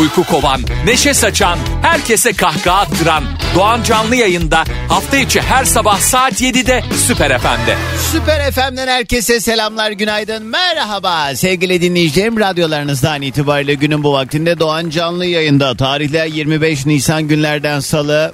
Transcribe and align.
Uyku 0.00 0.24
kovan, 0.24 0.60
neşe 0.84 1.14
saçan, 1.14 1.58
herkese 1.82 2.32
kahkaha 2.32 2.80
attıran 2.80 3.24
Doğan 3.54 3.82
Canlı 3.82 4.16
yayında 4.16 4.64
hafta 4.88 5.16
içi 5.16 5.40
her 5.40 5.64
sabah 5.64 5.98
saat 5.98 6.42
7'de 6.42 6.82
Süper 7.06 7.38
FM'de. 7.38 7.76
Süper 8.12 8.50
FM'den 8.50 8.88
herkese 8.88 9.40
selamlar, 9.40 9.90
günaydın, 9.90 10.42
merhaba. 10.46 11.36
Sevgili 11.36 11.82
dinleyicilerim, 11.82 12.40
radyolarınızdan 12.40 13.22
itibariyle 13.22 13.74
günün 13.74 14.04
bu 14.04 14.12
vaktinde 14.12 14.58
Doğan 14.58 14.90
Canlı 14.90 15.26
yayında. 15.26 15.76
Tarihler 15.76 16.26
25 16.26 16.86
Nisan 16.86 17.22
günlerden 17.28 17.80
salı. 17.80 18.32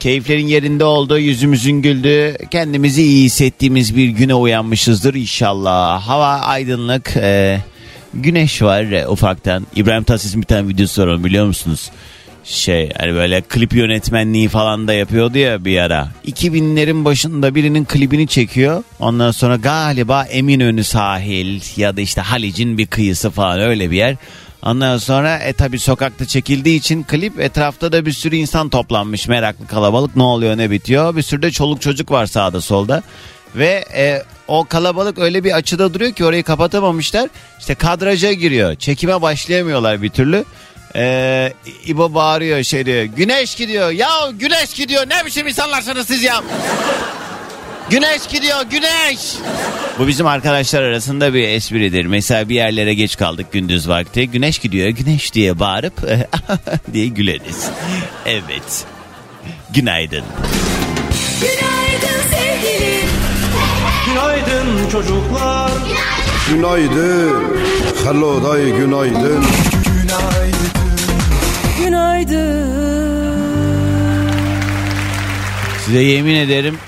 Keyiflerin 0.00 0.46
yerinde 0.46 0.84
olduğu, 0.84 1.18
yüzümüzün 1.18 1.82
güldüğü, 1.82 2.36
kendimizi 2.50 3.02
iyi 3.02 3.24
hissettiğimiz 3.24 3.96
bir 3.96 4.08
güne 4.08 4.34
uyanmışızdır 4.34 5.14
inşallah. 5.14 6.02
Hava 6.02 6.26
aydınlık, 6.26 7.16
e, 7.16 7.58
güneş 8.22 8.62
var 8.62 9.06
ufaktan. 9.08 9.66
İbrahim 9.76 10.04
Tatlıses'in 10.04 10.40
bir 10.40 10.46
tane 10.46 10.68
videosu 10.68 11.02
var 11.02 11.06
onu 11.06 11.24
biliyor 11.24 11.46
musunuz? 11.46 11.90
Şey 12.44 12.92
hani 12.98 13.14
böyle 13.14 13.40
klip 13.40 13.72
yönetmenliği 13.72 14.48
falan 14.48 14.88
da 14.88 14.92
yapıyordu 14.92 15.38
ya 15.38 15.64
bir 15.64 15.78
ara. 15.78 16.08
2000'lerin 16.26 17.04
başında 17.04 17.54
birinin 17.54 17.84
klibini 17.84 18.28
çekiyor. 18.28 18.82
Ondan 18.98 19.30
sonra 19.30 19.56
galiba 19.56 20.24
Eminönü 20.24 20.84
sahil 20.84 21.60
ya 21.76 21.96
da 21.96 22.00
işte 22.00 22.20
Halic'in 22.20 22.78
bir 22.78 22.86
kıyısı 22.86 23.30
falan 23.30 23.60
öyle 23.60 23.90
bir 23.90 23.96
yer. 23.96 24.16
Ondan 24.62 24.98
sonra 24.98 25.38
e 25.38 25.52
tabi 25.52 25.78
sokakta 25.78 26.26
çekildiği 26.26 26.78
için 26.78 27.02
klip 27.02 27.40
etrafta 27.40 27.92
da 27.92 28.06
bir 28.06 28.12
sürü 28.12 28.36
insan 28.36 28.68
toplanmış 28.68 29.28
meraklı 29.28 29.66
kalabalık 29.66 30.16
ne 30.16 30.22
oluyor 30.22 30.56
ne 30.56 30.70
bitiyor. 30.70 31.16
Bir 31.16 31.22
sürü 31.22 31.42
de 31.42 31.50
çoluk 31.50 31.82
çocuk 31.82 32.10
var 32.10 32.26
sağda 32.26 32.60
solda. 32.60 33.02
Ve 33.54 33.84
e, 33.94 34.22
o 34.48 34.64
kalabalık 34.64 35.18
öyle 35.18 35.44
bir 35.44 35.52
açıda 35.52 35.94
duruyor 35.94 36.12
ki 36.12 36.24
orayı 36.24 36.42
kapatamamışlar. 36.42 37.28
İşte 37.58 37.74
kadraja 37.74 38.32
giriyor. 38.32 38.74
Çekime 38.74 39.22
başlayamıyorlar 39.22 40.02
bir 40.02 40.10
türlü. 40.10 40.44
Ee, 40.96 41.52
İbo 41.86 42.14
bağırıyor 42.14 42.62
şey 42.62 42.86
diyor. 42.86 43.02
Güneş 43.04 43.54
gidiyor. 43.54 43.90
Ya 43.90 44.08
güneş 44.32 44.74
gidiyor. 44.74 45.08
Ne 45.08 45.26
biçim 45.26 45.46
insanlarsınız 45.46 46.06
siz 46.06 46.22
ya? 46.22 46.42
Güneş 47.90 48.26
gidiyor 48.32 48.62
güneş. 48.70 49.20
Bu 49.98 50.06
bizim 50.08 50.26
arkadaşlar 50.26 50.82
arasında 50.82 51.34
bir 51.34 51.48
espridir. 51.48 52.06
Mesela 52.06 52.48
bir 52.48 52.54
yerlere 52.54 52.94
geç 52.94 53.16
kaldık 53.16 53.52
gündüz 53.52 53.88
vakti. 53.88 54.30
Güneş 54.30 54.58
gidiyor 54.58 54.88
güneş 54.88 55.34
diye 55.34 55.58
bağırıp 55.58 55.94
diye 56.92 57.06
güleriz. 57.06 57.70
Evet. 58.26 58.84
Günaydın. 59.74 60.24
Günaydın. 61.40 62.35
Günaydın 64.86 65.08
çocuklar. 65.08 65.70
Günaydın. 66.50 67.44
Hello 68.04 68.44
day 68.44 68.70
günaydın. 68.70 69.44
Günaydın. 71.78 72.66
Size 75.84 76.02
yemin 76.02 76.34
ederim 76.34 76.78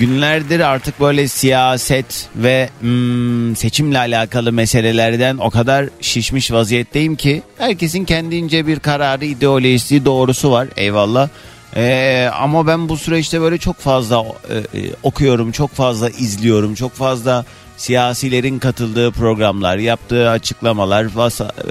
günlerdir 0.00 0.60
artık 0.60 1.00
böyle 1.00 1.28
siyaset 1.28 2.28
ve 2.36 2.68
hmm, 2.80 3.56
seçimle 3.56 3.98
alakalı 3.98 4.52
meselelerden 4.52 5.36
o 5.38 5.50
kadar 5.50 5.86
şişmiş 6.00 6.52
vaziyetteyim 6.52 7.16
ki 7.16 7.42
herkesin 7.58 8.04
kendince 8.04 8.66
bir 8.66 8.80
kararı, 8.80 9.24
ideolojisi, 9.24 10.04
doğrusu 10.04 10.50
var. 10.50 10.68
Eyvallah. 10.76 11.28
Ee, 11.76 12.30
ama 12.38 12.66
ben 12.66 12.88
bu 12.88 12.96
süreçte 12.96 13.40
böyle 13.40 13.58
çok 13.58 13.78
fazla 13.78 14.24
e, 14.48 14.78
e, 14.80 14.90
okuyorum, 15.02 15.52
çok 15.52 15.70
fazla 15.70 16.10
izliyorum, 16.10 16.74
çok 16.74 16.92
fazla 16.92 17.44
siyasilerin 17.76 18.58
katıldığı 18.58 19.10
programlar, 19.10 19.76
yaptığı 19.76 20.30
açıklamalar 20.30 21.06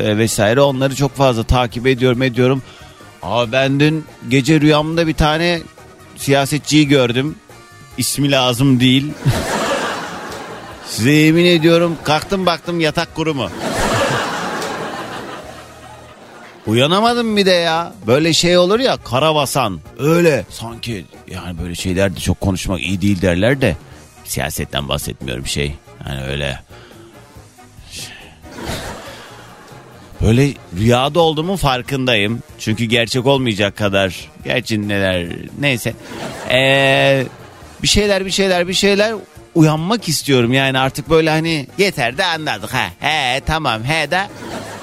e, 0.04 0.18
vesaire 0.18 0.62
onları 0.62 0.96
çok 0.96 1.16
fazla 1.16 1.44
takip 1.44 1.88
ediyorum, 1.88 2.22
ediyorum. 2.22 2.62
Aa 3.24 3.52
ben 3.52 3.80
dün 3.80 4.06
gece 4.30 4.62
rüyamda 4.62 5.08
bir 5.08 5.14
tane 5.14 5.62
siyasetçiyi 6.18 6.88
gördüm. 6.88 7.36
İsmi 7.98 8.32
lazım 8.32 8.80
değil. 8.80 9.12
Size 10.88 11.12
yemin 11.12 11.46
ediyorum 11.46 11.96
kalktım 12.04 12.46
baktım 12.46 12.80
yatak 12.80 13.16
kuru 13.16 13.34
mu? 13.34 13.50
Uyanamadım 16.68 17.38
bir 17.38 17.46
de 17.46 17.52
ya. 17.52 17.94
Böyle 18.08 18.34
şey 18.34 18.58
olur 18.58 18.80
ya 18.80 18.98
karabasan. 18.98 19.80
Öyle. 20.00 20.46
Sanki 20.50 21.06
yani 21.32 21.60
böyle 21.60 21.76
şeylerde 21.76 22.20
çok 22.20 22.42
konuşmak 22.42 22.82
iyi 22.82 23.02
değil 23.02 23.22
derler 23.22 23.62
de. 23.62 23.76
Siyasetten 24.26 24.90
bahsetmiyorum 24.90 25.48
şey. 25.48 25.76
Yani 26.08 26.24
öyle. 26.24 26.60
Böyle 30.22 30.54
rüyada 30.78 31.20
olduğumun 31.20 31.56
farkındayım. 31.56 32.44
Çünkü 32.60 32.86
gerçek 32.86 33.26
olmayacak 33.26 33.78
kadar. 33.78 34.30
Gerçi 34.44 34.88
neler 34.88 35.28
neyse. 35.60 35.94
Ee, 36.50 37.26
bir 37.84 37.88
şeyler 37.88 38.26
bir 38.26 38.32
şeyler 38.32 38.68
bir 38.68 38.74
şeyler 38.74 39.16
uyanmak 39.56 40.08
istiyorum. 40.08 40.54
Yani 40.54 40.80
artık 40.80 41.10
böyle 41.10 41.30
hani 41.30 41.68
yeter 41.78 42.18
de 42.18 42.26
anladık. 42.26 42.74
He, 42.74 42.90
he 43.00 43.42
tamam 43.46 43.84
he 43.84 44.12
de 44.12 44.28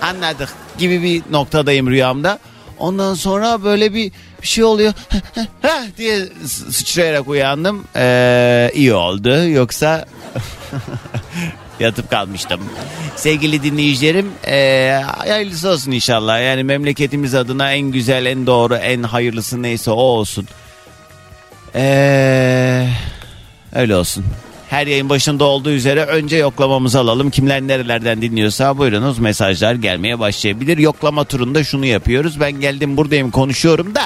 anladık 0.03 0.49
gibi 0.79 1.03
bir 1.03 1.23
noktadayım 1.31 1.91
rüyamda. 1.91 2.39
Ondan 2.79 3.15
sonra 3.15 3.65
böyle 3.65 3.95
bir, 3.95 4.13
bir 4.43 4.47
şey 4.47 4.65
oluyor 4.65 4.93
diye 5.97 6.27
sı- 6.47 6.73
sıçrayarak 6.73 7.29
uyandım. 7.29 7.85
Ee, 7.97 8.71
iyi 8.75 8.95
oldu. 8.95 9.49
Yoksa 9.49 10.05
yatıp 11.81 12.11
kalmıştım. 12.11 12.61
Sevgili 13.17 13.63
dinleyicilerim 13.63 14.33
ee, 14.47 15.03
hayırlısı 15.17 15.69
olsun 15.69 15.91
inşallah. 15.91 16.43
Yani 16.43 16.65
memleketimiz 16.65 17.35
adına 17.35 17.73
en 17.73 17.81
güzel, 17.91 18.27
en 18.27 18.47
doğru, 18.47 18.77
en 18.77 19.03
hayırlısı 19.03 19.63
neyse 19.63 19.91
o 19.91 19.95
olsun. 19.95 20.49
Ee, 21.75 22.89
öyle 23.75 23.97
olsun. 23.97 24.25
Her 24.71 24.87
yayın 24.87 25.09
başında 25.09 25.45
olduğu 25.45 25.71
üzere 25.71 26.05
önce 26.05 26.37
yoklamamızı 26.37 26.99
alalım. 27.01 27.31
Kimler 27.31 27.63
nerelerden 27.63 28.23
dinliyorsa 28.23 28.79
buyurunuz 28.79 29.19
mesajlar 29.19 29.75
gelmeye 29.75 30.19
başlayabilir. 30.19 30.79
Yoklama 30.79 31.25
turunda 31.25 31.65
şunu 31.65 31.87
yapıyoruz. 31.87 32.41
Ben 32.41 32.53
geldim 32.53 32.97
buradayım 32.97 33.31
konuşuyorum 33.31 33.95
da 33.95 34.03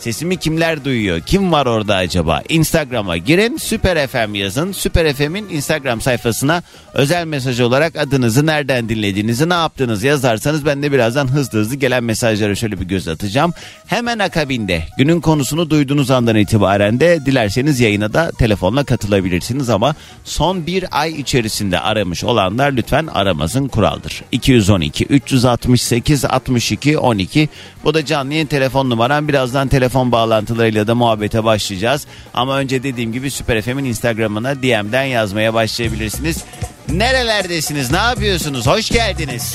Sesimi 0.00 0.36
kimler 0.36 0.84
duyuyor? 0.84 1.20
Kim 1.20 1.52
var 1.52 1.66
orada 1.66 1.96
acaba? 1.96 2.42
Instagram'a 2.48 3.16
girin 3.16 3.56
Süper 3.56 4.06
FM 4.06 4.34
yazın. 4.34 4.72
Süper 4.72 5.12
FM'in 5.12 5.48
Instagram 5.48 6.00
sayfasına 6.00 6.62
özel 6.94 7.26
mesaj 7.26 7.60
olarak 7.60 7.96
adınızı 7.96 8.46
nereden 8.46 8.88
dinlediğinizi 8.88 9.48
ne 9.48 9.54
yaptığınızı 9.54 10.06
yazarsanız 10.06 10.66
ben 10.66 10.82
de 10.82 10.92
birazdan 10.92 11.28
hızlı 11.28 11.58
hızlı 11.58 11.76
gelen 11.76 12.04
mesajlara 12.04 12.54
şöyle 12.54 12.80
bir 12.80 12.84
göz 12.84 13.08
atacağım. 13.08 13.52
Hemen 13.86 14.18
akabinde 14.18 14.82
günün 14.98 15.20
konusunu 15.20 15.70
duyduğunuz 15.70 16.10
andan 16.10 16.36
itibaren 16.36 17.00
de 17.00 17.26
dilerseniz 17.26 17.80
yayına 17.80 18.12
da 18.12 18.30
telefonla 18.30 18.84
katılabilirsiniz 18.84 19.70
ama 19.70 19.94
son 20.24 20.66
bir 20.66 20.84
ay 21.00 21.10
içerisinde 21.20 21.80
aramış 21.80 22.24
olanlar 22.24 22.72
lütfen 22.72 23.06
aramasın 23.06 23.68
kuraldır. 23.68 24.22
212 24.32 25.04
368 25.04 26.24
62 26.24 26.98
12 26.98 27.48
bu 27.84 27.94
da 27.94 28.04
canlı 28.04 28.32
yayın 28.32 28.46
telefon 28.46 28.90
numaram 28.90 29.28
birazdan 29.28 29.68
telefon 29.68 29.89
bağlantılarıyla 29.94 30.86
da 30.86 30.94
muhabbete 30.94 31.44
başlayacağız. 31.44 32.06
Ama 32.34 32.58
önce 32.58 32.82
dediğim 32.82 33.12
gibi 33.12 33.30
Süper 33.30 33.62
FM'in 33.62 33.84
Instagram'ına 33.84 34.56
DM'den 34.56 35.04
yazmaya 35.04 35.54
başlayabilirsiniz. 35.54 36.44
Nerelerdesiniz? 36.88 37.90
Ne 37.90 37.96
yapıyorsunuz? 37.96 38.66
Hoş 38.66 38.90
geldiniz. 38.90 39.54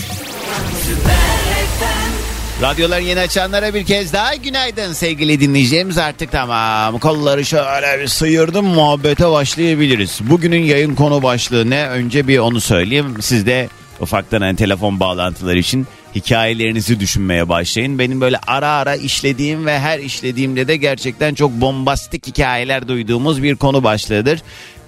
Radyoları 2.61 3.01
yeni 3.01 3.19
açanlara 3.19 3.73
bir 3.73 3.85
kez 3.85 4.13
daha 4.13 4.35
günaydın 4.35 4.93
sevgili 4.93 5.39
dinleyicilerimiz 5.39 5.97
artık 5.97 6.31
tamam. 6.31 6.99
Kolları 6.99 7.45
şöyle 7.45 8.01
bir 8.01 8.07
sıyırdım 8.07 8.65
muhabbete 8.65 9.31
başlayabiliriz. 9.31 10.19
Bugünün 10.21 10.63
yayın 10.63 10.95
konu 10.95 11.23
başlığı 11.23 11.69
ne? 11.69 11.87
Önce 11.87 12.27
bir 12.27 12.39
onu 12.39 12.61
söyleyeyim. 12.61 13.15
Siz 13.21 13.45
de 13.45 13.69
ufaktan 13.99 14.41
hani 14.41 14.55
telefon 14.55 14.99
bağlantıları 14.99 15.57
için 15.59 15.87
hikayelerinizi 16.15 16.99
düşünmeye 16.99 17.49
başlayın. 17.49 17.99
Benim 17.99 18.21
böyle 18.21 18.37
ara 18.47 18.69
ara 18.69 18.95
işlediğim 18.95 19.65
ve 19.65 19.79
her 19.79 19.99
işlediğimde 19.99 20.67
de 20.67 20.75
gerçekten 20.77 21.33
çok 21.33 21.51
bombastik 21.51 22.27
hikayeler 22.27 22.87
duyduğumuz 22.87 23.43
bir 23.43 23.55
konu 23.55 23.83
başlığıdır. 23.83 24.41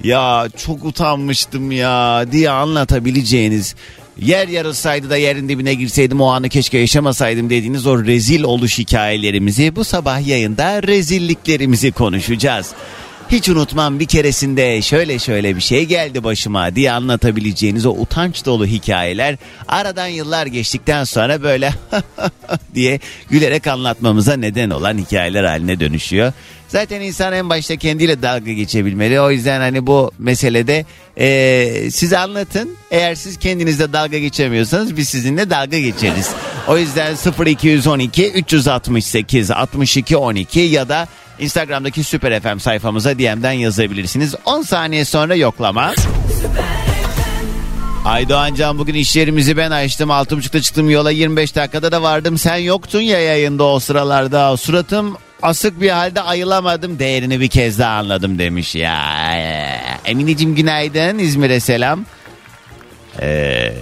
Ya 0.03 0.47
çok 0.57 0.85
utanmıştım 0.85 1.71
ya 1.71 2.25
diye 2.31 2.49
anlatabileceğiniz 2.49 3.75
yer 4.21 4.47
yarılsaydı 4.47 5.09
da 5.09 5.17
yerin 5.17 5.49
dibine 5.49 5.73
girseydim 5.73 6.21
o 6.21 6.27
anı 6.27 6.49
keşke 6.49 6.77
yaşamasaydım 6.77 7.49
dediğiniz 7.49 7.87
o 7.87 8.05
rezil 8.05 8.43
oluş 8.43 8.79
hikayelerimizi 8.79 9.75
bu 9.75 9.83
sabah 9.83 10.27
yayında 10.27 10.83
rezilliklerimizi 10.83 11.91
konuşacağız. 11.91 12.71
Hiç 13.31 13.49
unutmam 13.49 13.99
bir 13.99 14.05
keresinde 14.05 14.81
şöyle 14.81 15.19
şöyle 15.19 15.55
bir 15.55 15.61
şey 15.61 15.85
geldi 15.85 16.23
başıma 16.23 16.75
diye 16.75 16.91
anlatabileceğiniz 16.91 17.85
o 17.85 17.89
utanç 17.91 18.45
dolu 18.45 18.65
hikayeler 18.65 19.35
aradan 19.67 20.07
yıllar 20.07 20.45
geçtikten 20.45 21.03
sonra 21.03 21.43
böyle 21.43 21.73
diye 22.75 22.99
gülerek 23.29 23.67
anlatmamıza 23.67 24.33
neden 24.37 24.69
olan 24.69 24.97
hikayeler 24.97 25.43
haline 25.43 25.79
dönüşüyor. 25.79 26.33
Zaten 26.67 27.01
insan 27.01 27.33
en 27.33 27.49
başta 27.49 27.75
kendiyle 27.75 28.21
dalga 28.21 28.51
geçebilmeli. 28.51 29.21
O 29.21 29.31
yüzden 29.31 29.59
hani 29.59 29.87
bu 29.87 30.11
meselede 30.19 30.85
eee 31.17 31.91
size 31.91 32.17
anlatın. 32.17 32.75
Eğer 32.91 33.15
siz 33.15 33.37
kendinizle 33.37 33.93
dalga 33.93 34.17
geçemiyorsanız 34.17 34.97
biz 34.97 35.09
sizinle 35.09 35.49
dalga 35.49 35.79
geçeriz. 35.79 36.29
O 36.67 36.77
yüzden 36.77 37.15
0212 37.45 38.31
368 38.31 39.51
62 39.51 40.17
12 40.17 40.59
ya 40.59 40.89
da 40.89 41.07
Instagram'daki 41.39 42.03
Süper 42.03 42.41
FM 42.41 42.57
sayfamıza 42.59 43.19
DM'den 43.19 43.51
yazabilirsiniz. 43.51 44.35
10 44.45 44.61
saniye 44.61 45.05
sonra 45.05 45.35
yoklama. 45.35 45.93
Aydoğan 48.05 48.55
Can 48.55 48.77
bugün 48.77 48.93
iş 48.93 49.15
yerimizi 49.15 49.57
ben 49.57 49.71
açtım. 49.71 50.09
6.30'da 50.09 50.61
çıktım 50.61 50.89
yola 50.89 51.11
25 51.11 51.55
dakikada 51.55 51.91
da 51.91 52.01
vardım. 52.01 52.37
Sen 52.37 52.55
yoktun 52.57 53.01
ya 53.01 53.19
yayında 53.19 53.63
o 53.63 53.79
sıralarda. 53.79 54.57
Suratım 54.57 55.17
asık 55.41 55.81
bir 55.81 55.89
halde 55.89 56.21
ayılamadım. 56.21 56.99
Değerini 56.99 57.39
bir 57.39 57.47
kez 57.47 57.79
daha 57.79 57.97
anladım 57.97 58.39
demiş 58.39 58.75
ya. 58.75 59.01
Emineciğim 60.05 60.55
günaydın. 60.55 61.19
İzmir'e 61.19 61.59
selam. 61.59 62.05
Ee, 63.21 63.73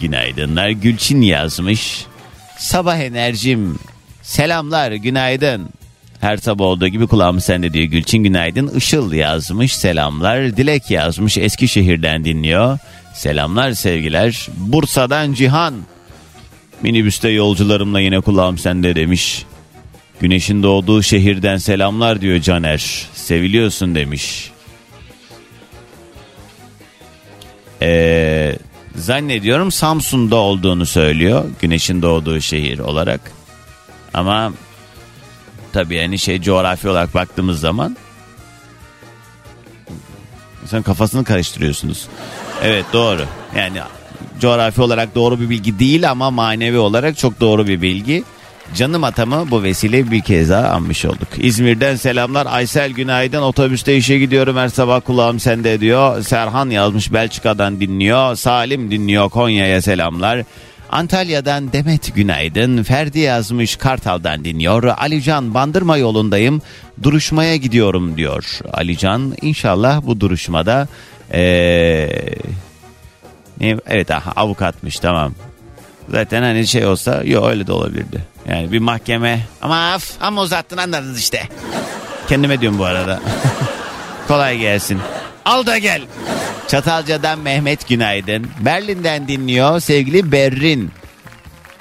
günaydınlar. 0.00 0.68
Gülçin 0.68 1.22
yazmış. 1.22 2.06
Sabah 2.58 2.96
enerjim. 2.96 3.78
Selamlar 4.22 4.92
günaydın. 4.92 5.68
Her 6.20 6.36
sabah 6.36 6.64
olduğu 6.64 6.88
gibi 6.88 7.06
kulağım 7.06 7.40
sende 7.40 7.72
diyor 7.72 7.84
Gülçin 7.84 8.18
günaydın. 8.18 8.68
Işıl 8.68 9.12
yazmış 9.12 9.76
selamlar. 9.76 10.56
Dilek 10.56 10.90
yazmış 10.90 11.38
Eskişehir'den 11.38 12.24
dinliyor. 12.24 12.78
Selamlar 13.14 13.72
sevgiler. 13.72 14.48
Bursa'dan 14.56 15.32
Cihan. 15.32 15.74
Minibüste 16.82 17.28
yolcularımla 17.28 18.00
yine 18.00 18.20
kulağım 18.20 18.58
sende 18.58 18.94
demiş. 18.94 19.44
Güneşin 20.20 20.62
doğduğu 20.62 21.02
şehirden 21.02 21.56
selamlar 21.56 22.20
diyor 22.20 22.40
Caner. 22.40 23.06
Seviliyorsun 23.14 23.94
demiş. 23.94 24.50
Ee, 27.82 28.56
zannediyorum 28.96 29.72
Samsun'da 29.72 30.36
olduğunu 30.36 30.86
söylüyor. 30.86 31.44
Güneşin 31.60 32.02
doğduğu 32.02 32.40
şehir 32.40 32.78
olarak. 32.78 33.32
Ama 34.14 34.52
tabii 35.72 35.94
yani 35.94 36.18
şey 36.18 36.40
coğrafi 36.42 36.88
olarak 36.88 37.14
baktığımız 37.14 37.60
zaman 37.60 37.96
sen 40.66 40.82
kafasını 40.82 41.24
karıştırıyorsunuz. 41.24 42.08
Evet 42.62 42.84
doğru. 42.92 43.22
Yani 43.56 43.78
coğrafi 44.40 44.82
olarak 44.82 45.14
doğru 45.14 45.40
bir 45.40 45.50
bilgi 45.50 45.78
değil 45.78 46.10
ama 46.10 46.30
manevi 46.30 46.78
olarak 46.78 47.18
çok 47.18 47.40
doğru 47.40 47.66
bir 47.66 47.82
bilgi. 47.82 48.24
Canım 48.74 49.04
atamı 49.04 49.50
bu 49.50 49.62
vesile 49.62 50.10
bir 50.10 50.20
kez 50.20 50.50
daha 50.50 50.68
anmış 50.68 51.04
olduk. 51.04 51.28
İzmir'den 51.38 51.96
selamlar. 51.96 52.46
Aysel 52.50 52.90
günaydın. 52.90 53.42
Otobüste 53.42 53.96
işe 53.96 54.18
gidiyorum 54.18 54.56
her 54.56 54.68
sabah 54.68 55.00
kulağım 55.00 55.40
sende 55.40 55.80
diyor. 55.80 56.22
Serhan 56.22 56.70
yazmış 56.70 57.12
Belçika'dan 57.12 57.80
dinliyor. 57.80 58.36
Salim 58.36 58.90
dinliyor 58.90 59.28
Konya'ya 59.28 59.82
selamlar. 59.82 60.42
Antalya'dan 60.90 61.72
Demet 61.72 62.14
günaydın. 62.14 62.82
Ferdi 62.82 63.18
yazmış 63.18 63.76
Kartal'dan 63.76 64.44
dinliyor. 64.44 64.82
Alican 64.82 65.54
Bandırma 65.54 65.96
yolundayım. 65.96 66.62
Duruşmaya 67.02 67.56
gidiyorum 67.56 68.16
diyor. 68.16 68.58
Alican 68.72 69.34
inşallah 69.42 70.02
bu 70.06 70.20
duruşmada 70.20 70.88
ee, 71.32 72.08
evet 73.86 74.10
aha, 74.10 74.32
avukatmış 74.36 74.98
tamam. 74.98 75.32
Zaten 76.10 76.42
hani 76.42 76.66
şey 76.66 76.86
olsa 76.86 77.22
yok 77.24 77.46
öyle 77.46 77.66
de 77.66 77.72
olabilirdi. 77.72 78.22
Yani 78.48 78.72
bir 78.72 78.78
mahkeme 78.78 79.40
ama 79.62 79.92
af 79.92 80.10
ama 80.20 80.42
uzattın 80.42 80.76
anladınız 80.76 81.18
işte. 81.18 81.48
Kendime 82.28 82.60
diyorum 82.60 82.78
bu 82.78 82.84
arada. 82.84 83.20
Kolay 84.28 84.58
gelsin. 84.58 84.98
Al 85.48 85.66
da 85.66 85.78
gel. 85.78 86.02
Çatalca'dan 86.68 87.38
Mehmet 87.38 87.88
günaydın. 87.88 88.46
Berlin'den 88.60 89.28
dinliyor 89.28 89.80
sevgili 89.80 90.32
Berrin. 90.32 90.90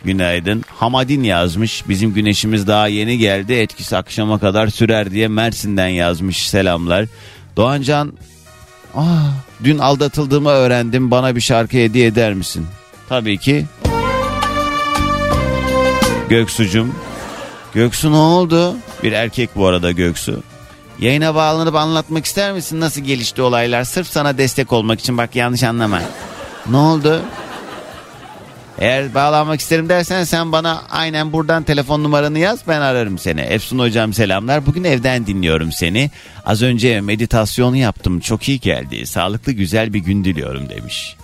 Günaydın. 0.04 0.64
Hamadin 0.76 1.24
yazmış. 1.24 1.90
Bizim 1.90 2.14
güneşimiz 2.14 2.68
daha 2.68 2.88
yeni 2.88 3.18
geldi. 3.18 3.54
Etkisi 3.54 3.98
akşama 3.98 4.40
kadar 4.40 4.68
sürer 4.68 5.12
diye 5.12 5.28
Mersin'den 5.28 5.88
yazmış. 5.88 6.50
Selamlar. 6.50 7.06
Doğancan 7.58 8.14
Aa, 8.96 9.04
dün 9.64 9.78
aldatıldığımı 9.78 10.50
öğrendim. 10.50 11.12
Bana 11.12 11.36
bir 11.36 11.42
şarkı 11.42 11.78
hediye 11.78 12.08
eder 12.08 12.34
misin? 12.34 12.68
Tabii 13.10 13.38
ki. 13.38 13.66
Göksucum. 16.30 16.96
Göksu 17.74 18.12
ne 18.12 18.16
oldu? 18.16 18.76
Bir 19.04 19.12
erkek 19.12 19.50
bu 19.56 19.68
arada 19.68 19.92
Göksu. 19.92 20.44
Yayına 21.00 21.36
bağlanıp 21.36 21.76
anlatmak 21.76 22.26
ister 22.26 22.54
misin 22.54 22.80
nasıl 22.80 23.02
gelişti 23.02 23.42
olaylar? 23.42 23.84
Sırf 23.84 24.08
sana 24.08 24.38
destek 24.38 24.74
olmak 24.74 25.00
için 25.00 25.18
bak 25.18 25.36
yanlış 25.36 25.64
anlama. 25.64 26.02
Ne 26.70 26.78
oldu? 26.78 27.22
Eğer 28.80 29.14
bağlanmak 29.14 29.60
isterim 29.60 29.90
dersen 29.90 30.24
sen 30.24 30.52
bana 30.52 30.82
aynen 30.90 31.34
buradan 31.34 31.64
telefon 31.64 32.04
numaranı 32.04 32.40
yaz 32.40 32.60
ben 32.68 32.82
ararım 32.82 33.18
seni. 33.18 33.42
Efsun 33.42 33.80
hocam 33.80 34.14
selamlar. 34.14 34.66
Bugün 34.66 34.84
evden 34.84 35.28
dinliyorum 35.28 35.72
seni. 35.72 36.12
Az 36.46 36.62
önce 36.62 37.02
meditasyon 37.02 37.76
yaptım. 37.76 38.20
Çok 38.20 38.50
iyi 38.50 38.60
geldi. 38.60 39.08
Sağlıklı 39.08 39.52
güzel 39.52 39.94
bir 39.94 40.00
gün 40.00 40.24
diliyorum 40.24 40.70
demiş. 40.70 41.16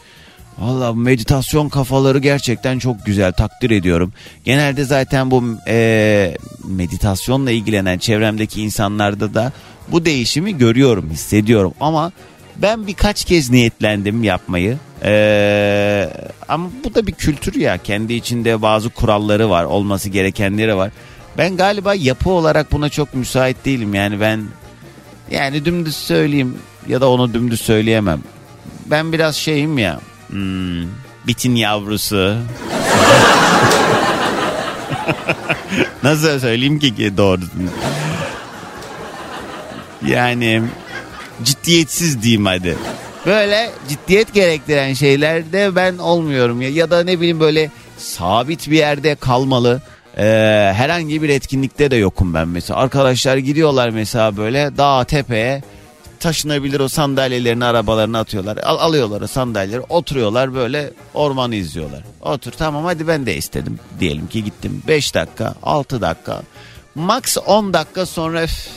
Valla 0.57 0.93
meditasyon 0.93 1.69
kafaları 1.69 2.19
gerçekten 2.19 2.79
çok 2.79 3.05
güzel 3.05 3.33
takdir 3.33 3.71
ediyorum. 3.71 4.13
Genelde 4.45 4.83
zaten 4.83 5.31
bu 5.31 5.43
e, 5.67 6.37
meditasyonla 6.63 7.51
ilgilenen 7.51 7.97
çevremdeki 7.97 8.61
insanlarda 8.61 9.33
da 9.33 9.51
bu 9.87 10.05
değişimi 10.05 10.57
görüyorum, 10.57 11.09
hissediyorum. 11.09 11.73
Ama 11.79 12.11
ben 12.57 12.87
birkaç 12.87 13.25
kez 13.25 13.49
niyetlendim 13.49 14.23
yapmayı. 14.23 14.77
E, 15.03 16.09
ama 16.47 16.69
bu 16.83 16.95
da 16.95 17.07
bir 17.07 17.11
kültür 17.11 17.55
ya. 17.55 17.77
Kendi 17.77 18.13
içinde 18.13 18.61
bazı 18.61 18.89
kuralları 18.89 19.49
var, 19.49 19.63
olması 19.63 20.09
gerekenleri 20.09 20.75
var. 20.75 20.91
Ben 21.37 21.57
galiba 21.57 21.93
yapı 21.95 22.29
olarak 22.29 22.71
buna 22.71 22.89
çok 22.89 23.13
müsait 23.13 23.65
değilim. 23.65 23.93
Yani 23.93 24.21
ben 24.21 24.43
yani 25.31 25.65
dümdüz 25.65 25.95
söyleyeyim 25.95 26.57
ya 26.87 27.01
da 27.01 27.09
onu 27.09 27.33
dümdüz 27.33 27.61
söyleyemem. 27.61 28.21
Ben 28.85 29.13
biraz 29.13 29.35
şeyim 29.35 29.77
ya. 29.77 29.99
Hmm, 30.33 30.87
bitin 31.27 31.55
yavrusu. 31.55 32.35
Nasıl 36.03 36.39
söyleyeyim 36.39 36.79
ki 36.79 36.95
ki 36.95 37.17
doğrusunu? 37.17 37.69
Yani 40.07 40.61
ciddiyetsiz 41.43 42.23
diyeyim 42.23 42.45
hadi. 42.45 42.77
Böyle 43.25 43.69
ciddiyet 43.89 44.33
gerektiren 44.33 44.93
şeylerde 44.93 45.75
ben 45.75 45.97
olmuyorum 45.97 46.61
ya 46.61 46.69
ya 46.69 46.91
da 46.91 47.03
ne 47.03 47.19
bileyim 47.19 47.39
böyle 47.39 47.69
sabit 47.97 48.69
bir 48.69 48.77
yerde 48.77 49.15
kalmalı. 49.15 49.81
Ee, 50.17 50.23
herhangi 50.75 51.21
bir 51.21 51.29
etkinlikte 51.29 51.91
de 51.91 51.95
yokum 51.95 52.33
ben 52.33 52.47
mesela. 52.47 52.79
Arkadaşlar 52.79 53.37
gidiyorlar 53.37 53.89
mesela 53.89 54.37
böyle 54.37 54.77
dağ 54.77 55.03
tepeye 55.03 55.63
taşınabilir 56.23 56.79
o 56.79 56.87
sandalyelerini 56.87 57.65
arabalarına 57.65 58.19
atıyorlar. 58.19 58.57
Al, 58.57 58.77
alıyorlar 58.77 59.21
o 59.21 59.27
sandalyeleri 59.27 59.81
oturuyorlar 59.89 60.53
böyle 60.53 60.93
ormanı 61.13 61.55
izliyorlar. 61.55 62.03
Otur 62.21 62.51
tamam 62.51 62.85
hadi 62.85 63.07
ben 63.07 63.25
de 63.25 63.35
istedim. 63.35 63.79
Diyelim 63.99 64.27
ki 64.27 64.43
gittim 64.43 64.83
5 64.87 65.15
dakika 65.15 65.55
6 65.63 66.01
dakika 66.01 66.41
max 66.95 67.37
10 67.45 67.73
dakika 67.73 68.05
sonra 68.05 68.43
üf, 68.43 68.67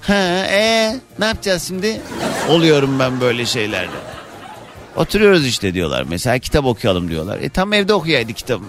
ha, 0.00 0.46
e, 0.50 0.96
ne 1.18 1.24
yapacağız 1.24 1.64
şimdi? 1.68 2.00
Oluyorum 2.48 2.98
ben 2.98 3.20
böyle 3.20 3.46
şeylerde. 3.46 3.96
Oturuyoruz 4.96 5.46
işte 5.46 5.74
diyorlar. 5.74 6.04
Mesela 6.08 6.38
kitap 6.38 6.64
okuyalım 6.64 7.10
diyorlar. 7.10 7.38
E 7.40 7.48
tam 7.48 7.72
evde 7.72 7.94
okuyaydı 7.94 8.32
kitabı. 8.32 8.64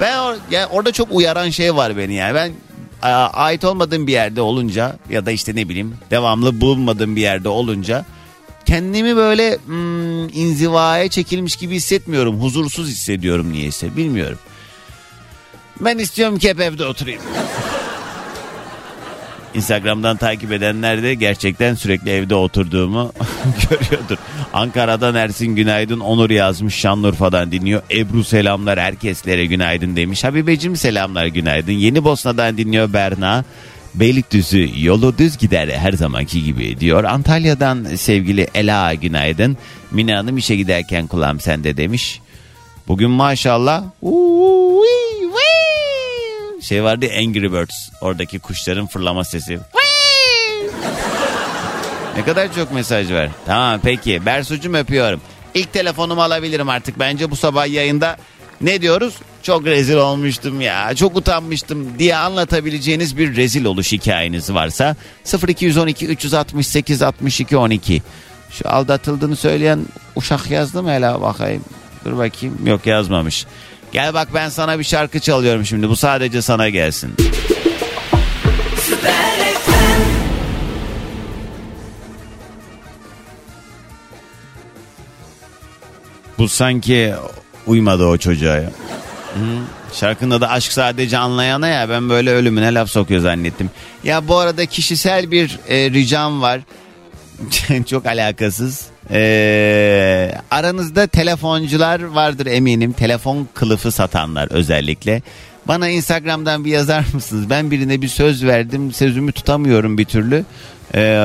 Ben 0.00 0.16
or- 0.16 0.38
yani 0.50 0.66
orada 0.66 0.92
çok 0.92 1.08
uyaran 1.10 1.50
şey 1.50 1.76
var 1.76 1.96
beni 1.96 2.14
yani. 2.14 2.34
Ben 2.34 2.52
ait 3.02 3.64
olmadığım 3.64 4.06
bir 4.06 4.12
yerde 4.12 4.40
olunca 4.40 4.96
ya 5.10 5.26
da 5.26 5.30
işte 5.30 5.56
ne 5.56 5.68
bileyim 5.68 5.96
devamlı 6.10 6.60
bulunmadığım 6.60 7.16
bir 7.16 7.20
yerde 7.20 7.48
olunca 7.48 8.04
kendimi 8.66 9.16
böyle 9.16 9.58
hmm, 9.66 10.28
inzivaya 10.28 11.08
çekilmiş 11.08 11.56
gibi 11.56 11.74
hissetmiyorum. 11.74 12.40
Huzursuz 12.40 12.88
hissediyorum 12.88 13.52
niyeyse 13.52 13.96
bilmiyorum. 13.96 14.38
Ben 15.80 15.98
istiyorum 15.98 16.38
ki 16.38 16.48
hep 16.48 16.60
evde 16.60 16.84
oturayım. 16.84 17.22
Instagram'dan 19.54 20.16
takip 20.16 20.52
edenler 20.52 21.02
de 21.02 21.14
gerçekten 21.14 21.74
sürekli 21.74 22.10
evde 22.10 22.34
oturduğumu 22.34 23.12
görüyordur. 23.70 24.16
Ankara'dan 24.52 25.14
Ersin 25.14 25.46
günaydın 25.46 26.00
Onur 26.00 26.30
yazmış 26.30 26.74
Şanlıurfa'dan 26.74 27.52
dinliyor. 27.52 27.82
Ebru 27.90 28.24
selamlar 28.24 28.80
herkeslere 28.80 29.46
günaydın 29.46 29.96
demiş. 29.96 30.24
Habibeciğim 30.24 30.76
selamlar 30.76 31.26
günaydın. 31.26 31.72
Yeni 31.72 32.04
Bosna'dan 32.04 32.58
dinliyor 32.58 32.92
Berna. 32.92 33.44
Beylikdüzü 33.94 34.70
yolu 34.76 35.18
düz 35.18 35.38
gider 35.38 35.68
her 35.68 35.92
zamanki 35.92 36.44
gibi 36.44 36.80
diyor. 36.80 37.04
Antalya'dan 37.04 37.84
sevgili 37.84 38.48
Ela 38.54 38.94
günaydın. 38.94 39.56
Mine 39.90 40.14
Hanım 40.14 40.36
işe 40.36 40.56
giderken 40.56 41.06
kulağım 41.06 41.40
sende 41.40 41.76
demiş. 41.76 42.20
Bugün 42.88 43.10
maşallah 43.10 43.84
uuu, 44.02 44.82
wii, 44.84 45.22
wii. 45.22 45.97
Şey 46.60 46.82
vardı 46.82 47.06
ya, 47.06 47.18
Angry 47.18 47.52
Birds 47.52 47.90
oradaki 48.00 48.38
kuşların 48.38 48.86
fırlama 48.86 49.24
sesi. 49.24 49.58
Ne 52.16 52.24
kadar 52.24 52.54
çok 52.54 52.72
mesaj 52.72 53.12
var. 53.12 53.28
Tamam 53.46 53.80
peki 53.82 54.26
Bersucum 54.26 54.74
öpüyorum. 54.74 55.20
İlk 55.54 55.72
telefonumu 55.72 56.22
alabilirim 56.22 56.68
artık 56.68 56.98
bence 56.98 57.30
bu 57.30 57.36
sabah 57.36 57.66
yayında. 57.66 58.16
Ne 58.60 58.82
diyoruz? 58.82 59.14
Çok 59.42 59.66
rezil 59.66 59.96
olmuştum 59.96 60.60
ya. 60.60 60.94
Çok 60.94 61.16
utanmıştım 61.16 61.98
diye 61.98 62.16
anlatabileceğiniz 62.16 63.18
bir 63.18 63.36
rezil 63.36 63.64
oluş 63.64 63.92
hikayeniz 63.92 64.52
varsa 64.54 64.96
0212 65.48 66.06
368 66.06 67.02
62 67.02 67.56
12. 67.56 68.02
Şu 68.50 68.68
aldatıldığını 68.68 69.36
söyleyen 69.36 69.80
uşak 70.16 70.50
yazdı 70.50 70.82
mı 70.82 70.90
hele 70.92 71.20
bakayım. 71.20 71.64
Dur 72.04 72.18
bakayım. 72.18 72.66
Yok 72.66 72.86
yazmamış. 72.86 73.46
Gel 73.92 74.14
bak 74.14 74.28
ben 74.34 74.48
sana 74.48 74.78
bir 74.78 74.84
şarkı 74.84 75.20
çalıyorum 75.20 75.66
şimdi. 75.66 75.88
Bu 75.88 75.96
sadece 75.96 76.42
sana 76.42 76.68
gelsin. 76.68 77.14
Bu 86.38 86.48
sanki 86.48 87.14
uymadı 87.66 88.04
o 88.04 88.16
çocuğa. 88.18 88.60
Şarkının 89.92 90.30
adı 90.30 90.46
Aşk 90.46 90.72
Sadece 90.72 91.18
Anlayana 91.18 91.68
ya 91.68 91.88
ben 91.88 92.08
böyle 92.08 92.30
ölümüne 92.30 92.74
laf 92.74 92.90
sokuyor 92.90 93.20
zannettim. 93.20 93.70
Ya 94.04 94.28
bu 94.28 94.36
arada 94.38 94.66
kişisel 94.66 95.30
bir 95.30 95.58
e, 95.68 95.90
ricam 95.90 96.42
var. 96.42 96.60
Çok 97.86 98.06
alakasız. 98.06 98.86
Ee, 99.10 100.32
aranızda 100.50 101.06
telefoncular 101.06 102.00
vardır 102.00 102.46
eminim. 102.46 102.92
Telefon 102.92 103.48
kılıfı 103.54 103.92
satanlar 103.92 104.48
özellikle. 104.50 105.22
Bana 105.68 105.88
Instagram'dan 105.88 106.64
bir 106.64 106.70
yazar 106.70 107.04
mısınız? 107.14 107.50
Ben 107.50 107.70
birine 107.70 108.02
bir 108.02 108.08
söz 108.08 108.44
verdim. 108.44 108.92
Sözümü 108.92 109.32
tutamıyorum 109.32 109.98
bir 109.98 110.04
türlü. 110.04 110.44
Ee, 110.94 111.18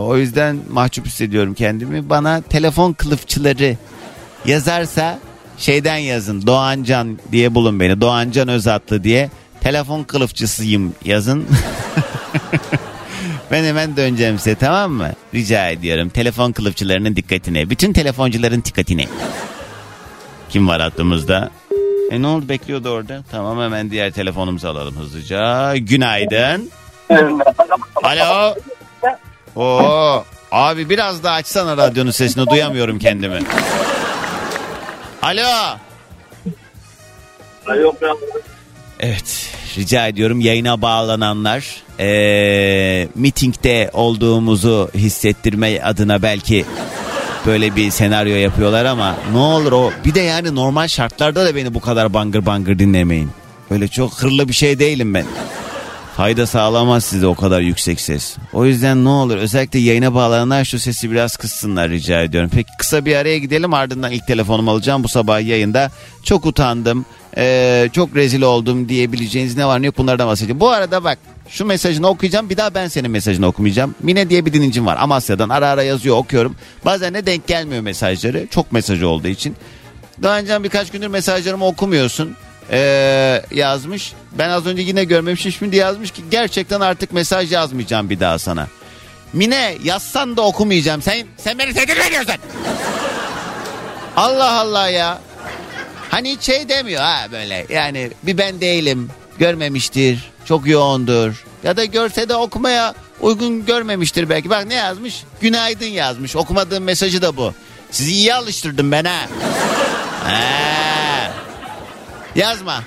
o 0.00 0.16
yüzden 0.16 0.58
mahcup 0.70 1.06
hissediyorum 1.06 1.54
kendimi. 1.54 2.10
Bana 2.10 2.40
telefon 2.40 2.92
kılıfçıları 2.92 3.76
yazarsa 4.46 5.18
şeyden 5.58 5.96
yazın. 5.96 6.46
Doğancan 6.46 7.18
diye 7.32 7.54
bulun 7.54 7.80
beni. 7.80 8.00
Doğancan 8.00 8.48
Özatlı 8.48 9.04
diye. 9.04 9.30
Telefon 9.60 10.04
kılıfçısıyım 10.04 10.94
yazın. 11.04 11.46
Ben 13.50 13.64
hemen 13.64 13.96
döneceğim 13.96 14.38
size 14.38 14.54
tamam 14.54 14.92
mı? 14.92 15.10
Rica 15.34 15.68
ediyorum. 15.70 16.08
Telefon 16.08 16.52
kılıfçılarının 16.52 17.16
dikkatine. 17.16 17.70
Bütün 17.70 17.92
telefoncuların 17.92 18.64
dikkatine. 18.64 19.06
Kim 20.48 20.68
var 20.68 20.80
hattımızda? 20.80 21.50
E 22.10 22.22
ne 22.22 22.26
oldu 22.26 22.48
bekliyordu 22.48 22.88
orada? 22.88 23.22
Tamam 23.30 23.60
hemen 23.60 23.90
diğer 23.90 24.10
telefonumuzu 24.10 24.68
alalım 24.68 24.96
hızlıca. 24.96 25.76
Günaydın. 25.76 26.70
Alo. 28.02 28.54
Oo. 29.56 30.24
Abi 30.52 30.90
biraz 30.90 31.22
daha 31.24 31.34
açsana 31.34 31.76
radyonun 31.76 32.10
sesini 32.10 32.46
duyamıyorum 32.46 32.98
kendimi. 32.98 33.38
Alo. 35.22 35.76
Evet 39.00 39.57
rica 39.78 40.06
ediyorum 40.08 40.40
yayına 40.40 40.82
bağlananlar 40.82 41.64
eee 41.98 43.08
mitingde 43.14 43.90
olduğumuzu 43.92 44.90
hissettirme 44.94 45.80
adına 45.80 46.22
belki 46.22 46.64
böyle 47.46 47.76
bir 47.76 47.90
senaryo 47.90 48.36
yapıyorlar 48.36 48.84
ama 48.84 49.16
ne 49.32 49.38
olur 49.38 49.72
o 49.72 49.90
bir 50.04 50.14
de 50.14 50.20
yani 50.20 50.54
normal 50.54 50.88
şartlarda 50.88 51.46
da 51.46 51.56
beni 51.56 51.74
bu 51.74 51.80
kadar 51.80 52.14
bangır 52.14 52.46
bangır 52.46 52.78
dinlemeyin. 52.78 53.30
Öyle 53.70 53.88
çok 53.88 54.22
hırlı 54.22 54.48
bir 54.48 54.52
şey 54.52 54.78
değilim 54.78 55.14
ben. 55.14 55.24
Fayda 56.16 56.46
sağlamaz 56.46 57.04
size 57.04 57.26
o 57.26 57.34
kadar 57.34 57.60
yüksek 57.60 58.00
ses. 58.00 58.36
O 58.52 58.64
yüzden 58.64 59.04
ne 59.04 59.08
olur 59.08 59.36
özellikle 59.36 59.78
yayına 59.78 60.14
bağlananlar 60.14 60.64
şu 60.64 60.78
sesi 60.78 61.10
biraz 61.10 61.36
kıssınlar 61.36 61.90
rica 61.90 62.22
ediyorum. 62.22 62.50
Peki 62.54 62.68
kısa 62.78 63.04
bir 63.04 63.16
araya 63.16 63.38
gidelim 63.38 63.74
ardından 63.74 64.12
ilk 64.12 64.26
telefonumu 64.26 64.70
alacağım 64.70 65.04
bu 65.04 65.08
sabah 65.08 65.40
yayında. 65.46 65.90
Çok 66.24 66.46
utandım, 66.46 67.06
ee, 67.36 67.88
çok 67.92 68.16
rezil 68.16 68.42
oldum 68.42 68.88
diyebileceğiniz 68.88 69.56
ne 69.56 69.66
var 69.66 69.82
ne 69.82 69.86
yok 69.86 69.98
bunlardan 69.98 70.28
bahsedeceğim. 70.28 70.60
Bu 70.60 70.68
arada 70.68 71.04
bak 71.04 71.18
şu 71.48 71.64
mesajını 71.64 72.08
okuyacağım 72.08 72.50
bir 72.50 72.56
daha 72.56 72.74
ben 72.74 72.88
senin 72.88 73.10
mesajını 73.10 73.46
okumayacağım. 73.46 73.94
Mine 74.02 74.30
diye 74.30 74.46
bir 74.46 74.52
dinleyicim 74.52 74.86
var 74.86 74.96
Amasya'dan 75.00 75.48
ara 75.48 75.68
ara 75.68 75.82
yazıyor 75.82 76.16
okuyorum. 76.16 76.56
Bazen 76.84 77.14
de 77.14 77.26
denk 77.26 77.46
gelmiyor 77.46 77.82
mesajları 77.82 78.46
çok 78.50 78.72
mesajı 78.72 79.08
olduğu 79.08 79.28
için. 79.28 79.56
Daha 80.22 80.38
önce 80.38 80.64
birkaç 80.64 80.90
gündür 80.90 81.06
mesajlarımı 81.06 81.66
okumuyorsun 81.66 82.36
ee, 82.70 83.42
yazmış. 83.50 84.12
Ben 84.38 84.48
az 84.48 84.66
önce 84.66 84.82
yine 84.82 85.04
görmemişim 85.04 85.52
şimdi 85.52 85.76
yazmış 85.76 86.10
ki 86.10 86.22
gerçekten 86.30 86.80
artık 86.80 87.12
mesaj 87.12 87.52
yazmayacağım 87.52 88.10
bir 88.10 88.20
daha 88.20 88.38
sana. 88.38 88.68
Mine 89.32 89.74
yazsan 89.84 90.36
da 90.36 90.42
okumayacağım. 90.42 91.02
Sen 91.02 91.26
sen 91.36 91.58
beni 91.58 91.74
tehdit 91.74 91.96
mi 91.96 92.04
ediyorsun. 92.08 92.34
Allah 94.16 94.52
Allah 94.60 94.88
ya. 94.88 95.18
Hani 96.10 96.32
hiç 96.32 96.42
şey 96.42 96.68
demiyor 96.68 97.02
ha 97.02 97.26
böyle. 97.32 97.66
Yani 97.68 98.10
bir 98.22 98.38
ben 98.38 98.60
değilim. 98.60 99.10
Görmemiştir. 99.38 100.30
Çok 100.44 100.66
yoğundur. 100.66 101.44
Ya 101.64 101.76
da 101.76 101.84
görse 101.84 102.28
de 102.28 102.34
okumaya 102.34 102.94
uygun 103.20 103.66
görmemiştir 103.66 104.30
belki. 104.30 104.50
Bak 104.50 104.66
ne 104.66 104.74
yazmış? 104.74 105.24
Günaydın 105.40 105.86
yazmış. 105.86 106.36
Okumadığım 106.36 106.84
mesajı 106.84 107.22
da 107.22 107.36
bu. 107.36 107.54
Sizi 107.90 108.12
iyi 108.12 108.34
alıştırdım 108.34 108.92
ben 108.92 109.04
ha. 109.04 109.20
ha. 110.24 111.32
Yazma. 112.34 112.82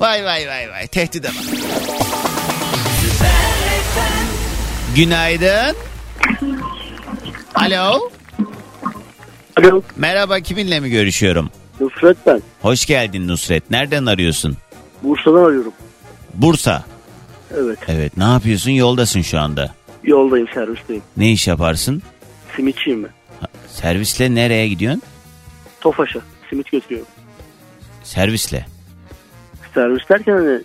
Vay 0.00 0.24
vay 0.24 0.48
vay 0.48 0.70
vay. 0.70 0.86
Tehdide 0.86 1.28
bak. 1.28 1.58
Günaydın. 4.96 5.76
Alo. 7.54 8.10
Alo. 9.56 9.82
Merhaba 9.96 10.40
kiminle 10.40 10.80
mi 10.80 10.90
görüşüyorum? 10.90 11.50
Nusret 11.80 12.16
ben. 12.26 12.42
Hoş 12.62 12.86
geldin 12.86 13.28
Nusret. 13.28 13.70
Nereden 13.70 14.06
arıyorsun? 14.06 14.56
Bursa'dan 15.02 15.44
arıyorum. 15.44 15.72
Bursa. 16.34 16.84
Evet. 17.54 17.78
Evet 17.88 18.16
ne 18.16 18.24
yapıyorsun? 18.24 18.70
Yoldasın 18.70 19.22
şu 19.22 19.40
anda. 19.40 19.74
Yoldayım 20.04 20.48
servisteyim. 20.54 21.02
Ne 21.16 21.32
iş 21.32 21.48
yaparsın? 21.48 22.02
Simitçiyim 22.56 23.04
ben. 23.04 23.10
Ha, 23.40 23.46
Servisle 23.68 24.34
nereye 24.34 24.68
gidiyorsun? 24.68 25.02
Tofaş'a 25.80 26.20
simit 26.50 26.72
götürüyorum. 26.72 27.08
Servisle. 28.04 28.66
Servis 29.74 30.08
derken 30.08 30.32
hani 30.32 30.60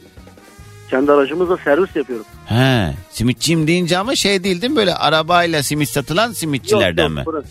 kendi 0.89 1.11
aracımızla 1.11 1.57
servis 1.57 1.95
yapıyorum. 1.95 2.25
He, 2.45 2.93
simitçiyim 3.11 3.67
deyince 3.67 3.97
ama 3.97 4.15
şey 4.15 4.43
değil 4.43 4.61
değil 4.61 4.71
mi? 4.71 4.77
Böyle 4.77 4.95
arabayla 4.95 5.63
simit 5.63 5.89
satılan 5.89 6.31
simitçilerden 6.31 7.03
Yok, 7.03 7.11
mi? 7.11 7.23
yok. 7.35 7.43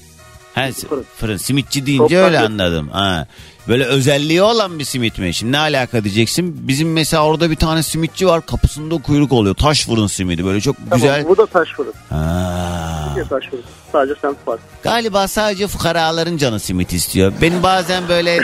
He, 0.54 0.72
fırın. 0.72 1.04
fırın. 1.16 1.36
Simitçi 1.36 1.86
deyince 1.86 2.14
Toptan 2.14 2.24
öyle 2.24 2.38
anladım. 2.40 2.88
Ha. 2.88 3.26
Böyle 3.68 3.84
özelliği 3.84 4.42
olan 4.42 4.78
bir 4.78 4.84
simit 4.84 5.18
mi? 5.18 5.34
Şimdi 5.34 5.52
ne 5.52 5.58
alaka 5.58 6.04
diyeceksin? 6.04 6.68
Bizim 6.68 6.92
mesela 6.92 7.24
orada 7.24 7.50
bir 7.50 7.56
tane 7.56 7.82
simitçi 7.82 8.26
var. 8.26 8.46
Kapısında 8.46 8.98
kuyruk 9.02 9.32
oluyor. 9.32 9.54
Taş 9.54 9.86
fırın 9.86 10.06
simidi. 10.06 10.44
Böyle 10.44 10.60
çok 10.60 10.76
Tamam, 10.76 10.92
güzel. 10.92 11.28
Bu 11.28 11.36
da 11.36 11.46
taş 11.46 11.68
fırın. 11.76 11.92
Ha. 12.10 13.14
Bir 13.16 13.24
taş 13.24 13.44
fırın. 13.50 13.64
Sadece 13.92 14.14
semt 14.20 14.44
farkı. 14.44 14.62
Galiba 14.82 15.28
sadece 15.28 15.66
fukaraların 15.66 16.36
canı 16.36 16.60
simit 16.60 16.92
istiyor. 16.92 17.32
Benim 17.42 17.62
bazen 17.62 18.08
böyle 18.08 18.40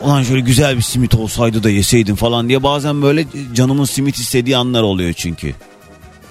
ulan 0.00 0.22
şöyle 0.22 0.40
güzel 0.40 0.76
bir 0.76 0.82
simit 0.82 1.14
olsaydı 1.14 1.62
da 1.62 1.70
yeseydim 1.70 2.16
falan 2.16 2.48
diye 2.48 2.62
bazen 2.62 3.02
böyle 3.02 3.26
canımın 3.54 3.84
simit 3.84 4.16
istediği 4.16 4.56
anlar 4.56 4.82
oluyor 4.82 5.12
çünkü. 5.12 5.54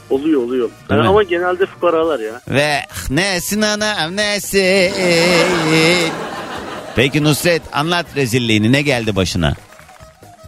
Oluyor 0.10 0.44
oluyor. 0.44 0.70
Yani 0.90 1.08
ama 1.08 1.24
genelde 1.24 1.66
fukaralar 1.66 2.20
ya. 2.20 2.42
Ve 2.48 2.76
nesin 3.10 3.62
anam 3.62 4.16
nesin. 4.16 4.94
Peki 6.96 7.24
Nusret 7.24 7.62
anlat 7.74 8.06
rezilliğini 8.16 8.72
ne 8.72 8.82
geldi 8.82 9.16
başına? 9.16 9.54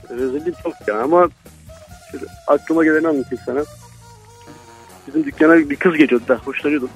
Rezillik 0.10 0.56
çok 0.64 0.74
ya 0.88 1.02
ama 1.02 1.30
aklıma 2.48 2.84
geleni 2.84 3.08
anlatayım 3.08 3.44
sana. 3.46 3.64
Bizim 5.08 5.24
dükkana 5.24 5.70
bir 5.70 5.76
kız 5.76 5.96
geliyordu 5.98 6.28
da 6.28 6.36
hoşlanıyordum. 6.36 6.90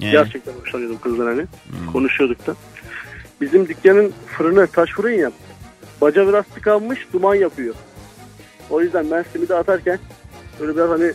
Ee, 0.00 0.10
Gerçekten 0.10 0.52
hoşlanıyordum 0.52 0.98
kızdan 0.98 1.26
hani. 1.26 1.44
Konuşuyorduk 1.92 2.46
da. 2.46 2.54
Bizim 3.40 3.68
dükkanın 3.68 4.12
fırını 4.26 4.66
taş 4.66 4.90
fırın 4.90 5.12
ya. 5.12 5.30
Baca 6.00 6.28
biraz 6.28 6.44
tıkanmış 6.54 6.98
duman 7.12 7.34
yapıyor. 7.34 7.74
O 8.70 8.80
yüzden 8.80 9.10
ben 9.10 9.24
simidi 9.32 9.54
atarken 9.54 9.98
böyle 10.60 10.76
biraz 10.76 10.90
hani 10.90 11.12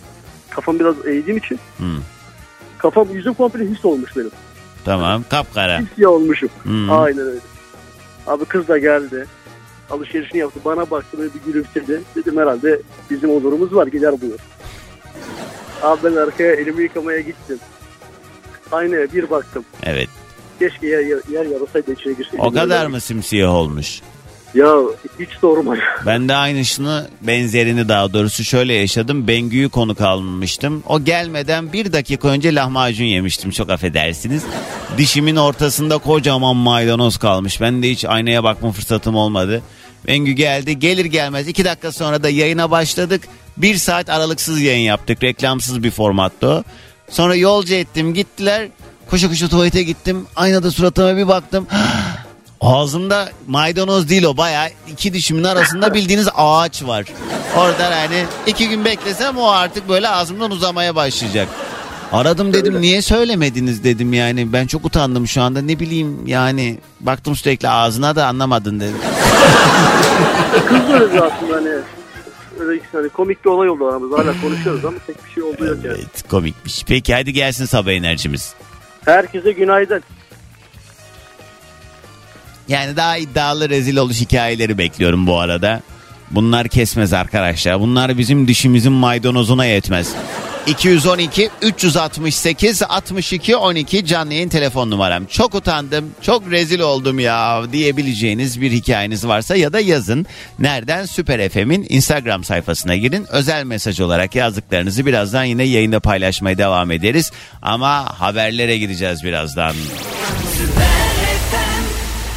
kafam 0.55 0.79
biraz 0.79 1.07
eğdiğim 1.07 1.37
için 1.37 1.59
Hı. 1.77 1.83
kafam 2.77 3.07
yüzüm 3.13 3.33
komple 3.33 3.65
his 3.69 3.85
olmuş 3.85 4.17
benim. 4.17 4.31
Tamam 4.85 5.23
kapkara. 5.29 5.79
His 5.79 6.05
olmuşum. 6.05 6.49
Hı. 6.63 6.91
Aynen 6.91 7.27
öyle. 7.27 7.39
Abi 8.27 8.45
kız 8.45 8.67
da 8.67 8.77
geldi. 8.77 9.25
Alışverişini 9.89 10.39
yaptı. 10.39 10.59
Bana 10.65 10.91
baktı 10.91 11.17
böyle 11.17 11.33
bir 11.33 11.51
gülümsedi. 11.51 12.01
Dedim 12.15 12.37
herhalde 12.37 12.81
bizim 13.09 13.29
olurumuz 13.29 13.75
var 13.75 13.87
gider 13.87 14.21
buyur. 14.21 14.39
Abi 15.81 15.99
ben 16.03 16.15
arkaya 16.15 16.53
elimi 16.53 16.83
yıkamaya 16.83 17.19
gittim. 17.19 17.59
Aynaya 18.71 19.13
bir 19.13 19.29
baktım. 19.29 19.65
Evet. 19.83 20.09
Keşke 20.59 20.87
yer, 20.87 20.99
yer, 20.99 21.19
yer 21.31 21.45
yarasaydı 21.45 21.93
içine 21.93 22.13
girseydim. 22.13 22.39
O 22.39 22.51
kadar 22.51 22.87
mı 22.87 23.01
simsiyah 23.01 23.53
olmuş? 23.53 24.01
Ya 24.55 24.75
hiç 25.19 25.29
sorma. 25.41 25.75
Ben 26.05 26.29
de 26.29 26.35
aynısını 26.35 27.07
benzerini 27.21 27.89
daha 27.89 28.13
doğrusu 28.13 28.43
şöyle 28.43 28.73
yaşadım. 28.73 29.27
Bengü'yü 29.27 29.69
konuk 29.69 30.01
almıştım. 30.01 30.83
O 30.87 31.03
gelmeden 31.03 31.73
bir 31.73 31.93
dakika 31.93 32.27
önce 32.27 32.55
lahmacun 32.55 33.05
yemiştim 33.05 33.51
çok 33.51 33.69
affedersiniz. 33.69 34.43
Dişimin 34.97 35.35
ortasında 35.35 35.97
kocaman 35.97 36.55
maydanoz 36.55 37.17
kalmış. 37.17 37.61
Ben 37.61 37.83
de 37.83 37.89
hiç 37.89 38.05
aynaya 38.05 38.43
bakma 38.43 38.71
fırsatım 38.71 39.15
olmadı. 39.15 39.61
Bengü 40.07 40.31
geldi 40.31 40.79
gelir 40.79 41.05
gelmez 41.05 41.47
iki 41.47 41.65
dakika 41.65 41.91
sonra 41.91 42.23
da 42.23 42.29
yayına 42.29 42.71
başladık. 42.71 43.23
Bir 43.57 43.75
saat 43.75 44.09
aralıksız 44.09 44.61
yayın 44.61 44.85
yaptık. 44.85 45.23
Reklamsız 45.23 45.83
bir 45.83 45.91
formatta 45.91 46.47
o. 46.47 46.63
Sonra 47.09 47.35
yolcu 47.35 47.73
ettim 47.73 48.13
gittiler. 48.13 48.67
Koşa 49.09 49.27
koşa 49.29 49.47
tuvalete 49.47 49.83
gittim. 49.83 50.25
Aynada 50.35 50.71
suratıma 50.71 51.17
bir 51.17 51.27
baktım. 51.27 51.67
Ağzımda 52.63 53.29
maydanoz 53.47 54.09
değil 54.09 54.23
o 54.23 54.37
baya 54.37 54.69
iki 54.91 55.13
dişimin 55.13 55.43
arasında 55.43 55.93
bildiğiniz 55.93 56.27
ağaç 56.35 56.83
var. 56.83 57.05
Orada 57.57 57.89
yani 57.89 58.25
iki 58.47 58.69
gün 58.69 58.85
beklesem 58.85 59.37
o 59.37 59.49
artık 59.49 59.89
böyle 59.89 60.09
ağzımdan 60.09 60.51
uzamaya 60.51 60.95
başlayacak. 60.95 61.47
Aradım 62.11 62.53
dedim 62.53 62.81
niye 62.81 63.01
söylemediniz 63.01 63.83
dedim 63.83 64.13
yani 64.13 64.53
ben 64.53 64.67
çok 64.67 64.85
utandım 64.85 65.27
şu 65.27 65.41
anda 65.41 65.61
ne 65.61 65.79
bileyim 65.79 66.27
yani 66.27 66.79
baktım 66.99 67.35
sürekli 67.35 67.69
ağzına 67.69 68.15
da 68.15 68.27
anlamadın 68.27 68.79
dedim. 68.79 68.97
Kızıyoruz 70.67 71.11
aslında 71.15 71.55
hani. 71.55 71.69
Öyle 72.59 72.81
hani 72.91 73.09
komik 73.09 73.45
bir 73.45 73.49
olay 73.49 73.69
oldu 73.69 73.87
aramızda. 73.87 74.17
Hala 74.17 74.41
konuşuyoruz 74.41 74.85
ama 74.85 74.97
tek 75.07 75.25
bir 75.25 75.31
şey 75.31 75.43
oldu 75.43 75.65
yok 75.65 75.77
yani. 75.83 75.97
Evet 75.97 76.29
komikmiş. 76.29 76.83
Peki 76.87 77.13
hadi 77.13 77.33
gelsin 77.33 77.65
sabah 77.65 77.91
enerjimiz. 77.91 78.53
Herkese 79.05 79.51
günaydın. 79.51 80.03
Yani 82.73 82.95
daha 82.95 83.17
iddialı 83.17 83.69
rezil 83.69 83.97
oluş 83.97 84.21
hikayeleri 84.21 84.77
bekliyorum 84.77 85.27
bu 85.27 85.39
arada. 85.39 85.81
Bunlar 86.31 86.67
kesmez 86.67 87.13
arkadaşlar. 87.13 87.79
Bunlar 87.79 88.17
bizim 88.17 88.47
dişimizin 88.47 88.91
maydanozuna 88.91 89.65
yetmez. 89.65 90.09
212 90.67 91.49
368 91.61 92.83
62 92.83 93.55
12 93.55 94.05
canlı 94.05 94.33
yayın 94.33 94.49
telefon 94.49 94.91
numaram. 94.91 95.25
Çok 95.25 95.55
utandım, 95.55 96.05
çok 96.21 96.51
rezil 96.51 96.79
oldum 96.79 97.19
ya 97.19 97.63
diyebileceğiniz 97.71 98.61
bir 98.61 98.71
hikayeniz 98.71 99.27
varsa 99.27 99.55
ya 99.55 99.73
da 99.73 99.79
yazın. 99.79 100.25
Nereden? 100.59 101.05
Süper 101.05 101.49
FM'in 101.49 101.85
Instagram 101.89 102.43
sayfasına 102.43 102.95
girin. 102.95 103.25
Özel 103.29 103.63
mesaj 103.63 103.99
olarak 103.99 104.35
yazdıklarınızı 104.35 105.05
birazdan 105.05 105.43
yine 105.43 105.63
yayında 105.63 105.99
paylaşmaya 105.99 106.57
devam 106.57 106.91
ederiz. 106.91 107.31
Ama 107.61 108.19
haberlere 108.19 108.77
gideceğiz 108.77 109.23
birazdan. 109.23 109.75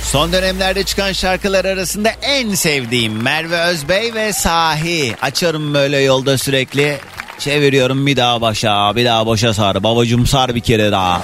Son 0.06 0.32
dönemlerde 0.32 0.84
çıkan 0.84 1.12
şarkılar 1.12 1.64
arasında 1.64 2.08
en 2.22 2.54
sevdiğim 2.54 3.22
Merve 3.22 3.60
Özbey 3.60 4.14
ve 4.14 4.32
Sahi. 4.32 5.16
Açarım 5.22 5.74
böyle 5.74 5.98
yolda 5.98 6.38
sürekli. 6.38 6.98
Çeviriyorum 7.38 8.06
bir 8.06 8.16
daha 8.16 8.40
başa, 8.40 8.96
bir 8.96 9.04
daha 9.04 9.26
başa 9.26 9.54
sar. 9.54 9.82
Babacım 9.82 10.26
sar 10.26 10.54
bir 10.54 10.60
kere 10.60 10.92
daha. 10.92 11.22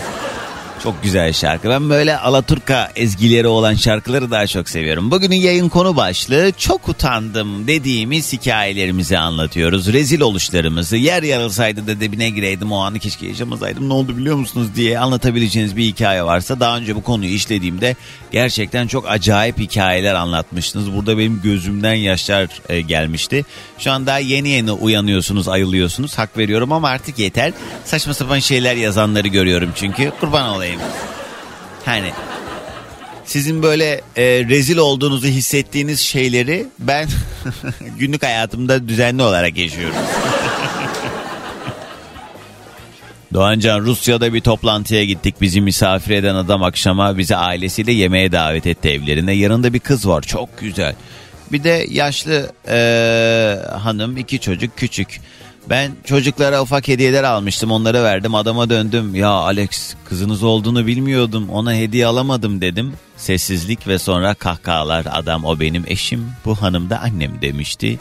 Çok 0.82 1.02
güzel 1.02 1.32
şarkı. 1.32 1.68
Ben 1.68 1.90
böyle 1.90 2.18
Alaturka 2.18 2.92
ezgileri 2.96 3.46
olan 3.46 3.74
şarkıları 3.74 4.30
daha 4.30 4.46
çok 4.46 4.68
seviyorum. 4.68 5.10
Bugünün 5.10 5.36
yayın 5.36 5.68
konu 5.68 5.96
başlığı 5.96 6.52
çok 6.58 6.88
utandım 6.88 7.66
dediğimiz 7.66 8.32
hikayelerimizi 8.32 9.18
anlatıyoruz. 9.18 9.92
Rezil 9.92 10.20
oluşlarımızı 10.20 10.96
yer 10.96 11.22
yarılsaydı 11.22 11.86
da 11.86 12.00
dibine 12.00 12.30
gireydim 12.30 12.72
o 12.72 12.78
anı 12.78 12.98
keşke 12.98 13.26
yaşamasaydım 13.26 13.88
ne 13.88 13.92
oldu 13.92 14.16
biliyor 14.16 14.36
musunuz 14.36 14.68
diye 14.76 14.98
anlatabileceğiniz 14.98 15.76
bir 15.76 15.84
hikaye 15.84 16.24
varsa 16.24 16.60
daha 16.60 16.76
önce 16.76 16.96
bu 16.96 17.02
konuyu 17.02 17.30
işlediğimde 17.30 17.96
gerçekten 18.32 18.86
çok 18.86 19.10
acayip 19.10 19.58
hikayeler 19.58 20.14
anlatmıştınız. 20.14 20.92
Burada 20.92 21.18
benim 21.18 21.40
gözümden 21.42 21.94
yaşlar 21.94 22.48
e, 22.68 22.80
gelmişti. 22.80 23.44
Şu 23.78 23.92
an 23.92 24.06
daha 24.06 24.18
yeni 24.18 24.48
yeni 24.48 24.72
uyanıyorsunuz 24.72 25.48
ayılıyorsunuz 25.48 26.18
hak 26.18 26.38
veriyorum 26.38 26.72
ama 26.72 26.88
artık 26.88 27.18
yeter. 27.18 27.52
Saçma 27.84 28.14
sapan 28.14 28.38
şeyler 28.38 28.76
yazanları 28.76 29.28
görüyorum 29.28 29.70
çünkü 29.74 30.12
kurban 30.20 30.48
olayım. 30.48 30.71
Hani 31.84 32.12
sizin 33.24 33.62
böyle 33.62 34.00
e, 34.16 34.24
rezil 34.24 34.76
olduğunuzu 34.76 35.26
hissettiğiniz 35.26 36.00
şeyleri 36.00 36.66
ben 36.78 37.08
günlük 37.98 38.22
hayatımda 38.22 38.88
düzenli 38.88 39.22
olarak 39.22 39.56
yaşıyorum. 39.56 39.96
Doğancan 43.34 43.80
Rusya'da 43.80 44.34
bir 44.34 44.40
toplantıya 44.40 45.04
gittik. 45.04 45.40
Bizi 45.40 45.60
misafir 45.60 46.10
eden 46.10 46.34
adam 46.34 46.62
akşama 46.62 47.18
bizi 47.18 47.36
ailesiyle 47.36 47.92
yemeğe 47.92 48.32
davet 48.32 48.66
etti 48.66 48.88
evlerine. 48.88 49.32
Yanında 49.32 49.72
bir 49.72 49.80
kız 49.80 50.08
var 50.08 50.22
çok 50.22 50.58
güzel. 50.58 50.94
Bir 51.52 51.64
de 51.64 51.86
yaşlı 51.90 52.52
e, 52.68 52.76
hanım 53.78 54.16
iki 54.16 54.40
çocuk 54.40 54.76
küçük. 54.76 55.20
Ben 55.70 55.92
çocuklara 56.04 56.62
ufak 56.62 56.88
hediyeler 56.88 57.24
almıştım 57.24 57.70
onları 57.70 58.02
verdim 58.02 58.34
adama 58.34 58.70
döndüm. 58.70 59.14
Ya 59.14 59.28
Alex 59.28 59.94
kızınız 60.04 60.42
olduğunu 60.42 60.86
bilmiyordum 60.86 61.48
ona 61.48 61.74
hediye 61.74 62.06
alamadım 62.06 62.60
dedim. 62.60 62.92
Sessizlik 63.16 63.88
ve 63.88 63.98
sonra 63.98 64.34
kahkahalar 64.34 65.06
adam 65.10 65.44
o 65.44 65.60
benim 65.60 65.84
eşim 65.86 66.26
bu 66.44 66.62
hanım 66.62 66.90
da 66.90 67.00
annem 67.00 67.42
demişti. 67.42 67.98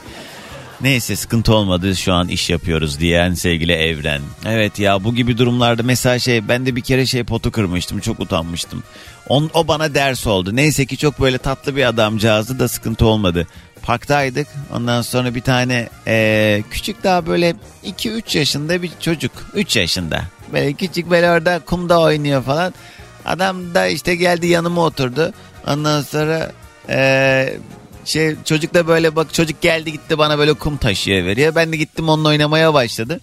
Neyse 0.82 1.16
sıkıntı 1.16 1.56
olmadı 1.56 1.96
şu 1.96 2.14
an 2.14 2.28
iş 2.28 2.50
yapıyoruz 2.50 3.00
diyen 3.00 3.34
sevgili 3.34 3.72
Evren. 3.72 4.22
Evet 4.46 4.80
ya 4.80 5.04
bu 5.04 5.16
gibi 5.16 5.38
durumlarda 5.38 5.84
mesela 5.84 6.20
şey 6.20 6.48
ben 6.48 6.66
de 6.66 6.76
bir 6.76 6.82
kere 6.82 7.06
şey 7.06 7.24
potu 7.24 7.52
kırmıştım 7.52 8.00
çok 8.00 8.20
utanmıştım. 8.20 8.84
On, 9.28 9.50
o 9.54 9.68
bana 9.68 9.94
ders 9.94 10.28
oldu. 10.28 10.56
Neyse 10.56 10.86
ki 10.86 10.98
çok 10.98 11.20
böyle 11.20 11.38
tatlı 11.38 11.76
bir 11.76 11.86
adamcağızdı 11.86 12.60
da 12.60 12.68
sıkıntı 12.68 13.06
olmadı. 13.06 13.48
Parktaydık 13.84 14.48
ondan 14.76 15.02
sonra 15.02 15.36
bir 15.36 15.42
tane 15.42 15.90
eee, 16.08 16.64
küçük 16.72 17.04
daha 17.04 17.28
böyle 17.28 17.56
2-3 17.86 18.38
yaşında 18.38 18.82
bir 18.82 18.92
çocuk. 19.00 19.32
3 19.54 19.76
yaşında. 19.76 20.22
Böyle 20.54 20.74
küçük 20.74 21.10
böyle 21.10 21.30
orada 21.32 21.60
kumda 21.60 22.00
oynuyor 22.00 22.44
falan. 22.44 22.74
Adam 23.26 23.74
da 23.74 23.88
işte 23.88 24.16
geldi 24.16 24.48
yanıma 24.48 24.82
oturdu. 24.86 25.34
Ondan 25.68 26.02
sonra 26.02 26.52
eee 26.90 27.58
şey 28.06 28.36
çocuk 28.46 28.74
da 28.74 28.88
böyle 28.88 29.16
bak 29.16 29.34
çocuk 29.34 29.62
geldi 29.62 29.92
gitti 29.92 30.18
bana 30.18 30.38
böyle 30.38 30.54
kum 30.54 30.78
taşıyor 30.78 31.26
veriyor. 31.26 31.56
Ben 31.56 31.72
de 31.72 31.78
gittim 31.78 32.10
onunla 32.10 32.30
oynamaya 32.30 32.74
başladı. 32.74 33.20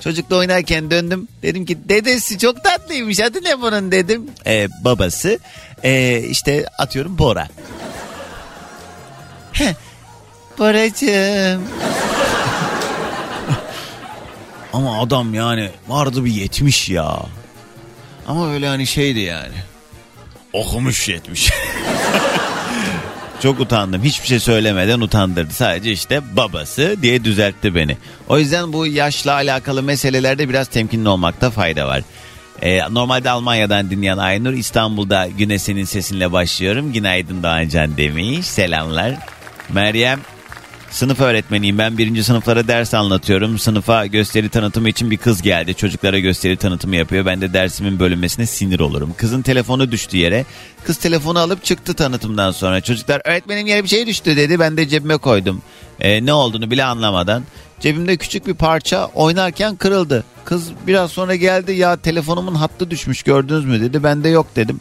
Çocukla 0.00 0.36
oynarken 0.36 0.90
döndüm. 0.90 1.28
Dedim 1.42 1.66
ki 1.66 1.78
dedesi 1.88 2.38
çok 2.38 2.64
tatlıymış 2.64 3.20
adı 3.20 3.44
ne 3.44 3.60
bunun 3.60 3.92
dedim. 3.92 4.30
Ee, 4.46 4.68
babası 4.84 5.38
ee, 5.84 6.18
işte 6.30 6.66
atıyorum 6.78 7.18
Bora. 7.18 7.48
Boracığım. 10.60 11.62
Ama 14.72 15.00
adam 15.00 15.34
yani 15.34 15.70
vardı 15.88 16.24
bir 16.24 16.32
yetmiş 16.32 16.88
ya. 16.88 17.18
Ama 18.28 18.52
öyle 18.52 18.68
hani 18.68 18.86
şeydi 18.86 19.20
yani. 19.20 19.54
Okumuş 20.52 21.08
yetmiş. 21.08 21.50
Çok 23.42 23.60
utandım. 23.60 24.02
Hiçbir 24.02 24.28
şey 24.28 24.40
söylemeden 24.40 25.00
utandırdı. 25.00 25.54
Sadece 25.54 25.92
işte 25.92 26.20
babası 26.36 26.96
diye 27.02 27.24
düzeltti 27.24 27.74
beni. 27.74 27.96
O 28.28 28.38
yüzden 28.38 28.72
bu 28.72 28.86
yaşla 28.86 29.32
alakalı 29.32 29.82
meselelerde 29.82 30.48
biraz 30.48 30.68
temkinli 30.68 31.08
olmakta 31.08 31.50
fayda 31.50 31.86
var. 31.86 32.02
Ee, 32.62 32.78
normalde 32.90 33.30
Almanya'dan 33.30 33.90
dinleyen 33.90 34.18
Aynur 34.18 34.52
İstanbul'da 34.52 35.28
güne 35.38 35.58
senin 35.58 35.84
sesinle 35.84 36.32
başlıyorum. 36.32 36.92
Günaydın 36.92 37.42
Doğancan 37.42 37.96
demiş. 37.96 38.46
Selamlar. 38.46 39.14
Meryem 39.68 40.20
Sınıf 40.90 41.20
öğretmeniyim 41.20 41.78
ben 41.78 41.98
birinci 41.98 42.24
sınıflara 42.24 42.68
ders 42.68 42.94
anlatıyorum. 42.94 43.58
Sınıfa 43.58 44.06
gösteri 44.06 44.48
tanıtımı 44.48 44.88
için 44.88 45.10
bir 45.10 45.16
kız 45.16 45.42
geldi. 45.42 45.74
Çocuklara 45.74 46.18
gösteri 46.18 46.56
tanıtımı 46.56 46.96
yapıyor. 46.96 47.26
Ben 47.26 47.40
de 47.40 47.52
dersimin 47.52 47.98
bölünmesine 47.98 48.46
sinir 48.46 48.80
olurum. 48.80 49.14
Kızın 49.16 49.42
telefonu 49.42 49.92
düştü 49.92 50.16
yere. 50.16 50.44
Kız 50.84 50.96
telefonu 50.96 51.38
alıp 51.38 51.64
çıktı 51.64 51.94
tanıtımdan 51.94 52.50
sonra. 52.50 52.80
Çocuklar 52.80 53.22
öğretmenim 53.24 53.66
yere 53.66 53.84
bir 53.84 53.88
şey 53.88 54.06
düştü 54.06 54.36
dedi. 54.36 54.58
Ben 54.60 54.76
de 54.76 54.88
cebime 54.88 55.16
koydum. 55.16 55.62
Ee, 56.00 56.26
ne 56.26 56.32
olduğunu 56.32 56.70
bile 56.70 56.84
anlamadan. 56.84 57.44
Cebimde 57.80 58.16
küçük 58.16 58.46
bir 58.46 58.54
parça 58.54 59.06
oynarken 59.06 59.76
kırıldı. 59.76 60.24
Kız 60.44 60.68
biraz 60.86 61.10
sonra 61.10 61.34
geldi 61.34 61.72
ya 61.72 61.96
telefonumun 61.96 62.54
hattı 62.54 62.90
düşmüş 62.90 63.22
gördünüz 63.22 63.64
mü 63.64 63.80
dedi. 63.80 64.04
Ben 64.04 64.24
de 64.24 64.28
yok 64.28 64.46
dedim. 64.56 64.80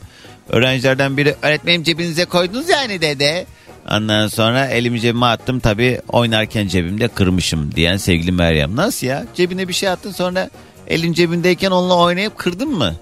Öğrencilerden 0.50 1.18
biri 1.18 1.36
öğretmenim 1.42 1.84
cebinize 1.84 2.26
koydunuz 2.26 2.70
yani 2.70 3.02
dedi. 3.02 3.46
Ondan 3.92 4.28
sonra 4.28 4.66
elimi 4.66 5.02
cebime 5.02 5.26
attım 5.26 5.60
tabii 5.60 6.02
oynarken 6.08 6.68
cebimde 6.68 7.08
kırmışım 7.08 7.76
diyen 7.76 7.98
sevgili 7.98 8.32
Meryem. 8.32 8.76
Nasıl 8.76 9.08
ya? 9.08 9.26
Cebine 9.36 9.68
bir 9.68 9.74
şey 9.74 9.90
attın 9.90 10.12
sonra 10.12 10.50
elin 10.88 11.14
cebindeyken 11.14 11.72
onunla 11.72 11.96
oynayıp 11.98 12.38
kırdın 12.38 12.70
mı? 12.70 12.96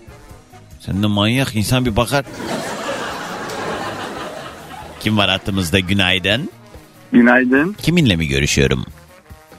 Sen 0.79 1.03
de 1.03 1.07
manyak 1.07 1.55
insan 1.55 1.85
bir 1.85 1.95
bakar. 1.95 2.25
Kim 4.99 5.17
var 5.17 5.29
hattımızda 5.29 5.79
günaydın? 5.79 6.49
Günaydın. 7.11 7.75
Kiminle 7.81 8.15
mi 8.15 8.27
görüşüyorum? 8.27 8.85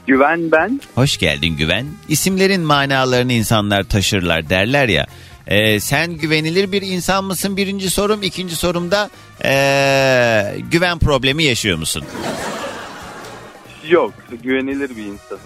Güven 0.07 0.51
ben. 0.51 0.81
Hoş 0.95 1.17
geldin 1.17 1.57
Güven. 1.57 1.85
İsimlerin 2.07 2.61
manalarını 2.61 3.33
insanlar 3.33 3.83
taşırlar 3.83 4.49
derler 4.49 4.89
ya. 4.89 5.05
Ee, 5.49 5.79
sen 5.79 6.13
güvenilir 6.13 6.71
bir 6.71 6.81
insan 6.81 7.23
mısın 7.23 7.57
birinci 7.57 7.89
sorum. 7.89 8.23
ikinci 8.23 8.55
sorumda 8.55 9.09
ee, 9.43 10.55
güven 10.71 10.99
problemi 10.99 11.43
yaşıyor 11.43 11.77
musun? 11.77 12.03
Yok 13.89 14.13
güvenilir 14.43 14.89
bir 14.89 15.03
insanım. 15.03 15.41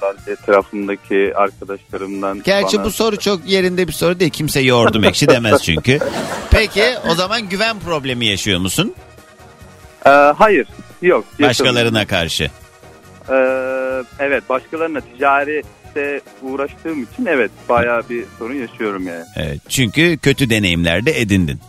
Sadece 0.00 0.30
etrafımdaki 0.30 1.32
arkadaşlarımdan. 1.36 2.42
Gerçi 2.44 2.76
bana- 2.76 2.84
bu 2.84 2.90
soru 2.90 3.18
çok 3.18 3.48
yerinde 3.48 3.88
bir 3.88 3.92
soru 3.92 4.20
değil. 4.20 4.30
Kimse 4.30 4.60
yoğurdum 4.60 5.04
ekşi 5.04 5.28
demez 5.28 5.62
çünkü. 5.62 5.98
Peki 6.50 6.84
o 7.10 7.14
zaman 7.14 7.48
güven 7.48 7.80
problemi 7.80 8.26
yaşıyor 8.26 8.60
musun? 8.60 8.94
Ee, 10.06 10.10
hayır 10.10 10.66
yok. 11.02 11.24
yaşamıyorum. 11.38 11.76
Başkalarına 11.76 12.06
karşı. 12.06 12.50
Ee, 13.30 14.02
evet 14.18 14.48
başkalarına 14.48 15.00
ticarette 15.94 16.20
uğraştığım 16.42 17.02
için 17.02 17.26
evet 17.26 17.50
bayağı 17.68 18.08
bir 18.10 18.24
sorun 18.38 18.54
yaşıyorum 18.54 19.06
yani. 19.06 19.24
Evet, 19.36 19.60
çünkü 19.68 20.18
kötü 20.18 20.50
deneyimler 20.50 21.06
de 21.06 21.20
edindin. 21.20 21.60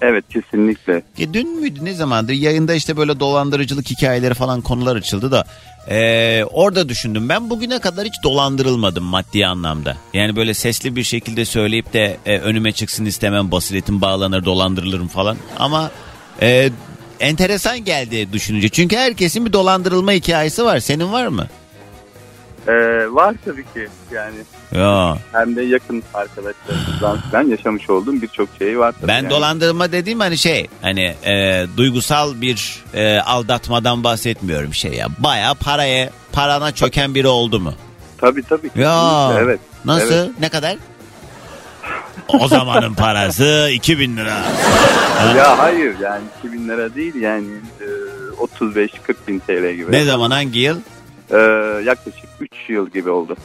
Evet 0.00 0.24
kesinlikle. 0.30 1.02
E, 1.18 1.34
dün 1.34 1.60
müydü 1.60 1.84
ne 1.84 1.94
zamandır 1.94 2.32
yayında 2.32 2.74
işte 2.74 2.96
böyle 2.96 3.20
dolandırıcılık 3.20 3.90
hikayeleri 3.90 4.34
falan 4.34 4.60
konular 4.60 4.96
açıldı 4.96 5.30
da 5.30 5.44
e, 5.90 6.44
orada 6.44 6.88
düşündüm 6.88 7.28
ben 7.28 7.50
bugüne 7.50 7.78
kadar 7.78 8.06
hiç 8.06 8.22
dolandırılmadım 8.22 9.04
maddi 9.04 9.46
anlamda. 9.46 9.96
Yani 10.14 10.36
böyle 10.36 10.54
sesli 10.54 10.96
bir 10.96 11.02
şekilde 11.02 11.44
söyleyip 11.44 11.92
de 11.92 12.16
e, 12.26 12.38
önüme 12.38 12.72
çıksın 12.72 13.04
istemem 13.04 13.50
basiretim 13.50 14.00
bağlanır 14.00 14.44
dolandırılırım 14.44 15.08
falan 15.08 15.36
ama 15.58 15.90
e, 16.42 16.70
enteresan 17.20 17.84
geldi 17.84 18.32
düşününce 18.32 18.68
çünkü 18.68 18.96
herkesin 18.96 19.46
bir 19.46 19.52
dolandırılma 19.52 20.12
hikayesi 20.12 20.64
var 20.64 20.80
senin 20.80 21.12
var 21.12 21.26
mı? 21.26 21.46
Ee, 22.68 22.72
var 23.10 23.34
tabii 23.44 23.62
ki 23.62 23.88
yani 24.12 24.36
Ya 24.74 25.18
hem 25.32 25.56
de 25.56 25.62
yakın 25.62 26.02
arkadaşlarımızdan 26.14 27.20
falan 27.30 27.42
yaşamış 27.42 27.90
olduğum 27.90 28.22
birçok 28.22 28.48
şey 28.58 28.78
var. 28.78 28.92
Tabii 28.92 29.08
ben 29.08 29.16
yani. 29.16 29.30
dolandırma 29.30 29.92
dediğim 29.92 30.20
hani 30.20 30.38
şey 30.38 30.66
hani 30.82 31.14
e, 31.24 31.66
duygusal 31.76 32.40
bir 32.40 32.84
e, 32.94 33.18
aldatmadan 33.18 34.04
bahsetmiyorum 34.04 34.74
şey 34.74 34.92
ya 34.92 35.06
baya 35.18 35.54
paraya 35.54 36.10
parana 36.32 36.72
çöken 36.72 37.14
biri 37.14 37.28
oldu 37.28 37.60
mu? 37.60 37.74
Tabii 38.18 38.42
tabii. 38.42 38.70
Ya 38.76 39.28
Evet. 39.38 39.60
Nasıl? 39.84 40.14
Evet. 40.14 40.30
Ne 40.40 40.48
kadar? 40.48 40.76
o 42.28 42.48
zamanın 42.48 42.94
parası 42.94 43.70
2000 43.72 44.16
lira. 44.16 44.42
Ya 45.36 45.58
hayır 45.58 45.94
yani 46.02 46.22
2000 46.38 46.68
lira 46.68 46.94
değil 46.94 47.14
yani 47.14 47.46
e, 47.80 47.86
35-40 48.60 48.88
bin 49.28 49.38
TL 49.38 49.74
gibi. 49.74 49.92
Ne 49.92 50.04
zaman 50.04 50.30
hangi 50.30 50.60
yıl? 50.60 50.80
Ee, 51.30 51.36
yaklaşık 51.84 52.28
3 52.40 52.50
yıl 52.68 52.90
gibi 52.90 53.10
oldu. 53.10 53.36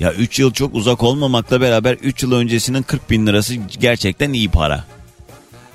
Ya 0.00 0.12
3 0.12 0.38
yıl 0.38 0.52
çok 0.52 0.74
uzak 0.74 1.02
olmamakla 1.02 1.60
beraber 1.60 1.92
3 1.94 2.22
yıl 2.22 2.32
öncesinin 2.32 2.82
40 2.82 3.10
bin 3.10 3.26
lirası 3.26 3.54
gerçekten 3.80 4.32
iyi 4.32 4.50
para. 4.50 4.84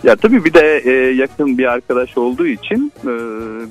Ya 0.03 0.15
tabii 0.15 0.45
bir 0.45 0.53
de 0.53 0.81
e, 0.85 0.91
yakın 1.15 1.57
bir 1.57 1.65
arkadaş 1.65 2.17
olduğu 2.17 2.47
için 2.47 2.91
e, 3.03 3.09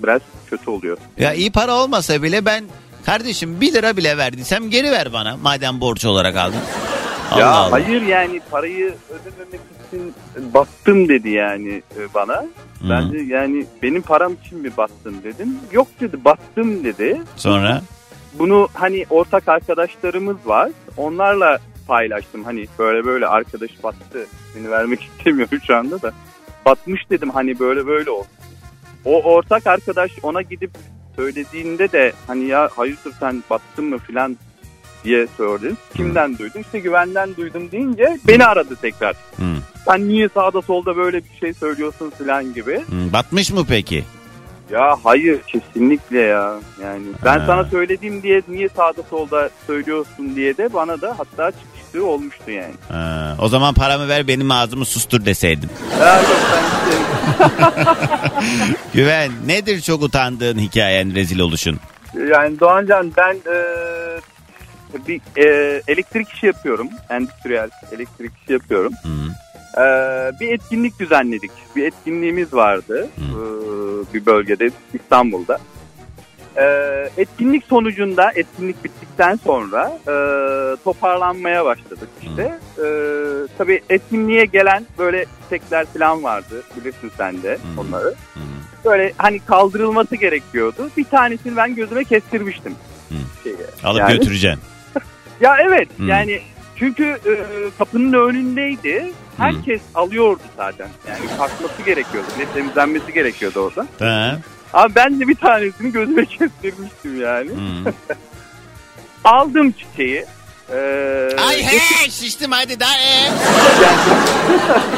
biraz 0.02 0.20
kötü 0.50 0.70
oluyor. 0.70 0.96
Ya 1.18 1.34
iyi 1.34 1.52
para 1.52 1.74
olmasa 1.74 2.22
bile 2.22 2.44
ben 2.44 2.64
kardeşim 3.06 3.60
1 3.60 3.72
lira 3.72 3.96
bile 3.96 4.16
verdiysem 4.18 4.70
geri 4.70 4.90
ver 4.90 5.12
bana 5.12 5.36
madem 5.36 5.80
borç 5.80 6.04
olarak 6.04 6.36
aldın. 6.36 6.60
Allah 7.30 7.40
ya 7.40 7.50
Allah. 7.50 7.72
hayır 7.72 8.02
yani 8.02 8.40
parayı 8.50 8.94
ödememek 9.10 9.60
için 9.94 10.14
battım 10.54 11.08
dedi 11.08 11.30
yani 11.30 11.82
e, 11.98 12.14
bana. 12.14 12.44
Ben 12.90 13.12
de 13.12 13.18
yani 13.18 13.66
benim 13.82 14.02
param 14.02 14.32
için 14.44 14.58
mi 14.58 14.70
battın 14.76 15.16
dedim. 15.24 15.58
Yok 15.72 15.88
dedi 16.00 16.24
battım 16.24 16.84
dedi. 16.84 17.20
Sonra 17.36 17.82
Bunu 18.38 18.68
hani 18.74 19.06
ortak 19.10 19.48
arkadaşlarımız 19.48 20.36
var. 20.46 20.70
Onlarla 20.96 21.58
paylaştım. 21.88 22.44
Hani 22.44 22.66
böyle 22.78 23.04
böyle 23.04 23.26
arkadaş 23.26 23.70
battı. 23.82 24.26
Seni 24.54 24.70
vermek 24.70 25.02
istemiyorum 25.18 25.58
şu 25.66 25.76
anda 25.76 26.02
da. 26.02 26.12
Batmış 26.66 27.10
dedim 27.10 27.30
hani 27.30 27.58
böyle 27.58 27.86
böyle 27.86 28.10
oldu. 28.10 28.26
O 29.04 29.22
ortak 29.22 29.66
arkadaş 29.66 30.10
ona 30.22 30.42
gidip 30.42 30.70
söylediğinde 31.16 31.92
de 31.92 32.12
hani 32.26 32.44
ya 32.44 32.68
hayırdır 32.76 33.12
sen 33.20 33.44
battın 33.50 33.84
mı 33.84 33.98
filan 33.98 34.36
diye 35.04 35.26
sordum. 35.36 35.76
Kimden 35.96 36.38
duydun? 36.38 36.60
İşte 36.60 36.78
güvenden 36.78 37.36
duydum 37.36 37.70
deyince 37.72 38.18
beni 38.28 38.44
aradı 38.44 38.76
tekrar. 38.82 39.14
Hı. 39.36 39.44
Sen 39.84 40.08
niye 40.08 40.28
sağda 40.28 40.62
solda 40.62 40.96
böyle 40.96 41.16
bir 41.24 41.38
şey 41.40 41.54
söylüyorsun 41.54 42.12
filan 42.18 42.54
gibi. 42.54 42.76
Hı, 42.78 43.12
batmış 43.12 43.50
mı 43.50 43.64
peki? 43.68 44.04
Ya 44.70 44.96
hayır 45.04 45.38
kesinlikle 45.42 46.18
ya. 46.20 46.54
Yani 46.82 47.02
ben 47.24 47.38
Ha. 47.38 47.46
sana 47.46 47.64
söylediğim 47.64 48.22
diye 48.22 48.42
niye 48.48 48.68
sağda 48.68 49.02
solda 49.10 49.50
söylüyorsun 49.66 50.36
diye 50.36 50.56
de 50.56 50.72
bana 50.72 51.00
da 51.00 51.14
hatta 51.18 51.50
çıkıştığı 51.50 52.06
olmuştu 52.06 52.50
yani. 52.50 52.74
Ha, 52.88 53.36
o 53.40 53.48
zaman 53.48 53.74
paramı 53.74 54.08
ver 54.08 54.28
benim 54.28 54.50
ağzımı 54.50 54.84
sustur 54.84 55.24
deseydin. 55.24 55.70
Ya 56.00 56.16
yok 56.16 56.26
ben 56.54 56.62
işte- 56.90 58.74
Güven 58.94 59.30
nedir 59.46 59.80
çok 59.80 60.02
utandığın 60.02 60.58
hikayen 60.58 61.14
rezil 61.14 61.38
oluşun? 61.38 61.78
yani 62.30 62.60
Doğancan 62.60 63.12
ben 63.16 63.34
e, 63.34 63.56
bir 65.08 65.20
e, 65.36 65.82
elektrik 65.88 66.28
işi 66.28 66.46
yapıyorum. 66.46 66.88
Endüstriyel 67.10 67.70
elektrik 67.92 68.32
işi 68.42 68.52
yapıyorum. 68.52 68.92
Hı. 69.02 69.30
E, 69.80 69.84
bir 70.40 70.52
etkinlik 70.52 70.98
düzenledik. 71.00 71.50
Bir 71.76 71.84
etkinliğimiz 71.86 72.54
vardı 72.54 73.08
e, 73.18 73.28
bir 74.14 74.26
bölgede 74.26 74.70
İstanbul'da. 74.94 75.58
E, 76.56 76.64
etkinlik 77.16 77.64
sonucunda 77.64 78.32
etkinlik 78.34 78.84
bittikten 78.84 79.36
sonra 79.44 79.98
e, 80.08 80.14
toparlanmaya 80.84 81.64
başladık 81.64 82.08
işte. 82.22 82.58
E, 82.78 82.86
tabii 83.58 83.82
etkinliğe 83.90 84.44
gelen 84.44 84.86
böyle 84.98 85.26
çiçekler 85.42 85.86
falan 85.86 86.22
vardı 86.24 86.62
bilirsin 86.76 87.12
sen 87.16 87.42
de 87.42 87.58
onları. 87.78 88.14
Böyle 88.84 89.12
hani 89.16 89.38
kaldırılması 89.40 90.16
gerekiyordu. 90.16 90.90
Bir 90.96 91.04
tanesini 91.04 91.56
ben 91.56 91.74
gözüme 91.74 92.04
kestirmiştim. 92.04 92.74
Şeyi. 93.44 93.56
Alıp 93.84 94.00
Yani- 94.00 94.12
götüreceksin. 94.18 94.60
Ya 95.44 95.56
evet 95.60 95.88
Hı. 95.98 96.02
yani 96.04 96.40
çünkü 96.76 97.04
e, 97.04 97.32
kapının 97.78 98.12
önündeydi. 98.12 99.12
Herkes 99.36 99.82
alıyordu 99.94 100.42
zaten. 100.56 100.88
Yani 101.08 101.20
kalkması 101.38 101.82
gerekiyordu. 101.82 102.28
Ne 102.38 102.46
temizlenmesi 102.46 103.12
gerekiyordu 103.12 103.60
orada. 103.60 103.86
Ha. 103.98 104.38
Ama 104.72 104.94
ben 104.94 105.20
de 105.20 105.28
bir 105.28 105.34
tanesini 105.34 105.92
gözüme 105.92 106.24
kestirmiştim 106.38 107.20
yani. 107.20 107.50
Hı. 107.50 107.92
Aldım 109.24 109.72
çiçeği. 109.72 110.24
Ee, 110.72 111.28
Ay 111.48 111.62
he 111.62 112.10
şiştim 112.10 112.52
hadi 112.52 112.80
daha 112.80 112.94
e. 112.98 113.30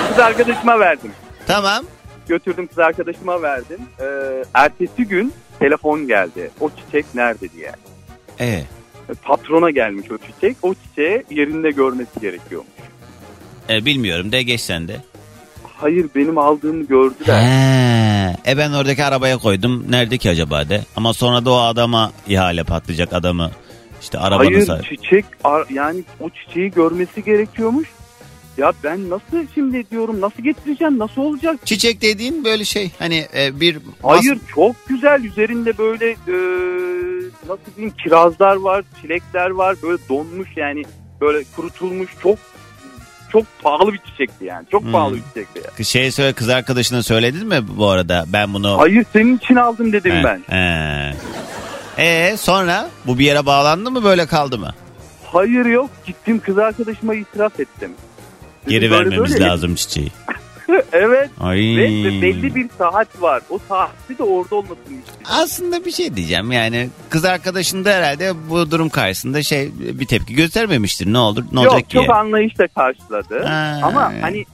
kız 0.08 0.18
arkadaşıma 0.18 0.80
verdim. 0.80 1.10
Tamam. 1.46 1.84
Götürdüm 2.28 2.66
kız 2.66 2.78
arkadaşıma 2.78 3.42
verdim. 3.42 3.80
Ee, 4.00 4.04
ertesi 4.54 5.04
gün 5.04 5.32
telefon 5.58 6.06
geldi. 6.06 6.50
O 6.60 6.70
çiçek 6.70 7.06
nerede 7.14 7.52
diye. 7.52 7.72
E. 8.40 8.64
Patrona 9.14 9.70
gelmiş 9.70 10.10
o 10.10 10.18
çiçek. 10.18 10.56
O 10.62 10.74
çiçeği 10.74 11.22
yerinde 11.30 11.70
görmesi 11.70 12.20
gerekiyormuş. 12.20 12.70
e 13.70 13.84
bilmiyorum 13.84 14.32
de 14.32 14.42
geç 14.42 14.60
sen 14.60 14.88
de. 14.88 14.96
Hayır 15.76 16.06
benim 16.14 16.38
aldığımı 16.38 16.84
gördüler. 16.86 17.40
He. 17.42 18.50
E 18.52 18.56
ben 18.58 18.72
oradaki 18.72 19.04
arabaya 19.04 19.38
koydum. 19.38 19.84
Nerede 19.88 20.18
ki 20.18 20.30
acaba 20.30 20.68
de. 20.68 20.80
Ama 20.96 21.12
sonra 21.12 21.44
da 21.44 21.50
o 21.50 21.56
adama 21.58 22.12
ihale 22.28 22.64
patlayacak 22.64 23.12
adamı. 23.12 23.50
İşte 24.02 24.18
arabanın 24.18 24.44
Hayır 24.52 24.66
sahibi. 24.66 24.84
çiçek 24.88 25.24
ar- 25.44 25.66
yani 25.70 26.04
o 26.20 26.30
çiçeği 26.30 26.70
görmesi 26.70 27.24
gerekiyormuş. 27.24 27.88
Ya 28.58 28.72
ben 28.84 29.10
nasıl 29.10 29.46
şimdi 29.54 29.90
diyorum 29.90 30.20
nasıl 30.20 30.42
getireceğim 30.42 30.98
nasıl 30.98 31.22
olacak? 31.22 31.56
Çiçek 31.64 32.02
dediğin 32.02 32.44
böyle 32.44 32.64
şey 32.64 32.90
hani 32.98 33.26
e, 33.36 33.60
bir 33.60 33.78
Hayır 34.02 34.38
çok 34.54 34.76
güzel 34.88 35.24
üzerinde 35.24 35.78
böyle 35.78 36.10
e, 36.10 36.36
nasıl 37.48 37.76
diyeyim 37.76 37.94
kirazlar 38.04 38.56
var 38.56 38.84
çilekler 39.02 39.50
var 39.50 39.76
böyle 39.82 40.02
donmuş 40.08 40.48
yani 40.56 40.82
böyle 41.20 41.44
kurutulmuş 41.56 42.10
çok 42.22 42.38
çok 43.32 43.44
pahalı 43.62 43.92
bir 43.92 43.98
çiçekti 43.98 44.44
yani 44.44 44.66
çok 44.70 44.82
Hmm. 44.82 44.92
pahalı 44.92 45.14
bir 45.16 45.22
çiçekti 45.22 45.60
yani. 45.64 45.84
şey 45.86 46.10
söyle 46.10 46.32
kız 46.32 46.48
arkadaşına 46.48 47.02
söyledin 47.02 47.48
mi 47.48 47.60
bu 47.76 47.88
arada? 47.88 48.24
Ben 48.32 48.54
bunu 48.54 48.78
Hayır 48.78 49.04
senin 49.12 49.36
için 49.36 49.56
aldım 49.56 49.92
dedim 49.92 50.12
He, 50.14 50.24
ben. 50.24 50.42
he. 50.48 51.14
E 51.98 52.36
sonra 52.36 52.88
bu 53.06 53.18
bir 53.18 53.24
yere 53.24 53.46
bağlandı 53.46 53.90
mı 53.90 54.04
böyle 54.04 54.26
kaldı 54.26 54.58
mı? 54.58 54.74
Hayır 55.24 55.66
yok 55.66 55.90
gittim 56.06 56.40
kız 56.44 56.58
arkadaşıma 56.58 57.14
itiraf 57.14 57.60
ettim. 57.60 57.90
Geri 58.68 58.90
böyle 58.90 59.10
vermemiz 59.10 59.32
böyle. 59.32 59.44
lazım 59.44 59.74
çiçeği. 59.74 60.10
evet 60.92 61.30
Ay. 61.40 61.58
ve, 61.58 61.82
ve 61.82 62.22
belli 62.22 62.54
bir 62.54 62.66
saat 62.78 63.22
var. 63.22 63.42
O 63.50 63.58
saatte 63.68 64.18
de 64.18 64.22
orada 64.22 64.54
olmasını 64.54 64.76
istedim. 64.98 65.20
Aslında 65.30 65.84
bir 65.84 65.92
şey 65.92 66.16
diyeceğim 66.16 66.52
yani 66.52 66.88
kız 67.08 67.24
arkadaşın 67.24 67.84
da 67.84 67.90
herhalde 67.92 68.32
bu 68.50 68.70
durum 68.70 68.88
karşısında 68.88 69.42
şey 69.42 69.70
bir 69.78 70.06
tepki 70.06 70.34
göstermemiştir 70.34 71.12
ne 71.12 71.18
olur 71.18 71.44
ne 71.52 71.62
Yok 71.62 71.72
olacak 71.72 71.90
ki? 71.90 71.94
çok 71.94 72.10
anlayışla 72.10 72.68
karşıladı. 72.68 73.44
Ha. 73.44 73.80
Ama 73.82 74.12
hani 74.20 74.44